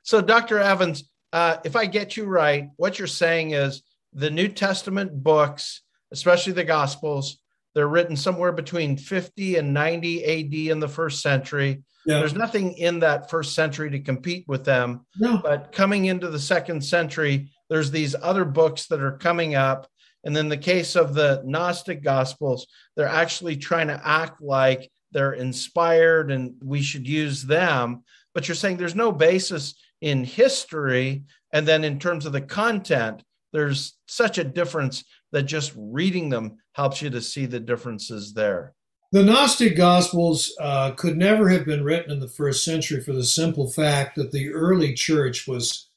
so 0.03 0.21
Dr. 0.21 0.59
Evans, 0.59 1.09
uh, 1.31 1.57
if 1.63 1.75
I 1.75 1.85
get 1.85 2.17
you 2.17 2.25
right, 2.25 2.69
what 2.75 2.99
you're 2.99 3.07
saying 3.07 3.51
is 3.51 3.81
the 4.11 4.29
New 4.29 4.47
Testament 4.47 5.23
books 5.23 5.83
especially 6.13 6.53
the 6.53 6.63
Gospels. 6.63 7.39
They're 7.75 7.87
written 7.87 8.15
somewhere 8.15 8.53
between 8.53 8.95
50 8.95 9.57
and 9.57 9.73
90 9.73 10.23
AD 10.23 10.71
in 10.71 10.79
the 10.79 10.87
first 10.87 11.21
century. 11.21 11.83
Yeah. 12.05 12.19
There's 12.19 12.35
nothing 12.35 12.73
in 12.73 12.99
that 12.99 13.29
first 13.29 13.55
century 13.55 13.89
to 13.89 13.99
compete 13.99 14.45
with 14.47 14.63
them. 14.63 15.05
No. 15.17 15.39
But 15.43 15.71
coming 15.71 16.05
into 16.05 16.29
the 16.29 16.39
second 16.39 16.81
century, 16.81 17.49
there's 17.69 17.91
these 17.91 18.15
other 18.21 18.45
books 18.45 18.87
that 18.87 19.01
are 19.01 19.17
coming 19.17 19.55
up. 19.55 19.87
And 20.23 20.37
in 20.37 20.49
the 20.49 20.57
case 20.57 20.95
of 20.95 21.13
the 21.13 21.41
Gnostic 21.45 22.03
Gospels, 22.03 22.67
they're 22.95 23.07
actually 23.07 23.57
trying 23.57 23.87
to 23.87 23.99
act 24.03 24.41
like 24.41 24.89
they're 25.13 25.33
inspired 25.33 26.31
and 26.31 26.55
we 26.63 26.81
should 26.81 27.07
use 27.07 27.43
them. 27.43 28.03
But 28.33 28.47
you're 28.47 28.55
saying 28.55 28.77
there's 28.77 28.95
no 28.95 29.11
basis 29.11 29.75
in 30.01 30.23
history. 30.23 31.23
And 31.53 31.67
then 31.67 31.83
in 31.83 31.99
terms 31.99 32.25
of 32.25 32.33
the 32.33 32.41
content, 32.41 33.23
there's 33.53 33.97
such 34.07 34.37
a 34.37 34.43
difference 34.43 35.03
that 35.31 35.43
just 35.43 35.73
reading 35.77 36.29
them 36.29 36.57
helps 36.73 37.01
you 37.01 37.09
to 37.11 37.21
see 37.21 37.45
the 37.45 37.59
differences 37.59 38.33
there. 38.33 38.73
The 39.11 39.23
Gnostic 39.23 39.77
Gospels 39.77 40.51
uh, 40.59 40.91
could 40.91 41.17
never 41.17 41.47
have 41.49 41.65
been 41.65 41.83
written 41.83 42.11
in 42.11 42.19
the 42.19 42.27
first 42.27 42.65
century 42.65 42.99
for 42.99 43.13
the 43.13 43.23
simple 43.23 43.69
fact 43.69 44.15
that 44.15 44.31
the 44.31 44.51
early 44.51 44.95
church 44.95 45.47
was, 45.47 45.89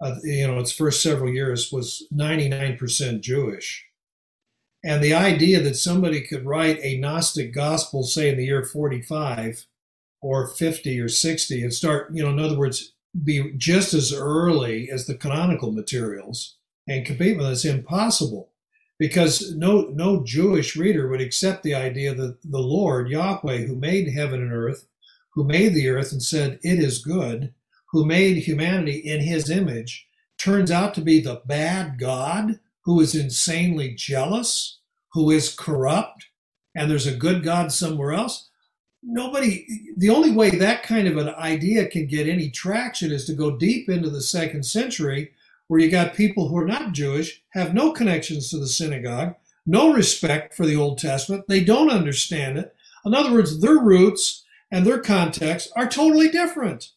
uh, 0.00 0.16
you 0.24 0.46
know, 0.48 0.58
its 0.58 0.72
first 0.72 1.00
several 1.00 1.32
years 1.32 1.70
was 1.70 2.04
99% 2.12 3.20
Jewish. 3.20 3.86
And 4.84 5.02
the 5.02 5.14
idea 5.14 5.60
that 5.62 5.76
somebody 5.76 6.20
could 6.20 6.44
write 6.44 6.78
a 6.82 6.98
Gnostic 6.98 7.54
Gospel, 7.54 8.02
say 8.02 8.28
in 8.28 8.36
the 8.36 8.44
year 8.44 8.62
45 8.62 9.64
or 10.20 10.46
50 10.46 11.00
or 11.00 11.08
60, 11.08 11.62
and 11.62 11.72
start, 11.72 12.10
you 12.12 12.22
know, 12.22 12.28
in 12.28 12.38
other 12.38 12.58
words, 12.58 12.92
be 13.22 13.52
just 13.56 13.94
as 13.94 14.12
early 14.12 14.90
as 14.90 15.06
the 15.06 15.14
canonical 15.14 15.72
materials 15.72 16.56
and 16.86 17.06
compete 17.06 17.38
with 17.38 17.46
us 17.46 17.64
impossible. 17.64 18.50
Because 18.98 19.54
no 19.56 19.90
no 19.92 20.22
Jewish 20.22 20.76
reader 20.76 21.08
would 21.08 21.20
accept 21.20 21.62
the 21.62 21.74
idea 21.74 22.14
that 22.14 22.38
the 22.44 22.60
Lord 22.60 23.08
Yahweh, 23.08 23.62
who 23.66 23.74
made 23.74 24.12
heaven 24.12 24.40
and 24.40 24.52
earth, 24.52 24.86
who 25.30 25.44
made 25.44 25.74
the 25.74 25.88
earth 25.88 26.12
and 26.12 26.22
said 26.22 26.60
it 26.62 26.78
is 26.78 27.04
good, 27.04 27.52
who 27.90 28.04
made 28.04 28.36
humanity 28.36 28.98
in 28.98 29.20
His 29.20 29.50
image, 29.50 30.06
turns 30.38 30.70
out 30.70 30.94
to 30.94 31.00
be 31.00 31.20
the 31.20 31.42
bad 31.46 31.98
God 31.98 32.60
who 32.84 33.00
is 33.00 33.14
insanely 33.14 33.94
jealous, 33.94 34.78
who 35.12 35.30
is 35.30 35.54
corrupt, 35.54 36.26
and 36.74 36.90
there's 36.90 37.06
a 37.06 37.16
good 37.16 37.42
God 37.42 37.72
somewhere 37.72 38.12
else. 38.12 38.48
Nobody, 39.02 39.66
the 39.96 40.10
only 40.10 40.30
way 40.30 40.50
that 40.50 40.82
kind 40.82 41.06
of 41.06 41.16
an 41.16 41.28
idea 41.28 41.88
can 41.88 42.06
get 42.06 42.28
any 42.28 42.50
traction 42.50 43.12
is 43.12 43.24
to 43.26 43.34
go 43.34 43.56
deep 43.56 43.88
into 43.88 44.10
the 44.10 44.22
second 44.22 44.64
century 44.64 45.32
where 45.68 45.80
you 45.80 45.90
got 45.90 46.14
people 46.14 46.48
who 46.48 46.56
are 46.56 46.66
not 46.66 46.92
Jewish, 46.92 47.42
have 47.50 47.74
no 47.74 47.92
connections 47.92 48.50
to 48.50 48.58
the 48.58 48.66
synagogue, 48.66 49.34
no 49.66 49.92
respect 49.92 50.54
for 50.54 50.66
the 50.66 50.76
Old 50.76 50.98
Testament, 50.98 51.44
they 51.48 51.64
don't 51.64 51.90
understand 51.90 52.58
it. 52.58 52.74
In 53.04 53.14
other 53.14 53.32
words, 53.32 53.60
their 53.60 53.78
roots 53.78 54.44
and 54.70 54.86
their 54.86 55.00
context 55.00 55.70
are 55.76 55.88
totally 55.88 56.28
different. 56.28 56.90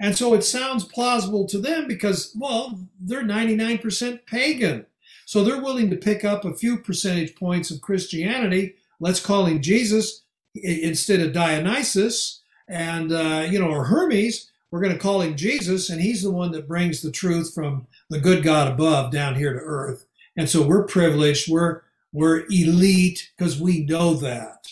And 0.00 0.16
so 0.16 0.34
it 0.34 0.42
sounds 0.42 0.84
plausible 0.84 1.46
to 1.46 1.58
them 1.58 1.86
because, 1.86 2.34
well, 2.38 2.80
they're 3.00 3.22
99% 3.22 4.26
pagan. 4.26 4.86
So 5.26 5.42
they're 5.42 5.62
willing 5.62 5.90
to 5.90 5.96
pick 5.96 6.24
up 6.24 6.44
a 6.44 6.54
few 6.54 6.78
percentage 6.78 7.34
points 7.34 7.70
of 7.70 7.80
Christianity. 7.80 8.76
Let's 9.00 9.20
call 9.20 9.46
him 9.46 9.60
Jesus 9.60 10.22
instead 10.54 11.20
of 11.20 11.32
Dionysus 11.32 12.42
and, 12.68 13.12
uh, 13.12 13.46
you 13.48 13.58
know, 13.58 13.68
or 13.68 13.84
Hermes 13.84 14.50
we're 14.74 14.80
going 14.80 14.92
to 14.92 14.98
call 14.98 15.20
him 15.20 15.36
Jesus, 15.36 15.88
and 15.88 16.00
he's 16.00 16.24
the 16.24 16.32
one 16.32 16.50
that 16.50 16.66
brings 16.66 17.00
the 17.00 17.12
truth 17.12 17.54
from 17.54 17.86
the 18.10 18.18
good 18.18 18.42
God 18.42 18.66
above 18.66 19.12
down 19.12 19.36
here 19.36 19.52
to 19.52 19.60
earth. 19.60 20.04
And 20.36 20.50
so 20.50 20.66
we're 20.66 20.82
privileged, 20.82 21.48
we're 21.48 21.82
we're 22.12 22.44
elite 22.50 23.30
because 23.38 23.60
we 23.60 23.84
know 23.84 24.14
that. 24.14 24.66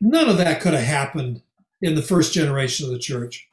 None 0.00 0.28
of 0.28 0.38
that 0.38 0.60
could 0.60 0.74
have 0.74 0.82
happened 0.82 1.42
in 1.80 1.94
the 1.94 2.02
first 2.02 2.32
generation 2.32 2.86
of 2.86 2.92
the 2.92 2.98
church. 2.98 3.48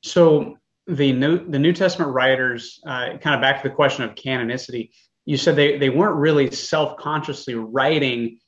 So 0.00 0.56
the 0.86 1.12
New 1.12 1.48
the 1.48 1.58
New 1.58 1.72
Testament 1.72 2.12
writers, 2.12 2.80
uh, 2.86 3.18
kind 3.18 3.34
of 3.34 3.40
back 3.40 3.62
to 3.62 3.68
the 3.68 3.74
question 3.74 4.04
of 4.04 4.14
canonicity. 4.14 4.90
You 5.24 5.36
said 5.36 5.56
they 5.56 5.78
they 5.78 5.90
weren't 5.90 6.16
really 6.16 6.50
self 6.50 6.96
consciously 6.96 7.54
writing 7.54 8.38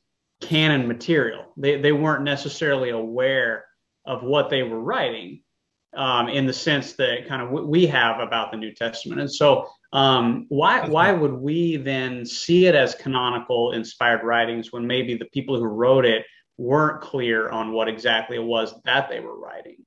canon 0.40 0.88
material. 0.88 1.52
They 1.56 1.80
they 1.80 1.92
weren't 1.92 2.24
necessarily 2.24 2.90
aware 2.90 3.64
of 4.04 4.22
what 4.22 4.50
they 4.50 4.62
were 4.62 4.80
writing 4.80 5.42
um, 5.96 6.28
in 6.28 6.46
the 6.46 6.52
sense 6.52 6.94
that 6.94 7.28
kind 7.28 7.40
of 7.40 7.50
we 7.50 7.86
have 7.86 8.20
about 8.20 8.50
the 8.50 8.56
New 8.56 8.72
Testament. 8.72 9.20
And 9.20 9.32
so 9.32 9.68
Um, 9.94 10.46
why 10.48 10.88
why 10.88 11.12
would 11.12 11.34
we 11.34 11.76
then 11.76 12.26
see 12.26 12.66
it 12.66 12.74
as 12.74 12.96
canonical 12.96 13.72
inspired 13.72 14.24
writings 14.24 14.72
when 14.72 14.88
maybe 14.88 15.16
the 15.16 15.26
people 15.26 15.56
who 15.56 15.66
wrote 15.66 16.04
it 16.04 16.26
weren't 16.58 17.00
clear 17.00 17.48
on 17.48 17.70
what 17.72 17.86
exactly 17.88 18.36
it 18.36 18.42
was 18.42 18.74
that 18.82 19.08
they 19.08 19.20
were 19.20 19.38
writing? 19.38 19.83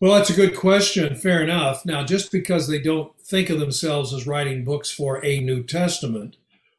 Well, 0.00 0.14
that's 0.14 0.30
a 0.30 0.34
good 0.34 0.56
question. 0.56 1.14
Fair 1.14 1.42
enough. 1.42 1.84
Now, 1.84 2.04
just 2.04 2.32
because 2.32 2.66
they 2.66 2.80
don't 2.80 3.14
think 3.20 3.50
of 3.50 3.60
themselves 3.60 4.14
as 4.14 4.26
writing 4.26 4.64
books 4.64 4.90
for 4.90 5.24
a 5.24 5.40
New 5.40 5.62
Testament 5.62 6.36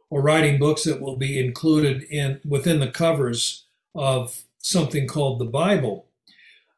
or 0.09 0.21
writing 0.21 0.57
books 0.57 0.83
that 0.85 0.99
will 0.99 1.15
be 1.15 1.39
included 1.39 2.03
in 2.03 2.41
within 2.43 2.79
the 2.79 2.89
covers 2.89 3.65
of 3.93 4.41
something 4.57 5.07
called 5.07 5.37
the 5.37 5.45
Bible, 5.45 6.07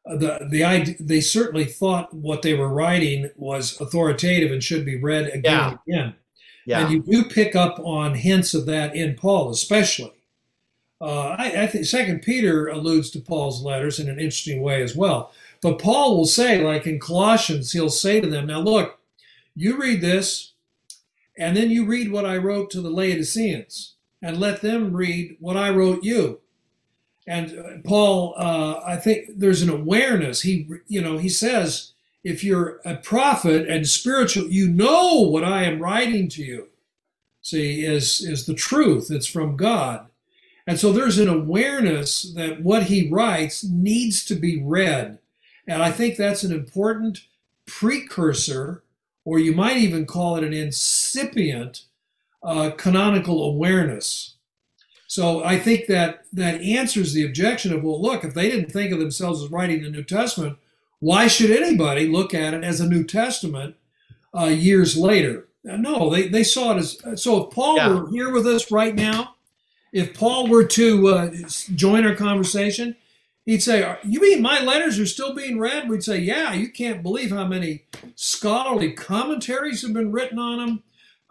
uh, 0.06 0.16
the 0.16 0.46
the 0.50 0.62
idea, 0.62 0.96
they 1.00 1.22
certainly 1.22 1.64
thought 1.64 2.12
what 2.12 2.42
they 2.42 2.52
were 2.52 2.68
writing 2.68 3.30
was 3.36 3.80
authoritative 3.80 4.52
and 4.52 4.62
should 4.62 4.84
be 4.84 4.98
read 4.98 5.28
again 5.28 5.42
yeah. 5.44 5.68
and 5.68 5.78
again. 5.88 6.14
Yeah. 6.66 6.80
And 6.80 6.92
you 6.92 7.02
do 7.02 7.24
pick 7.28 7.56
up 7.56 7.78
on 7.78 8.14
hints 8.14 8.52
of 8.52 8.66
that 8.66 8.94
in 8.94 9.14
Paul, 9.16 9.50
especially. 9.50 10.12
Uh, 11.00 11.36
I, 11.38 11.62
I 11.62 11.66
think 11.66 11.84
Second 11.84 12.22
Peter 12.22 12.66
alludes 12.68 13.10
to 13.10 13.20
Paul's 13.20 13.62
letters 13.62 13.98
in 13.98 14.08
an 14.08 14.18
interesting 14.18 14.62
way 14.62 14.82
as 14.82 14.94
well. 14.94 15.32
But 15.64 15.78
Paul 15.78 16.18
will 16.18 16.26
say, 16.26 16.62
like 16.62 16.86
in 16.86 17.00
Colossians, 17.00 17.72
he'll 17.72 17.88
say 17.88 18.20
to 18.20 18.28
them, 18.28 18.48
Now 18.48 18.60
look, 18.60 19.00
you 19.56 19.80
read 19.80 20.02
this, 20.02 20.52
and 21.38 21.56
then 21.56 21.70
you 21.70 21.86
read 21.86 22.12
what 22.12 22.26
I 22.26 22.36
wrote 22.36 22.68
to 22.72 22.82
the 22.82 22.90
Laodiceans, 22.90 23.94
and 24.20 24.38
let 24.38 24.60
them 24.60 24.92
read 24.92 25.38
what 25.40 25.56
I 25.56 25.70
wrote 25.70 26.04
you. 26.04 26.42
And 27.26 27.58
uh, 27.58 27.62
Paul, 27.82 28.34
uh, 28.36 28.82
I 28.84 28.96
think 28.96 29.30
there's 29.38 29.62
an 29.62 29.70
awareness. 29.70 30.42
He, 30.42 30.68
you 30.86 31.00
know, 31.00 31.16
he 31.16 31.30
says, 31.30 31.94
if 32.22 32.44
you're 32.44 32.82
a 32.84 32.96
prophet 32.96 33.66
and 33.66 33.88
spiritual, 33.88 34.48
you 34.48 34.68
know 34.68 35.22
what 35.22 35.44
I 35.44 35.62
am 35.64 35.80
writing 35.80 36.28
to 36.28 36.44
you. 36.44 36.68
See, 37.40 37.82
is 37.82 38.20
is 38.20 38.44
the 38.44 38.52
truth. 38.52 39.10
It's 39.10 39.26
from 39.26 39.56
God. 39.56 40.08
And 40.66 40.78
so 40.78 40.92
there's 40.92 41.18
an 41.18 41.30
awareness 41.30 42.34
that 42.34 42.62
what 42.62 42.84
he 42.84 43.08
writes 43.08 43.64
needs 43.64 44.26
to 44.26 44.34
be 44.34 44.62
read. 44.62 45.20
And 45.66 45.82
I 45.82 45.90
think 45.90 46.16
that's 46.16 46.44
an 46.44 46.52
important 46.52 47.22
precursor, 47.66 48.82
or 49.24 49.38
you 49.38 49.52
might 49.54 49.78
even 49.78 50.06
call 50.06 50.36
it 50.36 50.44
an 50.44 50.52
incipient 50.52 51.82
uh, 52.42 52.70
canonical 52.76 53.42
awareness. 53.44 54.34
So 55.06 55.44
I 55.44 55.58
think 55.58 55.86
that 55.86 56.24
that 56.32 56.60
answers 56.60 57.12
the 57.12 57.24
objection 57.24 57.72
of, 57.72 57.82
well, 57.82 58.00
look, 58.00 58.24
if 58.24 58.34
they 58.34 58.50
didn't 58.50 58.72
think 58.72 58.92
of 58.92 58.98
themselves 58.98 59.42
as 59.42 59.50
writing 59.50 59.82
the 59.82 59.90
New 59.90 60.02
Testament, 60.02 60.58
why 60.98 61.26
should 61.28 61.50
anybody 61.50 62.06
look 62.06 62.34
at 62.34 62.54
it 62.54 62.64
as 62.64 62.80
a 62.80 62.88
New 62.88 63.04
Testament 63.04 63.76
uh, 64.36 64.46
years 64.46 64.96
later? 64.96 65.46
No, 65.62 66.10
they, 66.10 66.28
they 66.28 66.44
saw 66.44 66.76
it 66.76 66.78
as 66.78 67.22
so. 67.22 67.44
If 67.44 67.54
Paul 67.54 67.76
yeah. 67.76 67.88
were 67.88 68.10
here 68.10 68.30
with 68.30 68.46
us 68.46 68.70
right 68.70 68.94
now, 68.94 69.36
if 69.92 70.12
Paul 70.12 70.48
were 70.48 70.64
to 70.64 71.08
uh, 71.08 71.30
join 71.74 72.04
our 72.04 72.14
conversation, 72.14 72.96
he'd 73.44 73.62
say, 73.62 73.96
You 74.04 74.20
mean 74.20 74.42
my 74.42 74.60
letters 74.60 74.98
are 74.98 75.06
still 75.06 75.34
being 75.34 75.58
read? 75.58 75.88
We'd 75.88 76.04
say, 76.04 76.18
Yeah, 76.18 76.52
you 76.52 76.70
can't 76.70 77.02
believe 77.02 77.30
how 77.30 77.46
many 77.46 77.84
scholarly 78.14 78.92
commentaries 78.92 79.82
have 79.82 79.92
been 79.92 80.12
written 80.12 80.38
on 80.38 80.58
them. 80.58 80.82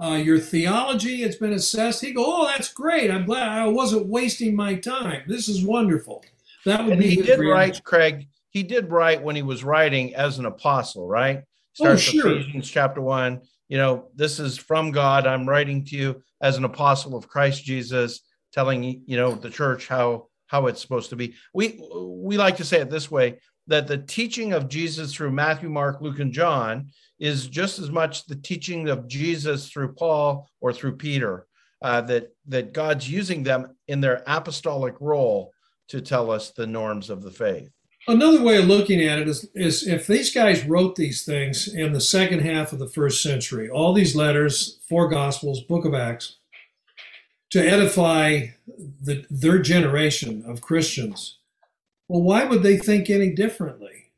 Uh, 0.01 0.16
your 0.16 0.39
theology 0.39 1.22
has 1.22 1.36
been 1.36 1.53
assessed. 1.53 2.01
He'd 2.01 2.16
go, 2.16 2.26
Oh, 2.26 2.45
that's 2.47 2.74
great. 2.74 3.11
I'm 3.11 3.26
glad 3.26 3.49
I 3.49 3.68
wasn't 3.68 4.07
wasting 4.07 4.55
my 4.55 4.76
time. 4.76 5.24
This 5.28 5.47
is 5.47 5.64
wonderful. 5.64 6.24
That 6.66 6.84
would 6.84 6.93
and 6.93 7.01
be 7.01 7.09
he 7.09 7.16
did 7.18 7.39
reaction. 7.39 7.47
write, 7.47 7.84
Craig. 7.84 8.28
He 8.49 8.64
did 8.64 8.91
write 8.91 9.22
when 9.22 9.36
he 9.36 9.41
was 9.41 9.64
writing 9.64 10.16
as 10.16 10.38
an 10.38 10.45
apostle, 10.45 11.07
right? 11.07 11.43
Starts 11.74 12.07
oh, 12.09 12.11
sure. 12.11 12.38
Ephesians 12.38 12.70
chapter 12.70 13.01
one. 13.01 13.41
You 13.68 13.78
know, 13.78 14.09
this 14.16 14.39
is 14.39 14.57
from 14.57 14.91
God. 14.91 15.26
I'm 15.26 15.49
writing 15.49 15.84
to 15.86 15.95
you 15.95 16.22
as 16.41 16.57
an 16.57 16.64
apostle 16.64 17.16
of 17.16 17.28
Christ 17.28 17.64
Jesus, 17.64 18.22
telling 18.51 18.84
you 18.84 19.18
know 19.18 19.34
the 19.34 19.49
church 19.49 19.88
how 19.88 20.28
how 20.54 20.68
it's 20.68 20.80
supposed 20.80 21.10
to 21.10 21.16
be. 21.16 21.34
We 21.54 21.82
we 21.97 22.38
like 22.38 22.56
to 22.58 22.64
say 22.64 22.80
it 22.80 22.91
this 22.91 23.10
way 23.10 23.39
that 23.66 23.88
the 23.88 23.97
teaching 23.97 24.54
of 24.54 24.70
Jesus 24.70 25.14
through 25.14 25.32
Matthew, 25.32 25.68
Mark, 25.68 25.99
Luke, 25.99 26.20
and 26.20 26.32
John 26.32 26.89
is 27.20 27.47
just 27.47 27.80
as 27.80 27.89
much 27.89 28.26
the 28.26 28.36
teaching 28.36 28.88
of 28.88 29.08
Jesus 29.08 29.70
through 29.70 29.93
Paul 29.93 30.47
or 30.62 30.72
through 30.72 30.97
Peter. 30.97 31.47
Uh, 31.82 31.99
that 31.99 32.30
that 32.47 32.72
God's 32.72 33.10
using 33.10 33.43
them 33.43 33.76
in 33.89 33.99
their 33.99 34.24
apostolic 34.26 34.95
role 35.01 35.51
to 35.89 35.99
tell 35.99 36.32
us 36.32 36.51
the 36.51 36.68
norms 36.68 37.10
of 37.10 37.24
the 37.24 37.32
faith. 37.32 37.70
Another 38.08 38.41
way 38.41 38.58
of 38.58 38.66
looking 38.66 39.01
at 39.01 39.20
it 39.20 39.28
is, 39.28 39.49
is 39.54 39.88
if 39.88 40.08
these 40.08 40.34
guys 40.34 40.66
wrote 40.66 40.95
these 40.95 41.26
things 41.26 41.68
in 41.68 41.91
the 41.91 41.99
second 42.01 42.39
half 42.39 42.72
of 42.72 42.80
the 42.80 42.88
first 42.88 43.22
century, 43.22 43.70
all 43.70 43.91
these 43.91 44.16
letters, 44.16 44.80
four 44.88 45.10
Gospels, 45.10 45.62
Book 45.62 45.84
of 45.84 45.93
Acts, 45.93 46.38
to 47.54 47.64
edify 47.64 48.47
the, 48.68 49.24
their 49.30 49.60
generation 49.60 50.43
of 50.47 50.60
Christians. 50.60 51.38
Well, 52.08 52.24
why 52.24 52.45
would 52.45 52.64
they 52.64 52.78
think 52.78 53.12
any 53.12 53.30
differently? 53.30 54.12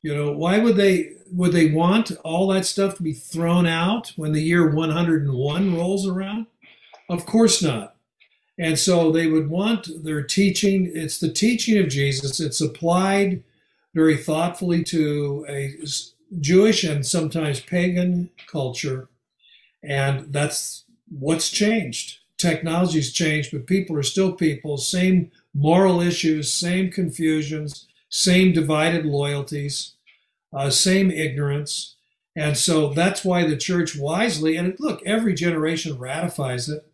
You 0.00 0.14
know, 0.14 0.32
why 0.32 0.58
would 0.58 0.76
they 0.76 1.12
would 1.30 1.52
they 1.52 1.70
want 1.70 2.10
all 2.24 2.48
that 2.48 2.64
stuff 2.64 2.94
to 2.96 3.02
be 3.02 3.12
thrown 3.12 3.66
out 3.66 4.14
when 4.16 4.32
the 4.32 4.40
year 4.40 4.70
101 4.70 5.76
rolls 5.76 6.06
around? 6.08 6.46
Of 7.10 7.26
course 7.26 7.62
not. 7.62 7.96
And 8.58 8.78
so 8.78 9.12
they 9.12 9.26
would 9.26 9.50
want 9.50 10.02
their 10.02 10.22
teaching, 10.22 10.90
it's 10.94 11.18
the 11.18 11.30
teaching 11.30 11.76
of 11.76 11.90
Jesus. 11.90 12.40
It's 12.40 12.62
applied 12.62 13.42
very 13.94 14.16
thoughtfully 14.16 14.82
to 14.84 15.44
a 15.50 15.74
Jewish 16.40 16.82
and 16.82 17.04
sometimes 17.04 17.60
pagan 17.60 18.30
culture. 18.46 19.10
And 19.82 20.32
that's 20.32 20.84
what's 21.10 21.50
changed 21.50 22.17
technology's 22.38 23.12
changed, 23.12 23.50
but 23.52 23.66
people 23.66 23.96
are 23.96 24.02
still 24.02 24.32
people, 24.32 24.78
same 24.78 25.30
moral 25.52 26.00
issues, 26.00 26.52
same 26.52 26.90
confusions, 26.90 27.86
same 28.08 28.52
divided 28.52 29.04
loyalties, 29.04 29.94
uh, 30.52 30.70
same 30.70 31.10
ignorance. 31.10 31.96
And 32.36 32.56
so 32.56 32.94
that's 32.94 33.24
why 33.24 33.44
the 33.44 33.56
church 33.56 33.96
wisely, 33.96 34.56
and 34.56 34.76
look, 34.78 35.02
every 35.04 35.34
generation 35.34 35.98
ratifies 35.98 36.68
it. 36.68 36.86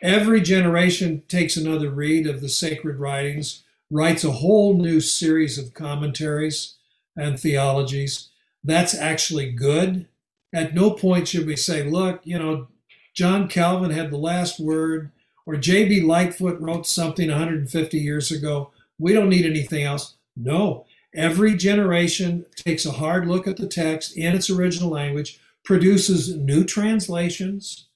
Every 0.00 0.40
generation 0.40 1.22
takes 1.28 1.56
another 1.56 1.90
read 1.90 2.26
of 2.26 2.40
the 2.40 2.48
sacred 2.48 2.98
writings, 2.98 3.64
writes 3.90 4.24
a 4.24 4.32
whole 4.32 4.76
new 4.76 5.00
series 5.00 5.58
of 5.58 5.74
commentaries 5.74 6.76
and 7.16 7.38
theologies. 7.38 8.30
That's 8.64 8.94
actually 8.94 9.52
good. 9.52 10.06
At 10.52 10.74
no 10.74 10.92
point 10.92 11.28
should 11.28 11.46
we 11.46 11.56
say, 11.56 11.82
look, 11.82 12.20
you 12.24 12.38
know, 12.38 12.68
John 13.14 13.48
Calvin 13.48 13.90
had 13.90 14.10
the 14.10 14.16
last 14.16 14.58
word, 14.58 15.10
or 15.44 15.56
J.B. 15.56 16.00
Lightfoot 16.02 16.60
wrote 16.60 16.86
something 16.86 17.28
150 17.28 17.98
years 17.98 18.30
ago. 18.30 18.70
We 18.98 19.12
don't 19.12 19.28
need 19.28 19.44
anything 19.44 19.84
else. 19.84 20.14
No, 20.36 20.86
every 21.14 21.56
generation 21.56 22.46
takes 22.56 22.86
a 22.86 22.92
hard 22.92 23.26
look 23.26 23.46
at 23.46 23.56
the 23.58 23.66
text 23.66 24.16
in 24.16 24.34
its 24.34 24.48
original 24.48 24.90
language, 24.90 25.40
produces 25.64 26.34
new 26.34 26.64
translations, 26.64 27.86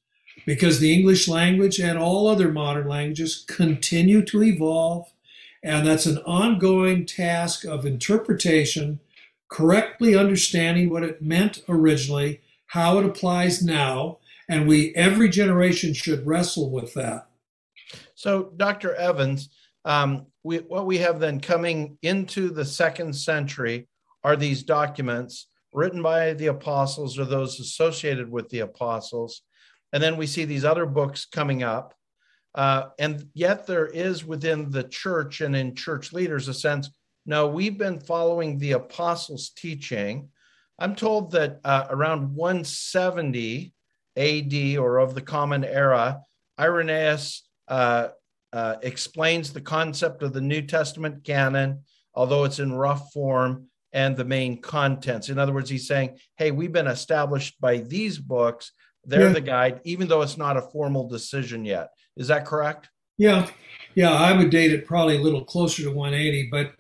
because 0.45 0.79
the 0.79 0.93
English 0.93 1.29
language 1.29 1.81
and 1.81 1.99
all 1.99 2.29
other 2.29 2.53
modern 2.53 2.87
languages 2.87 3.45
continue 3.49 4.23
to 4.25 4.43
evolve. 4.43 5.13
And 5.63 5.87
that's 5.87 6.07
an 6.07 6.19
ongoing 6.19 7.07
task 7.07 7.65
of 7.65 7.87
interpretation, 7.87 9.01
correctly 9.49 10.15
understanding 10.15 10.91
what 10.91 11.03
it 11.03 11.23
meant 11.23 11.63
originally, 11.69 12.43
how 12.67 12.99
it 12.99 13.07
applies 13.07 13.63
now, 13.63 14.19
and 14.49 14.69
we 14.69 14.95
every 14.95 15.29
generation 15.29 15.93
should 15.93 16.27
wrestle 16.27 16.71
with 16.71 16.95
that. 16.95 17.29
So, 18.15 18.53
Dr. 18.57 18.95
Evans, 18.95 19.51
um, 19.85 20.27
we, 20.43 20.59
what 20.59 20.87
we 20.87 20.99
have 20.99 21.21
then 21.21 21.41
coming 21.41 21.99
into 22.03 22.51
the 22.51 22.65
second 22.65 23.15
century 23.15 23.89
are 24.25 24.37
these 24.37 24.63
documents 24.63 25.49
written 25.73 26.03
by 26.03 26.33
the 26.33 26.47
apostles 26.47 27.19
or 27.19 27.25
those 27.25 27.61
associated 27.61 28.31
with 28.31 28.49
the 28.49 28.61
apostles. 28.61 29.43
And 29.93 30.03
then 30.03 30.17
we 30.17 30.27
see 30.27 30.45
these 30.45 30.65
other 30.65 30.87
books 30.87 31.27
coming 31.27 31.63
up. 31.63 31.95
Uh, 32.55 32.87
and 32.99 33.29
yet, 33.35 33.67
there 33.67 33.87
is 33.87 34.25
within 34.25 34.71
the 34.71 34.85
church 34.85 35.41
and 35.41 35.55
in 35.55 35.75
church 35.75 36.13
leaders 36.13 36.49
a 36.49 36.55
sense 36.55 36.91
no, 37.27 37.49
we've 37.49 37.77
been 37.77 37.99
following 37.99 38.57
the 38.57 38.73
apostles' 38.73 39.51
teaching. 39.51 40.29
I'm 40.79 40.95
told 40.95 41.33
that 41.33 41.61
uh, 41.65 41.87
around 41.91 42.35
170, 42.35 43.75
AD 44.17 44.77
or 44.79 44.99
of 44.99 45.15
the 45.15 45.23
Common 45.23 45.65
Era, 45.65 46.21
Irenaeus 46.59 47.47
uh, 47.69 48.09
uh, 48.53 48.77
explains 48.83 49.53
the 49.53 49.61
concept 49.61 50.23
of 50.23 50.33
the 50.33 50.41
New 50.41 50.63
Testament 50.63 51.25
canon, 51.25 51.83
although 52.15 52.45
it's 52.45 52.59
in 52.59 52.73
rough 52.73 53.13
form, 53.13 53.69
and 53.93 54.17
the 54.17 54.25
main 54.25 54.61
contents. 54.61 55.29
In 55.29 55.39
other 55.39 55.53
words, 55.53 55.71
he's 55.71 55.87
saying, 55.87 56.19
hey, 56.37 56.51
we've 56.51 56.73
been 56.73 56.87
established 56.87 57.61
by 57.61 57.79
these 57.79 58.19
books. 58.19 58.73
They're 59.05 59.29
yeah. 59.29 59.33
the 59.33 59.41
guide, 59.41 59.81
even 59.85 60.09
though 60.09 60.23
it's 60.23 60.37
not 60.37 60.57
a 60.57 60.63
formal 60.63 61.09
decision 61.09 61.65
yet. 61.65 61.89
Is 62.17 62.29
that 62.29 62.45
correct? 62.45 62.91
Yeah. 63.17 63.49
Yeah, 63.95 64.13
I 64.13 64.37
would 64.37 64.51
date 64.51 64.73
it 64.73 64.87
probably 64.87 65.17
a 65.17 65.23
little 65.23 65.45
closer 65.45 65.83
to 65.85 65.91
180, 65.91 66.49
but 66.51 66.73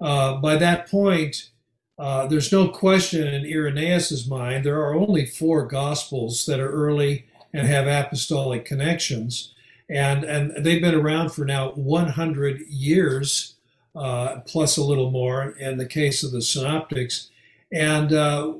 uh, 0.00 0.36
by 0.40 0.56
that 0.56 0.90
point, 0.90 1.50
uh, 1.98 2.26
there's 2.26 2.50
no 2.52 2.68
question 2.68 3.26
in 3.26 3.44
Irenaeus's 3.44 4.26
mind 4.26 4.64
there 4.64 4.80
are 4.80 4.94
only 4.94 5.26
four 5.26 5.66
gospels 5.66 6.44
that 6.46 6.58
are 6.60 6.70
early 6.70 7.26
and 7.52 7.68
have 7.68 7.86
apostolic 7.86 8.64
connections, 8.64 9.54
and 9.88 10.24
and 10.24 10.64
they've 10.64 10.82
been 10.82 10.94
around 10.94 11.30
for 11.30 11.44
now 11.44 11.70
100 11.72 12.62
years 12.68 13.54
uh, 13.94 14.40
plus 14.40 14.76
a 14.76 14.82
little 14.82 15.10
more 15.10 15.50
in 15.50 15.78
the 15.78 15.86
case 15.86 16.24
of 16.24 16.32
the 16.32 16.42
synoptics, 16.42 17.30
and 17.72 18.12
uh, 18.12 18.54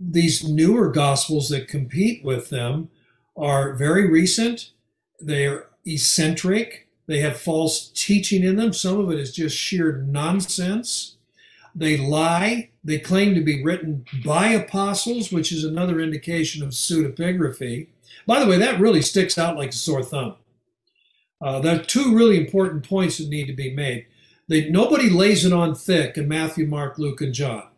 these 0.00 0.48
newer 0.48 0.90
gospels 0.90 1.50
that 1.50 1.68
compete 1.68 2.24
with 2.24 2.48
them 2.48 2.88
are 3.36 3.74
very 3.74 4.08
recent. 4.10 4.70
They're 5.20 5.66
eccentric. 5.84 6.88
They 7.06 7.20
have 7.20 7.38
false 7.38 7.90
teaching 7.94 8.42
in 8.42 8.56
them. 8.56 8.72
Some 8.72 8.98
of 8.98 9.10
it 9.10 9.18
is 9.18 9.32
just 9.32 9.56
sheer 9.56 9.92
nonsense. 9.92 11.17
They 11.78 11.96
lie. 11.96 12.70
They 12.82 12.98
claim 12.98 13.34
to 13.34 13.40
be 13.40 13.62
written 13.62 14.04
by 14.24 14.48
apostles, 14.48 15.30
which 15.30 15.52
is 15.52 15.62
another 15.62 16.00
indication 16.00 16.62
of 16.62 16.70
pseudepigraphy. 16.70 17.88
By 18.26 18.40
the 18.40 18.46
way, 18.46 18.58
that 18.58 18.80
really 18.80 19.00
sticks 19.00 19.38
out 19.38 19.56
like 19.56 19.70
a 19.70 19.74
sore 19.74 20.02
thumb. 20.02 20.34
Uh, 21.40 21.60
there 21.60 21.80
are 21.80 21.84
two 21.84 22.16
really 22.16 22.36
important 22.36 22.88
points 22.88 23.18
that 23.18 23.28
need 23.28 23.46
to 23.46 23.52
be 23.52 23.72
made. 23.72 24.06
They, 24.48 24.68
nobody 24.68 25.08
lays 25.08 25.44
it 25.44 25.52
on 25.52 25.76
thick 25.76 26.16
in 26.16 26.26
Matthew, 26.26 26.66
Mark, 26.66 26.98
Luke, 26.98 27.20
and 27.20 27.32
John. 27.32 27.68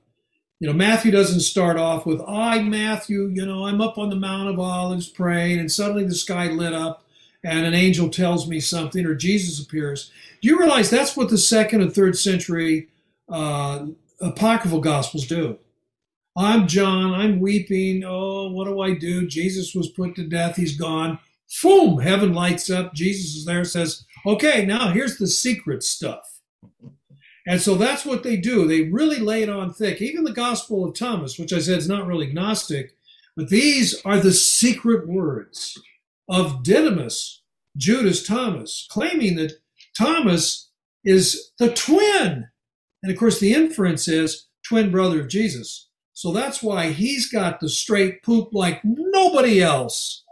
You 0.61 0.68
know, 0.68 0.74
Matthew 0.74 1.11
doesn't 1.11 1.40
start 1.40 1.76
off 1.76 2.07
with, 2.07 2.22
I, 2.22 2.62
Matthew, 2.62 3.26
you 3.26 3.44
know, 3.44 3.66
I'm 3.66 3.82
up 3.82 3.98
on 3.98 4.09
the 4.09 4.16
Mount 4.16 4.48
of 4.48 4.59
Olives 4.59 5.09
praying, 5.09 5.59
and 5.59 5.70
suddenly 5.70 6.05
the 6.05 6.14
sky 6.14 6.46
lit 6.46 6.72
up 6.72 7.05
and 7.42 7.66
an 7.66 7.74
angel 7.74 8.09
tells 8.09 8.46
me 8.46 8.61
something, 8.61 9.05
or 9.05 9.14
Jesus 9.14 9.62
appears. 9.62 10.11
Do 10.40 10.48
you 10.48 10.59
realize 10.59 10.88
that's 10.88 11.16
what 11.16 11.28
the 11.28 11.38
second 11.38 11.82
and 11.82 11.92
third 11.92 12.16
century 12.16 12.88
uh, 13.31 13.87
apocryphal 14.20 14.81
gospels 14.81 15.26
do? 15.26 15.59
I'm 16.37 16.66
John, 16.66 17.12
I'm 17.12 17.41
weeping. 17.41 18.05
Oh, 18.07 18.51
what 18.51 18.66
do 18.66 18.81
I 18.81 18.95
do? 18.95 19.26
Jesus 19.26 19.74
was 19.74 19.89
put 19.89 20.14
to 20.16 20.26
death, 20.26 20.57
he's 20.57 20.76
gone. 20.76 21.18
Boom, 21.62 21.99
heaven 21.99 22.33
lights 22.33 22.70
up. 22.70 22.95
Jesus 22.95 23.35
is 23.35 23.45
there, 23.45 23.64
says, 23.64 24.05
Okay, 24.24 24.64
now 24.64 24.91
here's 24.93 25.18
the 25.18 25.26
secret 25.26 25.83
stuff. 25.83 26.41
And 27.47 27.61
so 27.61 27.74
that's 27.74 28.05
what 28.05 28.22
they 28.22 28.37
do. 28.37 28.68
They 28.68 28.83
really 28.83 29.18
lay 29.18 29.43
it 29.43 29.49
on 29.49 29.72
thick. 29.72 30.01
Even 30.01 30.24
the 30.24 30.33
Gospel 30.33 30.85
of 30.85 30.95
Thomas, 30.95 31.39
which 31.39 31.53
I 31.53 31.59
said 31.59 31.78
is 31.78 31.89
not 31.89 32.07
really 32.07 32.33
Gnostic, 32.33 32.95
but 33.37 33.49
these 33.49 34.01
are 34.05 34.18
the 34.18 34.33
secret 34.33 35.09
words 35.09 35.81
of 36.28 36.62
Didymus, 36.62 37.43
Judas 37.76 38.22
Thomas, 38.26 38.87
claiming 38.91 39.37
that 39.37 39.55
Thomas 39.97 40.70
is 41.05 41.53
the 41.59 41.72
twin. 41.72 42.49
And 43.03 43.12
of 43.12 43.18
course, 43.18 43.40
the 43.40 43.53
inference 43.53 44.09
is 44.09 44.46
twin 44.62 44.90
brother 44.90 45.20
of 45.20 45.28
Jesus. 45.28 45.88
So 46.12 46.32
that's 46.32 46.62
why 46.62 46.90
he's 46.90 47.30
got 47.30 47.61
the 47.61 47.68
straight 47.68 48.22
poop 48.22 48.51
like 48.53 48.80
nobody 48.84 49.62
else. 49.62 50.24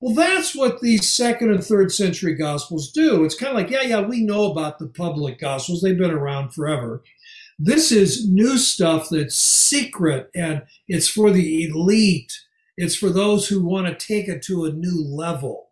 Well, 0.00 0.14
that's 0.14 0.54
what 0.54 0.80
these 0.80 1.10
second 1.10 1.50
and 1.50 1.64
third 1.64 1.90
century 1.90 2.34
gospels 2.34 2.92
do. 2.92 3.24
It's 3.24 3.34
kind 3.34 3.50
of 3.50 3.56
like, 3.56 3.70
yeah, 3.70 3.82
yeah, 3.82 4.00
we 4.00 4.22
know 4.22 4.50
about 4.50 4.78
the 4.78 4.86
public 4.86 5.40
gospels, 5.40 5.80
they've 5.80 5.98
been 5.98 6.12
around 6.12 6.54
forever. 6.54 7.02
This 7.58 7.90
is 7.90 8.28
new 8.28 8.58
stuff 8.58 9.08
that's 9.10 9.34
secret 9.34 10.30
and 10.36 10.62
it's 10.86 11.08
for 11.08 11.32
the 11.32 11.64
elite. 11.64 12.32
It's 12.76 12.94
for 12.94 13.10
those 13.10 13.48
who 13.48 13.64
want 13.64 13.88
to 13.88 14.06
take 14.06 14.28
it 14.28 14.42
to 14.42 14.64
a 14.64 14.72
new 14.72 15.02
level. 15.04 15.70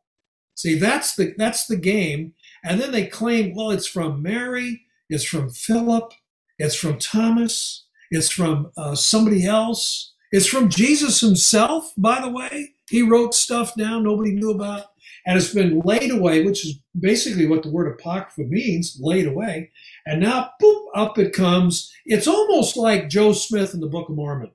See, 0.57 0.77
that's 0.77 1.15
the 1.15 1.35
that's 1.39 1.67
the 1.67 1.77
game. 1.77 2.33
And 2.65 2.81
then 2.81 2.91
they 2.91 3.07
claim, 3.07 3.55
well, 3.55 3.71
it's 3.71 3.87
from 3.87 4.23
Mary, 4.23 4.86
it's 5.09 5.25
from 5.25 5.51
Philip, 5.51 6.13
it's 6.59 6.75
from 6.75 6.99
Thomas, 6.99 7.87
it's 8.11 8.31
from 8.31 8.73
uh, 8.77 8.95
somebody 8.95 9.47
else, 9.47 10.15
it's 10.33 10.47
from 10.47 10.69
Jesus 10.69 11.21
himself, 11.21 11.93
by 11.97 12.21
the 12.21 12.31
way. 12.31 12.71
He 12.89 13.03
wrote 13.03 13.35
stuff 13.35 13.75
down 13.75 14.05
nobody 14.05 14.33
knew 14.33 14.51
about, 14.51 14.87
and 15.27 15.37
it's 15.37 15.53
been 15.53 15.81
laid 15.81 16.11
away, 16.11 16.45
which 16.45 16.65
is 16.65 16.79
basically 16.99 17.47
what 17.47 17.63
the 17.63 17.71
word 17.71 17.93
apocrypha 17.93 18.49
means 18.49 18.99
laid 19.01 19.27
away. 19.27 19.71
And 20.07 20.21
now, 20.21 20.51
boop, 20.63 20.87
up 20.95 21.19
it 21.19 21.33
comes. 21.33 21.93
It's 22.05 22.29
almost 22.29 22.77
like 22.77 23.09
Joe 23.09 23.33
Smith 23.33 23.75
in 23.75 23.81
the 23.81 23.89
Book 23.89 24.09
of 24.09 24.17
Mormon. 24.17 24.53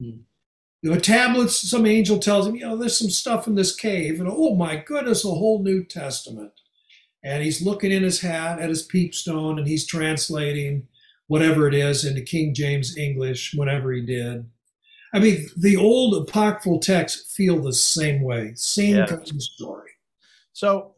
Hmm. 0.00 0.18
The 0.82 1.00
tablets, 1.00 1.56
some 1.56 1.86
angel 1.86 2.18
tells 2.18 2.46
him, 2.46 2.56
you 2.56 2.60
know, 2.60 2.76
there's 2.76 2.98
some 2.98 3.08
stuff 3.10 3.46
in 3.46 3.54
this 3.54 3.74
cave. 3.74 4.20
And 4.20 4.28
oh 4.30 4.54
my 4.54 4.76
goodness, 4.76 5.24
a 5.24 5.28
whole 5.28 5.62
New 5.62 5.82
Testament. 5.82 6.52
And 7.24 7.42
he's 7.42 7.62
looking 7.62 7.90
in 7.90 8.02
his 8.02 8.20
hat 8.20 8.60
at 8.60 8.68
his 8.68 8.86
peepstone 8.86 9.58
and 9.58 9.66
he's 9.66 9.86
translating 9.86 10.86
whatever 11.26 11.66
it 11.66 11.74
is 11.74 12.04
into 12.04 12.20
King 12.20 12.54
James 12.54 12.96
English, 12.96 13.54
whatever 13.54 13.92
he 13.92 14.02
did. 14.02 14.44
I 15.14 15.20
mean, 15.20 15.48
the 15.56 15.76
old 15.76 16.28
apocryphal 16.28 16.80
texts 16.80 17.34
feel 17.34 17.62
the 17.62 17.72
same 17.72 18.20
way, 18.20 18.52
same 18.56 18.96
yeah. 18.96 19.06
kind 19.06 19.22
of 19.22 19.42
story. 19.42 19.90
So, 20.52 20.96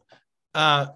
uh, 0.53 0.87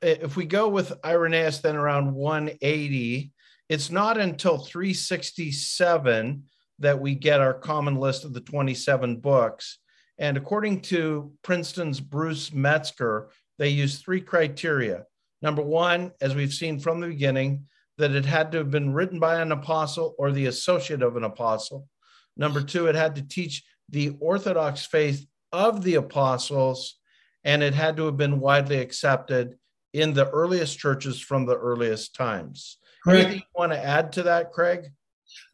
if 0.00 0.36
we 0.36 0.44
go 0.44 0.68
with 0.68 0.92
Irenaeus, 1.04 1.58
then 1.58 1.76
around 1.76 2.14
180, 2.14 3.32
it's 3.68 3.90
not 3.90 4.16
until 4.18 4.58
367 4.58 6.44
that 6.78 7.00
we 7.00 7.14
get 7.14 7.40
our 7.40 7.54
common 7.54 7.96
list 7.96 8.24
of 8.24 8.32
the 8.32 8.40
27 8.40 9.18
books. 9.18 9.78
And 10.18 10.36
according 10.36 10.80
to 10.82 11.32
Princeton's 11.42 12.00
Bruce 12.00 12.52
Metzger, 12.52 13.30
they 13.58 13.68
use 13.68 13.98
three 13.98 14.20
criteria. 14.20 15.04
Number 15.42 15.62
one, 15.62 16.12
as 16.20 16.34
we've 16.34 16.52
seen 16.52 16.80
from 16.80 17.00
the 17.00 17.08
beginning, 17.08 17.66
that 17.98 18.12
it 18.12 18.24
had 18.24 18.52
to 18.52 18.58
have 18.58 18.70
been 18.70 18.92
written 18.92 19.18
by 19.18 19.40
an 19.40 19.52
apostle 19.52 20.14
or 20.18 20.30
the 20.30 20.46
associate 20.46 21.02
of 21.02 21.16
an 21.16 21.24
apostle. 21.24 21.88
Number 22.36 22.62
two, 22.62 22.86
it 22.86 22.94
had 22.94 23.16
to 23.16 23.22
teach 23.22 23.64
the 23.88 24.16
Orthodox 24.20 24.86
faith 24.86 25.26
of 25.52 25.82
the 25.82 25.96
apostles, 25.96 26.96
and 27.44 27.62
it 27.62 27.74
had 27.74 27.96
to 27.96 28.06
have 28.06 28.16
been 28.16 28.40
widely 28.40 28.78
accepted 28.78 29.58
in 29.92 30.12
the 30.12 30.28
earliest 30.30 30.78
churches 30.78 31.20
from 31.20 31.46
the 31.46 31.56
earliest 31.56 32.14
times. 32.14 32.78
Correct. 33.02 33.24
Anything 33.24 33.38
you 33.38 33.60
want 33.60 33.72
to 33.72 33.84
add 33.84 34.12
to 34.12 34.22
that, 34.24 34.52
Craig? 34.52 34.92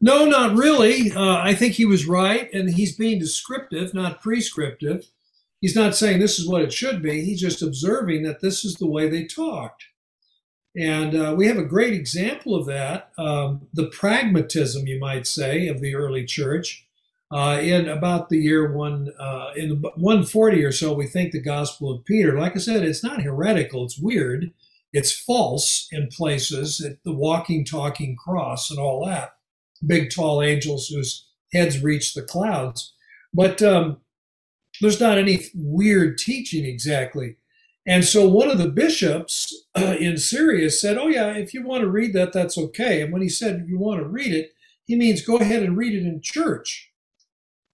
No, 0.01 0.25
not 0.25 0.55
really. 0.55 1.11
Uh, 1.11 1.37
I 1.37 1.53
think 1.53 1.73
he 1.73 1.85
was 1.85 2.05
right, 2.05 2.51
and 2.53 2.69
he's 2.69 2.95
being 2.95 3.19
descriptive, 3.19 3.93
not 3.93 4.21
prescriptive. 4.21 5.05
He's 5.65 5.75
not 5.75 5.95
saying 5.95 6.19
this 6.19 6.37
is 6.37 6.47
what 6.47 6.61
it 6.61 6.71
should 6.71 7.01
be. 7.01 7.25
He's 7.25 7.41
just 7.41 7.63
observing 7.63 8.21
that 8.21 8.39
this 8.39 8.63
is 8.63 8.75
the 8.75 8.85
way 8.85 9.09
they 9.09 9.25
talked. 9.25 9.85
And 10.77 11.15
uh, 11.15 11.33
we 11.35 11.47
have 11.47 11.57
a 11.57 11.63
great 11.63 11.95
example 11.95 12.53
of 12.53 12.67
that, 12.67 13.09
um, 13.17 13.65
the 13.73 13.87
pragmatism, 13.87 14.85
you 14.85 14.99
might 14.99 15.25
say, 15.25 15.67
of 15.67 15.81
the 15.81 15.95
early 15.95 16.23
church. 16.23 16.85
Uh, 17.31 17.57
in 17.59 17.89
about 17.89 18.29
the 18.29 18.37
year 18.37 18.71
one, 18.71 19.09
uh, 19.19 19.53
in 19.55 19.81
140 19.81 20.63
or 20.63 20.71
so, 20.71 20.93
we 20.93 21.07
think 21.07 21.31
the 21.31 21.41
Gospel 21.41 21.91
of 21.91 22.05
Peter. 22.05 22.39
Like 22.39 22.55
I 22.55 22.59
said, 22.59 22.83
it's 22.83 23.03
not 23.03 23.23
heretical; 23.23 23.85
it's 23.85 23.97
weird, 23.97 24.51
it's 24.93 25.19
false 25.19 25.87
in 25.91 26.09
places. 26.09 26.79
It, 26.79 26.99
the 27.03 27.11
walking, 27.11 27.65
talking 27.65 28.15
cross 28.15 28.69
and 28.69 28.77
all 28.77 29.03
that, 29.07 29.31
big, 29.83 30.11
tall 30.11 30.43
angels 30.43 30.89
whose 30.89 31.25
heads 31.53 31.81
reach 31.81 32.13
the 32.13 32.21
clouds. 32.21 32.93
But 33.33 33.63
um, 33.63 33.97
there's 34.81 34.99
not 34.99 35.17
any 35.17 35.45
weird 35.53 36.17
teaching 36.17 36.65
exactly. 36.65 37.37
And 37.85 38.03
so 38.03 38.27
one 38.27 38.49
of 38.49 38.57
the 38.57 38.69
bishops 38.69 39.65
in 39.75 40.17
Syria 40.17 40.69
said, 40.71 40.97
Oh, 40.97 41.07
yeah, 41.07 41.33
if 41.33 41.53
you 41.53 41.63
want 41.63 41.81
to 41.81 41.89
read 41.89 42.13
that, 42.13 42.33
that's 42.33 42.57
okay. 42.57 43.01
And 43.01 43.13
when 43.13 43.21
he 43.21 43.29
said 43.29 43.65
you 43.67 43.77
want 43.77 44.01
to 44.01 44.07
read 44.07 44.33
it, 44.33 44.53
he 44.85 44.95
means 44.95 45.25
go 45.25 45.37
ahead 45.37 45.63
and 45.63 45.77
read 45.77 45.93
it 45.93 46.05
in 46.05 46.21
church. 46.21 46.91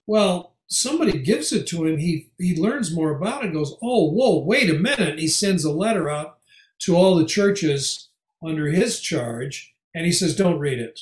Well, 0.08 0.56
somebody 0.68 1.18
gives 1.20 1.52
it 1.52 1.68
to 1.68 1.86
him. 1.86 1.98
He, 1.98 2.30
he 2.38 2.56
learns 2.56 2.94
more 2.94 3.16
about 3.16 3.46
it, 3.46 3.54
goes, 3.54 3.78
Oh, 3.82 4.10
whoa, 4.12 4.44
wait 4.44 4.70
a 4.70 4.74
minute. 4.74 5.20
He 5.20 5.28
sends 5.28 5.64
a 5.64 5.72
letter 5.72 6.10
out 6.10 6.38
to 6.80 6.96
all 6.96 7.16
the 7.16 7.26
churches 7.26 8.10
under 8.44 8.68
his 8.68 9.00
charge. 9.00 9.74
And 9.94 10.06
he 10.06 10.12
says, 10.12 10.36
Don't 10.36 10.60
read 10.60 10.80
it. 10.80 11.00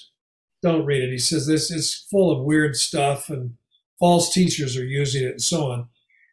Don't 0.61 0.85
read 0.85 1.03
it. 1.03 1.11
He 1.11 1.19
says, 1.19 1.47
This 1.47 1.71
is 1.71 2.05
full 2.11 2.31
of 2.31 2.45
weird 2.45 2.75
stuff 2.75 3.29
and 3.29 3.55
false 3.99 4.33
teachers 4.33 4.77
are 4.77 4.85
using 4.85 5.23
it 5.23 5.31
and 5.31 5.41
so 5.41 5.71
on. 5.71 5.89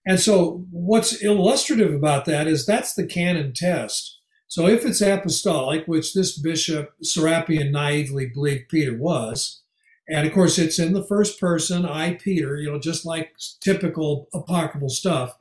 And 0.07 0.21
so, 0.21 0.65
what's 0.71 1.21
illustrative 1.23 1.93
about 1.93 2.27
that 2.27 2.47
is 2.47 2.65
that's 2.65 2.95
the 2.95 3.07
canon 3.07 3.53
test. 3.53 4.21
So, 4.47 4.69
if 4.69 4.85
it's 4.85 5.01
apostolic, 5.01 5.87
which 5.87 6.15
this 6.15 6.39
bishop 6.39 6.95
Serapion 7.03 7.73
naively 7.73 8.27
believed 8.27 8.69
Peter 8.69 8.97
was, 8.97 9.63
and 10.09 10.25
of 10.27 10.33
course 10.33 10.59
it's 10.59 10.79
in 10.79 10.93
the 10.93 11.05
first 11.05 11.41
person, 11.41 11.85
I, 11.85 12.15
Peter, 12.15 12.57
you 12.57 12.71
know, 12.71 12.79
just 12.79 13.05
like 13.05 13.33
typical 13.61 14.29
apocryphal 14.33 14.89
stuff. 14.89 15.37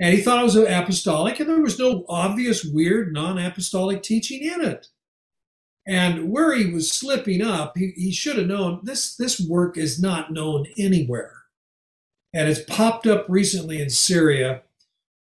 And 0.00 0.12
he 0.12 0.20
thought 0.20 0.40
it 0.40 0.44
was 0.44 0.56
apostolic, 0.56 1.38
and 1.38 1.48
there 1.48 1.60
was 1.60 1.78
no 1.78 2.04
obvious, 2.08 2.64
weird, 2.64 3.12
non 3.12 3.38
apostolic 3.38 4.02
teaching 4.02 4.42
in 4.42 4.60
it. 4.62 4.88
And 5.86 6.28
where 6.30 6.56
he 6.56 6.66
was 6.66 6.90
slipping 6.90 7.40
up, 7.40 7.76
he, 7.76 7.92
he 7.94 8.10
should 8.10 8.38
have 8.38 8.46
known 8.48 8.80
this, 8.82 9.14
this 9.14 9.40
work 9.40 9.76
is 9.76 10.02
not 10.02 10.32
known 10.32 10.66
anywhere 10.76 11.41
and 12.34 12.48
it's 12.48 12.60
popped 12.60 13.06
up 13.06 13.26
recently 13.28 13.80
in 13.80 13.90
Syria, 13.90 14.62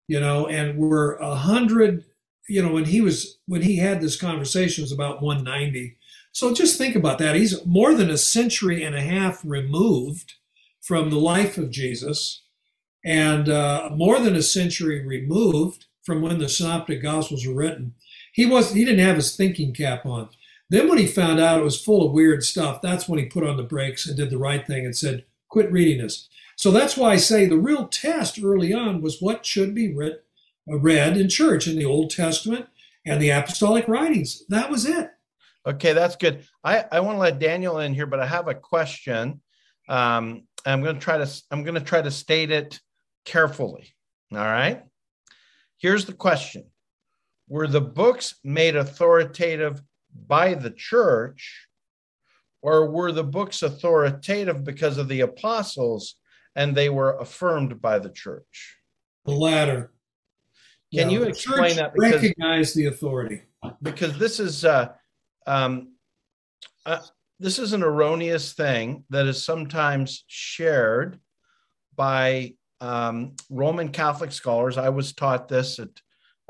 you 0.06 0.20
know, 0.20 0.46
and 0.46 0.78
we're 0.78 1.16
a 1.16 1.34
hundred, 1.34 2.04
you 2.48 2.62
know, 2.62 2.72
when 2.72 2.86
he 2.86 3.00
was 3.00 3.38
when 3.46 3.62
he 3.62 3.76
had 3.76 4.00
this 4.00 4.20
conversation 4.20 4.82
was 4.82 4.92
about 4.92 5.22
190. 5.22 5.96
So 6.32 6.54
just 6.54 6.78
think 6.78 6.94
about 6.94 7.18
that. 7.18 7.34
He's 7.36 7.64
more 7.66 7.94
than 7.94 8.10
a 8.10 8.18
century 8.18 8.82
and 8.84 8.94
a 8.94 9.00
half 9.00 9.40
removed 9.44 10.34
from 10.80 11.10
the 11.10 11.18
life 11.18 11.58
of 11.58 11.70
Jesus, 11.70 12.42
and 13.04 13.48
uh, 13.48 13.90
more 13.94 14.20
than 14.20 14.36
a 14.36 14.42
century 14.42 15.04
removed 15.06 15.86
from 16.02 16.22
when 16.22 16.38
the 16.38 16.48
Synoptic 16.48 17.02
Gospels 17.02 17.46
were 17.46 17.54
written. 17.54 17.94
He 18.32 18.46
was 18.46 18.72
he 18.72 18.84
didn't 18.84 19.04
have 19.04 19.16
his 19.16 19.36
thinking 19.36 19.74
cap 19.74 20.06
on. 20.06 20.28
Then 20.70 20.88
when 20.88 20.98
he 20.98 21.06
found 21.06 21.40
out 21.40 21.60
it 21.60 21.64
was 21.64 21.82
full 21.82 22.06
of 22.06 22.12
weird 22.12 22.44
stuff, 22.44 22.80
that's 22.80 23.08
when 23.08 23.18
he 23.18 23.26
put 23.26 23.44
on 23.44 23.56
the 23.56 23.64
brakes 23.64 24.06
and 24.06 24.16
did 24.16 24.30
the 24.30 24.38
right 24.38 24.64
thing 24.66 24.84
and 24.84 24.96
said, 24.96 25.24
"Quit 25.48 25.70
reading 25.72 25.98
this." 25.98 26.28
So 26.60 26.70
that's 26.70 26.94
why 26.94 27.12
I 27.12 27.16
say 27.16 27.46
the 27.46 27.56
real 27.56 27.88
test 27.88 28.38
early 28.44 28.74
on 28.74 29.00
was 29.00 29.22
what 29.22 29.46
should 29.46 29.74
be 29.74 29.94
read, 29.94 30.18
uh, 30.70 30.78
read 30.78 31.16
in 31.16 31.30
church 31.30 31.66
in 31.66 31.76
the 31.76 31.86
Old 31.86 32.10
Testament 32.10 32.66
and 33.06 33.18
the 33.18 33.30
apostolic 33.30 33.88
writings. 33.88 34.42
That 34.50 34.68
was 34.68 34.84
it. 34.84 35.10
Okay, 35.64 35.94
that's 35.94 36.16
good. 36.16 36.44
I, 36.62 36.84
I 36.92 37.00
want 37.00 37.16
to 37.16 37.20
let 37.20 37.38
Daniel 37.38 37.78
in 37.78 37.94
here, 37.94 38.04
but 38.04 38.20
I 38.20 38.26
have 38.26 38.46
a 38.46 38.54
question. 38.54 39.40
Um, 39.88 40.42
I'm 40.66 40.82
going 40.82 40.96
to 40.96 41.00
try 41.00 41.16
to 41.16 41.42
I'm 41.50 41.62
going 41.62 41.76
to 41.76 41.80
try 41.80 42.02
to 42.02 42.10
state 42.10 42.50
it 42.50 42.78
carefully. 43.24 43.94
All 44.30 44.38
right. 44.40 44.82
Here's 45.78 46.04
the 46.04 46.12
question: 46.12 46.64
Were 47.48 47.68
the 47.68 47.80
books 47.80 48.34
made 48.44 48.76
authoritative 48.76 49.80
by 50.26 50.52
the 50.52 50.72
church, 50.72 51.68
or 52.60 52.90
were 52.90 53.12
the 53.12 53.24
books 53.24 53.62
authoritative 53.62 54.62
because 54.62 54.98
of 54.98 55.08
the 55.08 55.22
apostles 55.22 56.16
and 56.60 56.76
they 56.76 56.90
were 56.90 57.16
affirmed 57.16 57.80
by 57.80 57.98
the 57.98 58.10
church? 58.10 58.76
The 59.24 59.32
latter. 59.32 59.92
Can 60.92 61.08
you 61.08 61.22
explain 61.22 61.76
that? 61.76 61.94
Because, 61.94 62.12
recognize 62.12 62.74
the 62.74 62.86
authority. 62.86 63.42
Because 63.80 64.18
this 64.18 64.38
is 64.38 64.64
uh, 64.66 64.88
um, 65.46 65.94
uh, 66.84 67.00
this 67.38 67.58
is 67.58 67.72
an 67.72 67.82
erroneous 67.82 68.52
thing 68.52 69.04
that 69.08 69.24
is 69.26 69.42
sometimes 69.42 70.24
shared 70.26 71.18
by 71.96 72.54
um, 72.82 73.36
Roman 73.48 73.88
Catholic 73.88 74.30
scholars. 74.30 74.76
I 74.76 74.90
was 74.90 75.14
taught 75.14 75.48
this 75.48 75.78
at 75.78 75.88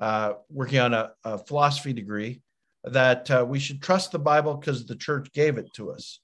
uh, 0.00 0.32
working 0.48 0.80
on 0.80 0.92
a, 0.92 1.12
a, 1.22 1.38
philosophy 1.38 1.92
degree 1.92 2.40
that 2.82 3.30
uh, 3.30 3.44
we 3.46 3.60
should 3.60 3.80
trust 3.80 4.10
the 4.10 4.18
Bible 4.18 4.54
because 4.54 4.86
the 4.86 4.96
church 4.96 5.30
gave 5.32 5.56
it 5.58 5.72
to 5.74 5.92
us, 5.92 6.18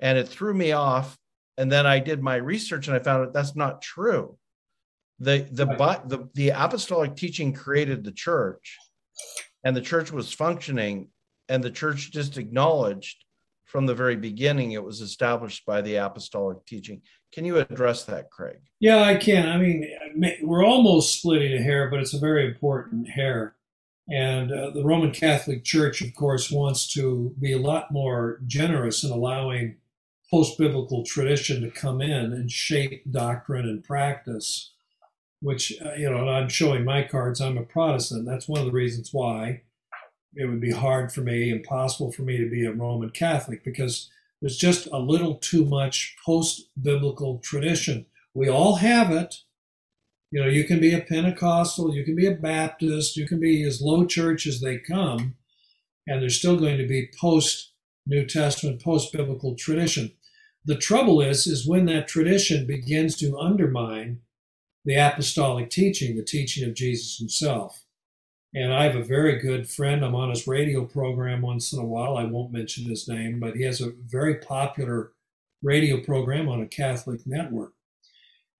and 0.00 0.18
it 0.18 0.26
threw 0.26 0.52
me 0.52 0.72
off. 0.72 1.16
And 1.58 1.70
then 1.70 1.86
I 1.86 1.98
did 1.98 2.22
my 2.22 2.36
research 2.36 2.86
and 2.86 2.96
I 2.96 3.00
found 3.00 3.24
that 3.24 3.32
that's 3.32 3.56
not 3.56 3.82
true. 3.82 4.38
The 5.18 5.46
the 5.50 5.66
right. 5.66 6.08
the, 6.08 6.28
the 6.34 6.50
apostolic 6.50 7.14
teaching 7.14 7.52
created 7.52 8.04
the 8.04 8.12
church, 8.12 8.78
and 9.64 9.76
the 9.76 9.82
church 9.82 10.10
was 10.10 10.32
functioning 10.32 11.08
and 11.50 11.62
the 11.62 11.70
church 11.70 12.12
just 12.12 12.38
acknowledged 12.38 13.24
from 13.66 13.84
the 13.86 13.94
very 13.94 14.16
beginning 14.16 14.72
it 14.72 14.82
was 14.82 15.00
established 15.00 15.66
by 15.66 15.80
the 15.80 15.96
apostolic 15.96 16.64
teaching. 16.64 17.02
Can 17.32 17.44
you 17.44 17.58
address 17.58 18.04
that, 18.04 18.30
Craig? 18.30 18.58
Yeah, 18.80 19.02
I 19.02 19.16
can. 19.16 19.48
I 19.48 19.58
mean, 19.58 19.86
we're 20.42 20.64
almost 20.64 21.18
splitting 21.18 21.52
a 21.52 21.62
hair, 21.62 21.88
but 21.90 22.00
it's 22.00 22.14
a 22.14 22.18
very 22.18 22.46
important 22.46 23.08
hair. 23.08 23.54
And 24.08 24.50
uh, 24.50 24.70
the 24.70 24.84
Roman 24.84 25.12
Catholic 25.12 25.62
Church, 25.62 26.02
of 26.02 26.12
course, 26.14 26.50
wants 26.50 26.92
to 26.94 27.34
be 27.40 27.52
a 27.52 27.58
lot 27.58 27.92
more 27.92 28.40
generous 28.46 29.04
in 29.04 29.10
allowing 29.10 29.76
post 30.30 30.58
biblical 30.58 31.04
tradition 31.04 31.60
to 31.62 31.70
come 31.70 32.00
in 32.00 32.32
and 32.32 32.50
shape 32.50 33.02
doctrine 33.10 33.68
and 33.68 33.82
practice, 33.82 34.72
which, 35.40 35.72
uh, 35.84 35.92
you 35.94 36.08
know, 36.08 36.28
I'm 36.28 36.48
showing 36.48 36.84
my 36.84 37.02
cards. 37.02 37.40
I'm 37.40 37.58
a 37.58 37.62
Protestant. 37.62 38.26
That's 38.26 38.48
one 38.48 38.60
of 38.60 38.66
the 38.66 38.72
reasons 38.72 39.10
why 39.12 39.62
it 40.34 40.46
would 40.46 40.60
be 40.60 40.70
hard 40.70 41.12
for 41.12 41.22
me, 41.22 41.50
impossible 41.50 42.12
for 42.12 42.22
me 42.22 42.36
to 42.36 42.48
be 42.48 42.64
a 42.64 42.72
Roman 42.72 43.10
Catholic 43.10 43.64
because 43.64 44.08
there's 44.40 44.56
just 44.56 44.86
a 44.92 44.98
little 44.98 45.34
too 45.34 45.64
much 45.64 46.16
post 46.24 46.68
biblical 46.80 47.38
tradition. 47.38 48.06
We 48.32 48.48
all 48.48 48.76
have 48.76 49.10
it. 49.10 49.36
You 50.30 50.40
know, 50.40 50.48
you 50.48 50.62
can 50.62 50.78
be 50.78 50.94
a 50.94 51.00
Pentecostal, 51.00 51.92
you 51.92 52.04
can 52.04 52.14
be 52.14 52.26
a 52.26 52.34
Baptist, 52.34 53.16
you 53.16 53.26
can 53.26 53.40
be 53.40 53.64
as 53.64 53.82
low 53.82 54.06
church 54.06 54.46
as 54.46 54.60
they 54.60 54.78
come, 54.78 55.34
and 56.06 56.22
there's 56.22 56.38
still 56.38 56.56
going 56.56 56.78
to 56.78 56.86
be 56.86 57.10
post 57.20 57.72
New 58.06 58.24
Testament, 58.24 58.80
post 58.80 59.12
biblical 59.12 59.56
tradition. 59.56 60.12
The 60.64 60.76
trouble 60.76 61.20
is, 61.20 61.46
is 61.46 61.66
when 61.66 61.86
that 61.86 62.08
tradition 62.08 62.66
begins 62.66 63.16
to 63.16 63.38
undermine 63.38 64.20
the 64.84 64.94
apostolic 64.94 65.70
teaching, 65.70 66.16
the 66.16 66.22
teaching 66.22 66.68
of 66.68 66.74
Jesus 66.74 67.18
himself. 67.18 67.84
And 68.54 68.72
I 68.72 68.84
have 68.84 68.96
a 68.96 69.04
very 69.04 69.38
good 69.38 69.68
friend. 69.68 70.04
I'm 70.04 70.14
on 70.14 70.30
his 70.30 70.46
radio 70.46 70.84
program 70.84 71.42
once 71.42 71.72
in 71.72 71.78
a 71.78 71.84
while. 71.84 72.16
I 72.16 72.24
won't 72.24 72.52
mention 72.52 72.88
his 72.88 73.08
name, 73.08 73.38
but 73.38 73.54
he 73.54 73.62
has 73.62 73.80
a 73.80 73.92
very 74.06 74.36
popular 74.36 75.12
radio 75.62 76.00
program 76.00 76.48
on 76.48 76.60
a 76.60 76.66
Catholic 76.66 77.26
network. 77.26 77.72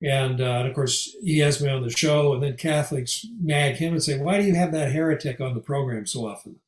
And, 0.03 0.41
uh, 0.41 0.45
and 0.45 0.69
of 0.69 0.75
course, 0.75 1.15
he 1.23 1.41
has 1.41 1.61
me 1.61 1.69
on 1.69 1.83
the 1.83 1.91
show, 1.91 2.33
and 2.33 2.43
then 2.43 2.57
Catholics 2.57 3.27
nag 3.43 3.77
him 3.77 3.93
and 3.93 4.03
say, 4.03 4.19
Why 4.19 4.41
do 4.41 4.47
you 4.47 4.55
have 4.55 4.73
that 4.73 4.93
heretic 4.93 5.41
on 5.41 5.55
the 5.55 5.61
program 5.61 6.07
so 6.07 6.27
often? 6.27 6.61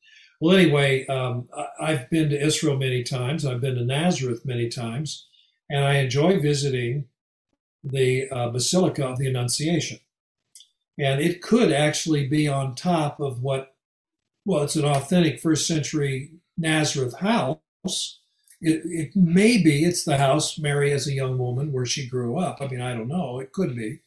Well, 0.43 0.57
anyway, 0.57 1.05
um, 1.05 1.47
I've 1.79 2.09
been 2.09 2.29
to 2.31 2.45
Israel 2.45 2.75
many 2.75 3.01
times, 3.01 3.45
I've 3.45 3.61
been 3.61 3.75
to 3.75 3.85
Nazareth 3.85 4.43
many 4.43 4.67
times, 4.67 5.25
and 5.69 5.85
I 5.85 5.99
enjoy 5.99 6.37
visiting 6.37 7.05
the 7.81 8.29
uh, 8.29 8.49
Basilica 8.49 9.07
of 9.07 9.19
the 9.19 9.29
Annunciation. 9.29 9.99
And 10.99 11.21
it 11.21 11.41
could 11.41 11.71
actually 11.71 12.27
be 12.27 12.49
on 12.49 12.75
top 12.75 13.21
of 13.21 13.41
what 13.41 13.77
well 14.43 14.63
it's 14.63 14.75
an 14.75 14.83
authentic 14.83 15.39
first 15.39 15.65
century 15.65 16.33
nazareth 16.57 17.19
house. 17.19 18.19
It, 18.59 18.81
it 18.83 19.15
may 19.15 19.63
be 19.63 19.85
it's 19.85 20.03
the 20.03 20.17
house 20.17 20.59
mary 20.59 20.91
as 20.91 21.07
a 21.07 21.13
young 21.13 21.37
woman 21.37 21.71
where 21.71 21.85
she 21.85 22.05
grew 22.05 22.37
up. 22.37 22.57
I 22.59 22.67
mean 22.67 22.81
i 22.81 22.93
don't 22.93 23.07
know. 23.07 23.39
It 23.39 23.53
could 23.53 23.77
be. 23.77 24.01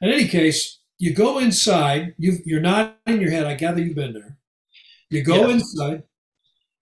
In 0.00 0.12
any 0.12 0.28
case 0.28 0.78
you 0.98 1.12
go 1.12 1.40
inside. 1.40 2.14
You 2.16 2.38
you're 2.44 2.60
not 2.60 2.96
in 3.06 3.20
your 3.20 3.32
head. 3.32 3.48
I 3.48 3.54
gather 3.54 3.82
you've 3.82 3.96
been 3.96 4.12
there 4.12 4.33
you 5.10 5.22
go 5.22 5.50
inside 5.50 6.02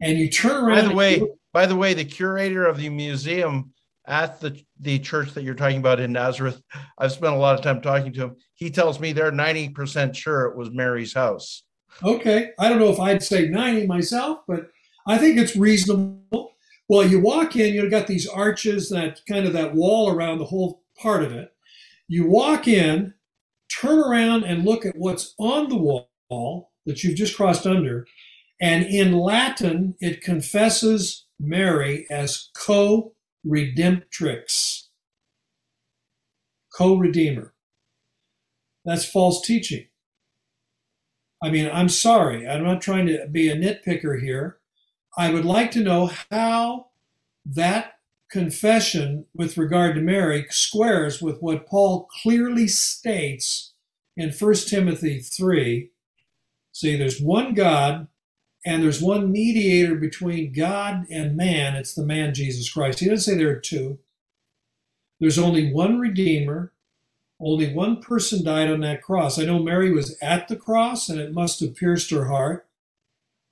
and 0.00 0.18
you 0.18 0.28
turn 0.28 0.64
around 0.64 0.82
by 0.82 0.88
the 0.88 0.94
way 0.94 1.22
by 1.52 1.66
the 1.66 1.76
way 1.76 1.94
the 1.94 2.04
curator 2.04 2.66
of 2.66 2.78
the 2.78 2.88
museum 2.88 3.72
at 4.06 4.40
the 4.40 4.60
the 4.80 4.98
church 4.98 5.32
that 5.34 5.44
you're 5.44 5.54
talking 5.54 5.78
about 5.78 6.00
in 6.00 6.12
Nazareth. 6.12 6.60
I've 6.98 7.12
spent 7.12 7.34
a 7.34 7.38
lot 7.38 7.56
of 7.56 7.62
time 7.62 7.80
talking 7.80 8.12
to 8.14 8.20
him. 8.24 8.36
He 8.54 8.70
tells 8.70 8.98
me 8.98 9.12
they're 9.12 9.30
90% 9.30 10.14
sure 10.14 10.46
it 10.46 10.56
was 10.56 10.70
Mary's 10.70 11.14
house. 11.14 11.62
Okay. 12.02 12.50
I 12.58 12.68
don't 12.68 12.78
know 12.78 12.90
if 12.90 12.98
I'd 12.98 13.22
say 13.22 13.48
90 13.48 13.86
myself, 13.86 14.40
but 14.48 14.68
I 15.06 15.18
think 15.18 15.38
it's 15.38 15.56
reasonable. 15.56 16.52
Well, 16.88 17.06
you 17.06 17.20
walk 17.20 17.56
in, 17.56 17.74
you've 17.74 17.90
got 17.90 18.06
these 18.06 18.26
arches, 18.26 18.88
that 18.90 19.20
kind 19.28 19.46
of 19.46 19.52
that 19.52 19.74
wall 19.74 20.10
around 20.10 20.38
the 20.38 20.44
whole 20.44 20.82
part 20.98 21.22
of 21.22 21.32
it. 21.32 21.52
You 22.08 22.26
walk 22.26 22.66
in, 22.66 23.14
turn 23.80 23.98
around 23.98 24.44
and 24.44 24.64
look 24.64 24.84
at 24.84 24.96
what's 24.96 25.34
on 25.38 25.68
the 25.68 25.76
wall 25.76 26.71
that 26.86 27.02
you've 27.02 27.16
just 27.16 27.36
crossed 27.36 27.66
under. 27.66 28.06
And 28.60 28.84
in 28.84 29.12
Latin, 29.12 29.96
it 30.00 30.22
confesses 30.22 31.26
Mary 31.40 32.06
as 32.10 32.50
co 32.56 33.14
redemptrix, 33.46 34.84
co 36.76 36.96
redeemer. 36.96 37.54
That's 38.84 39.04
false 39.04 39.44
teaching. 39.44 39.86
I 41.42 41.50
mean, 41.50 41.68
I'm 41.72 41.88
sorry, 41.88 42.46
I'm 42.46 42.62
not 42.62 42.80
trying 42.80 43.06
to 43.06 43.26
be 43.30 43.48
a 43.48 43.56
nitpicker 43.56 44.20
here. 44.20 44.58
I 45.16 45.30
would 45.30 45.44
like 45.44 45.72
to 45.72 45.82
know 45.82 46.10
how 46.30 46.86
that 47.44 47.94
confession 48.30 49.26
with 49.34 49.58
regard 49.58 49.94
to 49.94 50.00
Mary 50.00 50.46
squares 50.50 51.20
with 51.20 51.38
what 51.40 51.66
Paul 51.66 52.08
clearly 52.22 52.66
states 52.66 53.74
in 54.16 54.30
1 54.30 54.54
Timothy 54.68 55.18
3. 55.18 55.90
See, 56.72 56.96
there's 56.96 57.20
one 57.20 57.54
God 57.54 58.08
and 58.64 58.82
there's 58.82 59.02
one 59.02 59.30
mediator 59.30 59.94
between 59.94 60.52
God 60.52 61.06
and 61.10 61.36
man. 61.36 61.76
It's 61.76 61.94
the 61.94 62.04
man 62.04 62.34
Jesus 62.34 62.72
Christ. 62.72 63.00
He 63.00 63.08
doesn't 63.08 63.32
say 63.32 63.36
there 63.36 63.50
are 63.50 63.60
two. 63.60 63.98
There's 65.20 65.38
only 65.38 65.72
one 65.72 66.00
Redeemer. 66.00 66.72
Only 67.40 67.74
one 67.74 68.00
person 68.00 68.44
died 68.44 68.70
on 68.70 68.80
that 68.80 69.02
cross. 69.02 69.38
I 69.38 69.44
know 69.44 69.58
Mary 69.58 69.92
was 69.92 70.16
at 70.22 70.46
the 70.46 70.56
cross 70.56 71.08
and 71.08 71.20
it 71.20 71.32
must 71.32 71.60
have 71.60 71.74
pierced 71.74 72.10
her 72.10 72.26
heart. 72.26 72.66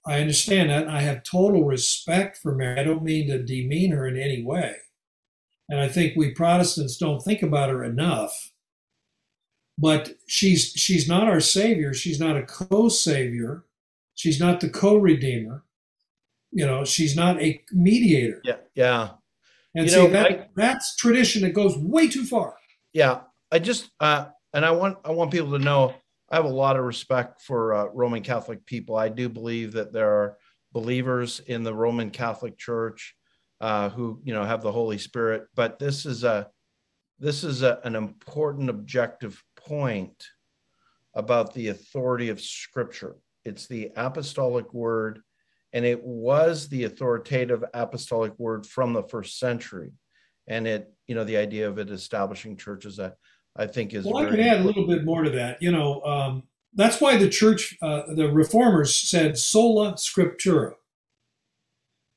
I 0.07 0.21
understand 0.21 0.71
that. 0.71 0.89
I 0.89 1.01
have 1.01 1.25
total 1.25 1.65
respect 1.65 2.37
for 2.37 2.55
Mary. 2.55 2.81
I 2.81 2.85
don't 2.85 3.03
mean 3.03 3.29
to 3.29 3.43
demean 3.43 3.91
her 3.91 4.07
in 4.07 4.17
any 4.17 4.43
way. 4.43 4.77
And 5.69 5.81
I 5.81 5.89
think 5.89 6.17
we 6.17 6.31
Protestants 6.31 6.97
don't 6.97 7.21
think 7.21 7.43
about 7.43 7.71
her 7.71 7.85
enough. 7.85 8.50
But 9.81 10.11
she's 10.27 10.73
she's 10.77 11.09
not 11.09 11.27
our 11.27 11.41
savior. 11.41 11.95
She's 11.95 12.21
not 12.21 12.37
a 12.37 12.43
co-savior. 12.43 13.65
She's 14.15 14.39
not 14.39 14.61
the 14.61 14.69
co-redeemer. 14.69 15.65
You 16.53 16.67
know, 16.67 16.85
she's 16.85 17.17
not 17.17 17.41
a 17.41 17.63
mediator. 17.73 18.43
Yeah, 18.45 18.57
yeah. 18.75 19.11
And 19.75 19.87
you 19.87 19.91
see 19.91 19.97
know, 19.97 20.11
that 20.11 20.27
I, 20.27 20.49
that's 20.55 20.97
tradition 20.97 21.43
that 21.43 21.55
goes 21.55 21.79
way 21.79 22.09
too 22.09 22.27
far. 22.27 22.57
Yeah, 22.93 23.21
I 23.51 23.59
just 23.59 23.91
uh, 24.01 24.27
and 24.53 24.67
I 24.67 24.71
want 24.73 24.99
I 25.05 25.13
want 25.13 25.31
people 25.31 25.53
to 25.53 25.59
know 25.59 25.95
I 26.31 26.37
have 26.37 26.45
a 26.45 26.49
lot 26.49 26.77
of 26.77 26.85
respect 26.85 27.41
for 27.41 27.75
uh, 27.75 27.87
Roman 27.87 28.23
Catholic 28.23 28.67
people. 28.67 28.97
I 28.97 29.09
do 29.09 29.31
believe 29.31 29.73
that 29.73 29.93
there 29.95 30.11
are 30.11 30.37
believers 30.73 31.41
in 31.47 31.63
the 31.63 31.75
Roman 31.75 32.11
Catholic 32.11 32.59
Church 32.59 33.15
uh, 33.61 33.89
who 33.91 34.21
you 34.25 34.35
know 34.35 34.45
have 34.45 34.63
the 34.63 34.73
Holy 34.73 34.99
Spirit. 34.99 35.47
But 35.55 35.79
this 35.79 36.05
is 36.05 36.25
a 36.25 36.51
this 37.19 37.45
is 37.45 37.63
a, 37.63 37.79
an 37.85 37.95
important 37.95 38.71
objective 38.71 39.43
point 39.67 40.27
about 41.15 41.55
the 41.55 41.69
authority 41.69 42.29
of 42.29 42.41
Scripture. 42.41 43.17
It's 43.45 43.67
the 43.67 43.91
apostolic 43.97 44.73
word, 44.73 45.23
and 45.73 45.85
it 45.85 46.03
was 46.03 46.69
the 46.69 46.85
authoritative 46.85 47.65
apostolic 47.75 48.39
word 48.39 48.67
from 48.67 48.93
the 48.93 49.03
first 49.03 49.39
century. 49.39 49.93
And 50.49 50.67
it, 50.67 50.93
you 51.07 51.15
know, 51.15 51.25
the 51.25 51.37
idea 51.37 51.69
of 51.69 51.79
it 51.79 51.91
establishing 51.91 52.57
churches, 52.57 52.99
I, 52.99 53.13
I 53.57 53.67
think 53.67 53.95
is. 53.95 54.05
Well, 54.05 54.19
I 54.19 54.31
can 54.31 54.41
add 54.41 54.61
a 54.61 54.65
little 54.65 54.87
bit 54.87 55.05
more 55.05 55.23
to 55.23 55.31
that. 55.31 55.63
You 55.63 55.73
know, 55.73 56.03
um, 56.03 56.43
that's 56.75 57.01
why 57.01 57.17
the 57.17 57.29
church, 57.29 57.77
uh, 57.83 58.03
the 58.15 58.31
reformers 58.31 58.95
said 58.95 59.39
sola 59.39 59.95
scriptura. 59.95 60.75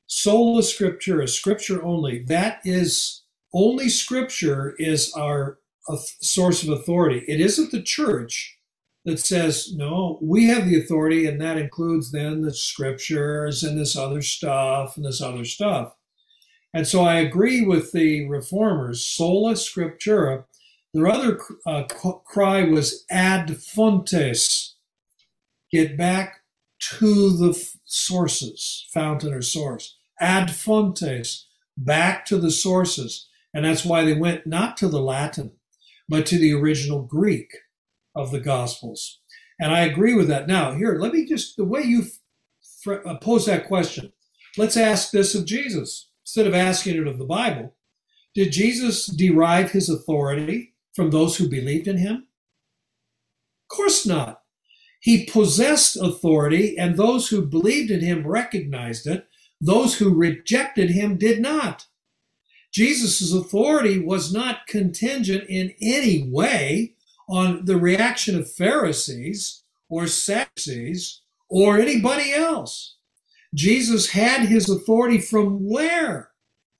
Sola 0.06 0.62
scriptura, 0.62 1.28
scripture 1.28 1.82
only. 1.82 2.22
That 2.24 2.60
is 2.64 3.22
only 3.52 3.88
scripture 3.88 4.74
is 4.78 5.12
our 5.14 5.58
uh, 5.88 5.96
source 6.20 6.62
of 6.62 6.68
authority. 6.70 7.24
It 7.28 7.40
isn't 7.40 7.70
the 7.70 7.82
church 7.82 8.58
that 9.04 9.18
says, 9.18 9.74
no, 9.74 10.18
we 10.22 10.46
have 10.46 10.66
the 10.66 10.78
authority, 10.78 11.26
and 11.26 11.40
that 11.40 11.58
includes 11.58 12.10
then 12.10 12.40
the 12.40 12.54
scriptures 12.54 13.62
and 13.62 13.78
this 13.78 13.96
other 13.96 14.22
stuff 14.22 14.96
and 14.96 15.04
this 15.04 15.20
other 15.20 15.44
stuff. 15.44 15.94
And 16.72 16.86
so 16.86 17.02
I 17.02 17.16
agree 17.16 17.62
with 17.62 17.92
the 17.92 18.28
reformers, 18.28 19.04
sola 19.04 19.52
scriptura. 19.52 20.44
Their 20.92 21.06
other 21.06 21.38
uh, 21.66 21.84
cry 21.84 22.64
was 22.64 23.04
ad 23.10 23.56
fontes, 23.58 24.76
get 25.70 25.96
back 25.96 26.40
to 26.98 27.36
the 27.36 27.54
sources, 27.84 28.88
fountain 28.92 29.32
or 29.32 29.42
source. 29.42 29.96
Ad 30.20 30.50
fontes, 30.50 31.48
back 31.76 32.24
to 32.26 32.38
the 32.38 32.50
sources. 32.50 33.28
And 33.52 33.64
that's 33.64 33.84
why 33.84 34.04
they 34.04 34.14
went 34.14 34.46
not 34.46 34.76
to 34.78 34.88
the 34.88 35.00
Latin, 35.00 35.52
but 36.08 36.26
to 36.26 36.38
the 36.38 36.52
original 36.52 37.02
Greek 37.02 37.50
of 38.14 38.30
the 38.30 38.40
Gospels. 38.40 39.20
And 39.60 39.72
I 39.72 39.80
agree 39.80 40.14
with 40.14 40.28
that. 40.28 40.46
Now, 40.46 40.72
here, 40.74 40.98
let 40.98 41.12
me 41.12 41.26
just, 41.26 41.56
the 41.56 41.64
way 41.64 41.82
you 41.82 42.04
uh, 42.86 43.16
pose 43.18 43.46
that 43.46 43.66
question, 43.66 44.12
let's 44.56 44.76
ask 44.76 45.10
this 45.10 45.34
of 45.34 45.46
Jesus 45.46 46.10
instead 46.24 46.46
of 46.46 46.54
asking 46.54 46.96
it 46.96 47.06
of 47.06 47.18
the 47.18 47.24
Bible. 47.24 47.74
Did 48.34 48.52
Jesus 48.52 49.06
derive 49.06 49.70
his 49.70 49.88
authority 49.88 50.74
from 50.94 51.10
those 51.10 51.36
who 51.36 51.48
believed 51.48 51.86
in 51.86 51.98
him? 51.98 52.26
Of 53.70 53.76
course 53.76 54.06
not. 54.06 54.40
He 55.00 55.26
possessed 55.26 55.96
authority, 55.96 56.78
and 56.78 56.96
those 56.96 57.28
who 57.28 57.46
believed 57.46 57.90
in 57.90 58.00
him 58.00 58.26
recognized 58.26 59.06
it. 59.06 59.26
Those 59.60 59.98
who 59.98 60.14
rejected 60.14 60.90
him 60.90 61.16
did 61.18 61.40
not. 61.40 61.86
Jesus' 62.74 63.32
authority 63.32 64.00
was 64.00 64.32
not 64.34 64.66
contingent 64.66 65.44
in 65.48 65.74
any 65.80 66.28
way 66.28 66.94
on 67.28 67.66
the 67.66 67.76
reaction 67.76 68.36
of 68.36 68.50
Pharisees 68.52 69.62
or 69.88 70.08
Sadducees 70.08 71.20
or 71.48 71.78
anybody 71.78 72.32
else. 72.32 72.96
Jesus 73.54 74.10
had 74.10 74.48
his 74.48 74.68
authority 74.68 75.18
from 75.18 75.68
where? 75.68 76.30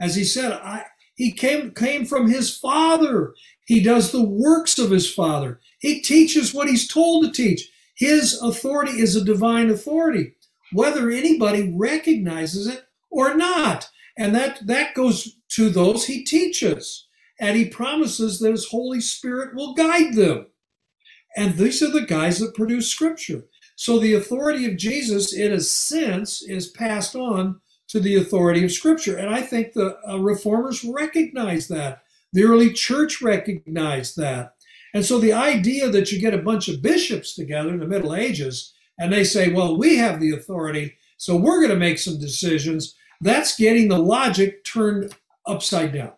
As 0.01 0.17
he 0.17 0.25
said, 0.25 0.51
I, 0.53 0.83
he 1.15 1.31
came, 1.31 1.71
came 1.71 2.05
from 2.05 2.29
his 2.29 2.57
Father. 2.57 3.33
He 3.65 3.81
does 3.81 4.11
the 4.11 4.25
works 4.25 4.81
of 4.81 4.91
his 4.91 5.09
Father. 5.13 5.61
He 5.79 6.03
teaches 6.03 6.53
what 6.53 6.69
he's 6.69 6.89
told 6.89 7.25
to 7.25 7.31
teach. 7.31 7.71
His 7.95 8.43
authority 8.43 8.99
is 9.01 9.15
a 9.15 9.25
divine 9.25 9.71
authority, 9.71 10.35
whether 10.73 11.09
anybody 11.09 11.73
recognizes 11.73 12.67
it 12.67 12.85
or 13.13 13.37
not. 13.37 13.89
And 14.17 14.35
that, 14.35 14.67
that 14.67 14.95
goes 14.95 15.37
to 15.51 15.71
those 15.71 16.07
he 16.07 16.25
teaches. 16.25 17.09
And 17.41 17.57
he 17.57 17.69
promises 17.69 18.39
that 18.39 18.53
his 18.53 18.69
Holy 18.69 19.01
Spirit 19.01 19.55
will 19.55 19.75
guide 19.75 20.15
them. 20.15 20.47
And 21.37 21.57
these 21.57 21.83
are 21.83 21.91
the 21.91 22.07
guys 22.07 22.39
that 22.39 22.55
produce 22.55 22.91
scripture. 22.91 23.45
So 23.77 23.99
the 23.99 24.15
authority 24.15 24.67
of 24.67 24.77
Jesus, 24.77 25.33
in 25.33 25.53
a 25.53 25.61
sense, 25.61 26.43
is 26.43 26.71
passed 26.71 27.17
on 27.17 27.61
to 27.89 27.99
the 27.99 28.17
authority 28.17 28.65
of 28.65 28.73
scripture. 28.73 29.17
And 29.17 29.35
I 29.35 29.43
think 29.43 29.73
the 29.73 29.99
uh, 30.09 30.19
reformers 30.19 30.85
recognize 30.85 31.69
that. 31.69 32.03
The 32.33 32.45
early 32.45 32.73
church 32.73 33.21
recognized 33.21 34.17
that. 34.17 34.55
And 34.93 35.05
so 35.05 35.19
the 35.19 35.33
idea 35.33 35.89
that 35.91 36.13
you 36.13 36.21
get 36.21 36.35
a 36.35 36.39
bunch 36.39 36.69
of 36.69 36.83
bishops 36.83 37.35
together 37.35 37.71
in 37.71 37.81
the 37.81 37.87
Middle 37.87 38.15
Ages 38.15 38.73
and 38.99 39.13
they 39.13 39.25
say, 39.25 39.53
well, 39.53 39.77
we 39.77 39.97
have 39.97 40.21
the 40.21 40.31
authority, 40.31 40.97
so 41.17 41.37
we're 41.37 41.59
going 41.59 41.71
to 41.71 41.77
make 41.77 41.99
some 41.99 42.21
decisions, 42.21 42.95
that's 43.25 43.57
getting 43.57 43.89
the 43.89 43.99
logic 43.99 44.65
turned 44.65 45.15
upside 45.47 45.93
down. 45.95 46.13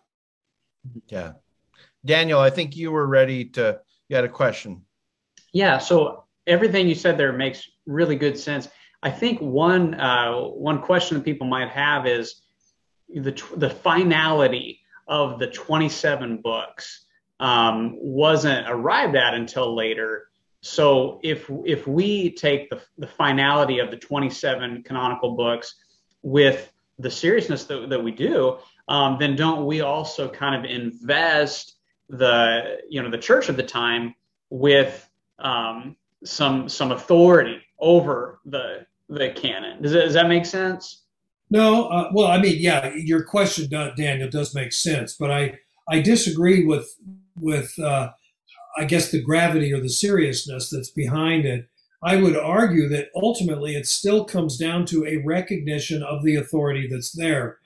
Yeah. 1.07 1.33
Daniel, 2.05 2.39
I 2.39 2.49
think 2.49 2.75
you 2.75 2.91
were 2.91 3.07
ready 3.07 3.45
to, 3.45 3.79
you 4.09 4.15
had 4.15 4.25
a 4.25 4.29
question. 4.29 4.83
Yeah. 5.53 5.77
So 5.77 6.25
everything 6.45 6.87
you 6.87 6.95
said 6.95 7.17
there 7.17 7.31
makes 7.31 7.67
really 7.85 8.17
good 8.17 8.37
sense. 8.37 8.67
I 9.01 9.09
think 9.09 9.39
one 9.39 9.93
uh, 9.93 10.33
one 10.33 10.81
question 10.81 11.17
that 11.17 11.23
people 11.23 11.47
might 11.47 11.69
have 11.69 12.07
is 12.07 12.41
the 13.07 13.31
the 13.55 13.69
finality 13.69 14.81
of 15.07 15.39
the 15.39 15.47
27 15.47 16.41
books 16.41 17.05
um, 17.39 17.95
wasn't 17.99 18.67
arrived 18.67 19.15
at 19.15 19.33
until 19.33 19.75
later. 19.75 20.27
So 20.61 21.19
if 21.23 21.49
if 21.65 21.87
we 21.87 22.31
take 22.31 22.69
the 22.69 22.81
the 22.97 23.07
finality 23.07 23.79
of 23.79 23.91
the 23.91 23.97
27 23.97 24.83
canonical 24.83 25.35
books 25.35 25.75
with 26.23 26.71
the 26.99 27.11
seriousness 27.11 27.65
that, 27.65 27.89
that 27.89 28.03
we 28.03 28.11
do, 28.11 28.57
um, 28.87 29.17
then 29.19 29.35
don't 29.35 29.65
we 29.65 29.81
also 29.81 30.29
kind 30.29 30.55
of 30.55 30.69
invest 30.69 31.75
the 32.09 32.77
you 32.89 33.01
know 33.01 33.11
the 33.11 33.17
church 33.17 33.49
of 33.49 33.57
the 33.57 33.63
time 33.63 34.15
with 34.49 35.09
um, 35.39 35.95
some 36.23 36.69
some 36.69 36.91
authority 36.91 37.61
over 37.79 38.39
the 38.45 38.85
the 39.09 39.29
canon. 39.31 39.81
Does 39.81 39.91
that, 39.91 40.05
does 40.05 40.13
that 40.13 40.27
make 40.27 40.45
sense? 40.45 41.03
No, 41.49 41.85
uh, 41.87 42.09
well, 42.13 42.27
I 42.27 42.39
mean, 42.39 42.57
yeah, 42.59 42.93
your 42.93 43.23
question, 43.23 43.69
Daniel, 43.69 44.29
does 44.29 44.53
make 44.53 44.73
sense, 44.73 45.15
but 45.15 45.31
I 45.31 45.59
I 45.89 46.01
disagree 46.01 46.65
with 46.65 46.87
with 47.39 47.77
uh, 47.79 48.11
I 48.77 48.85
guess 48.85 49.11
the 49.11 49.21
gravity 49.21 49.73
or 49.73 49.79
the 49.79 49.89
seriousness 49.89 50.69
that's 50.69 50.89
behind 50.89 51.45
it. 51.45 51.67
I 52.03 52.17
would 52.17 52.37
argue 52.37 52.87
that 52.89 53.09
ultimately 53.15 53.75
it 53.75 53.87
still 53.87 54.23
comes 54.23 54.57
down 54.57 54.85
to 54.87 55.05
a 55.05 55.17
recognition 55.25 56.03
of 56.03 56.23
the 56.23 56.35
authority 56.35 56.87
that's 56.87 57.11
there. 57.11 57.57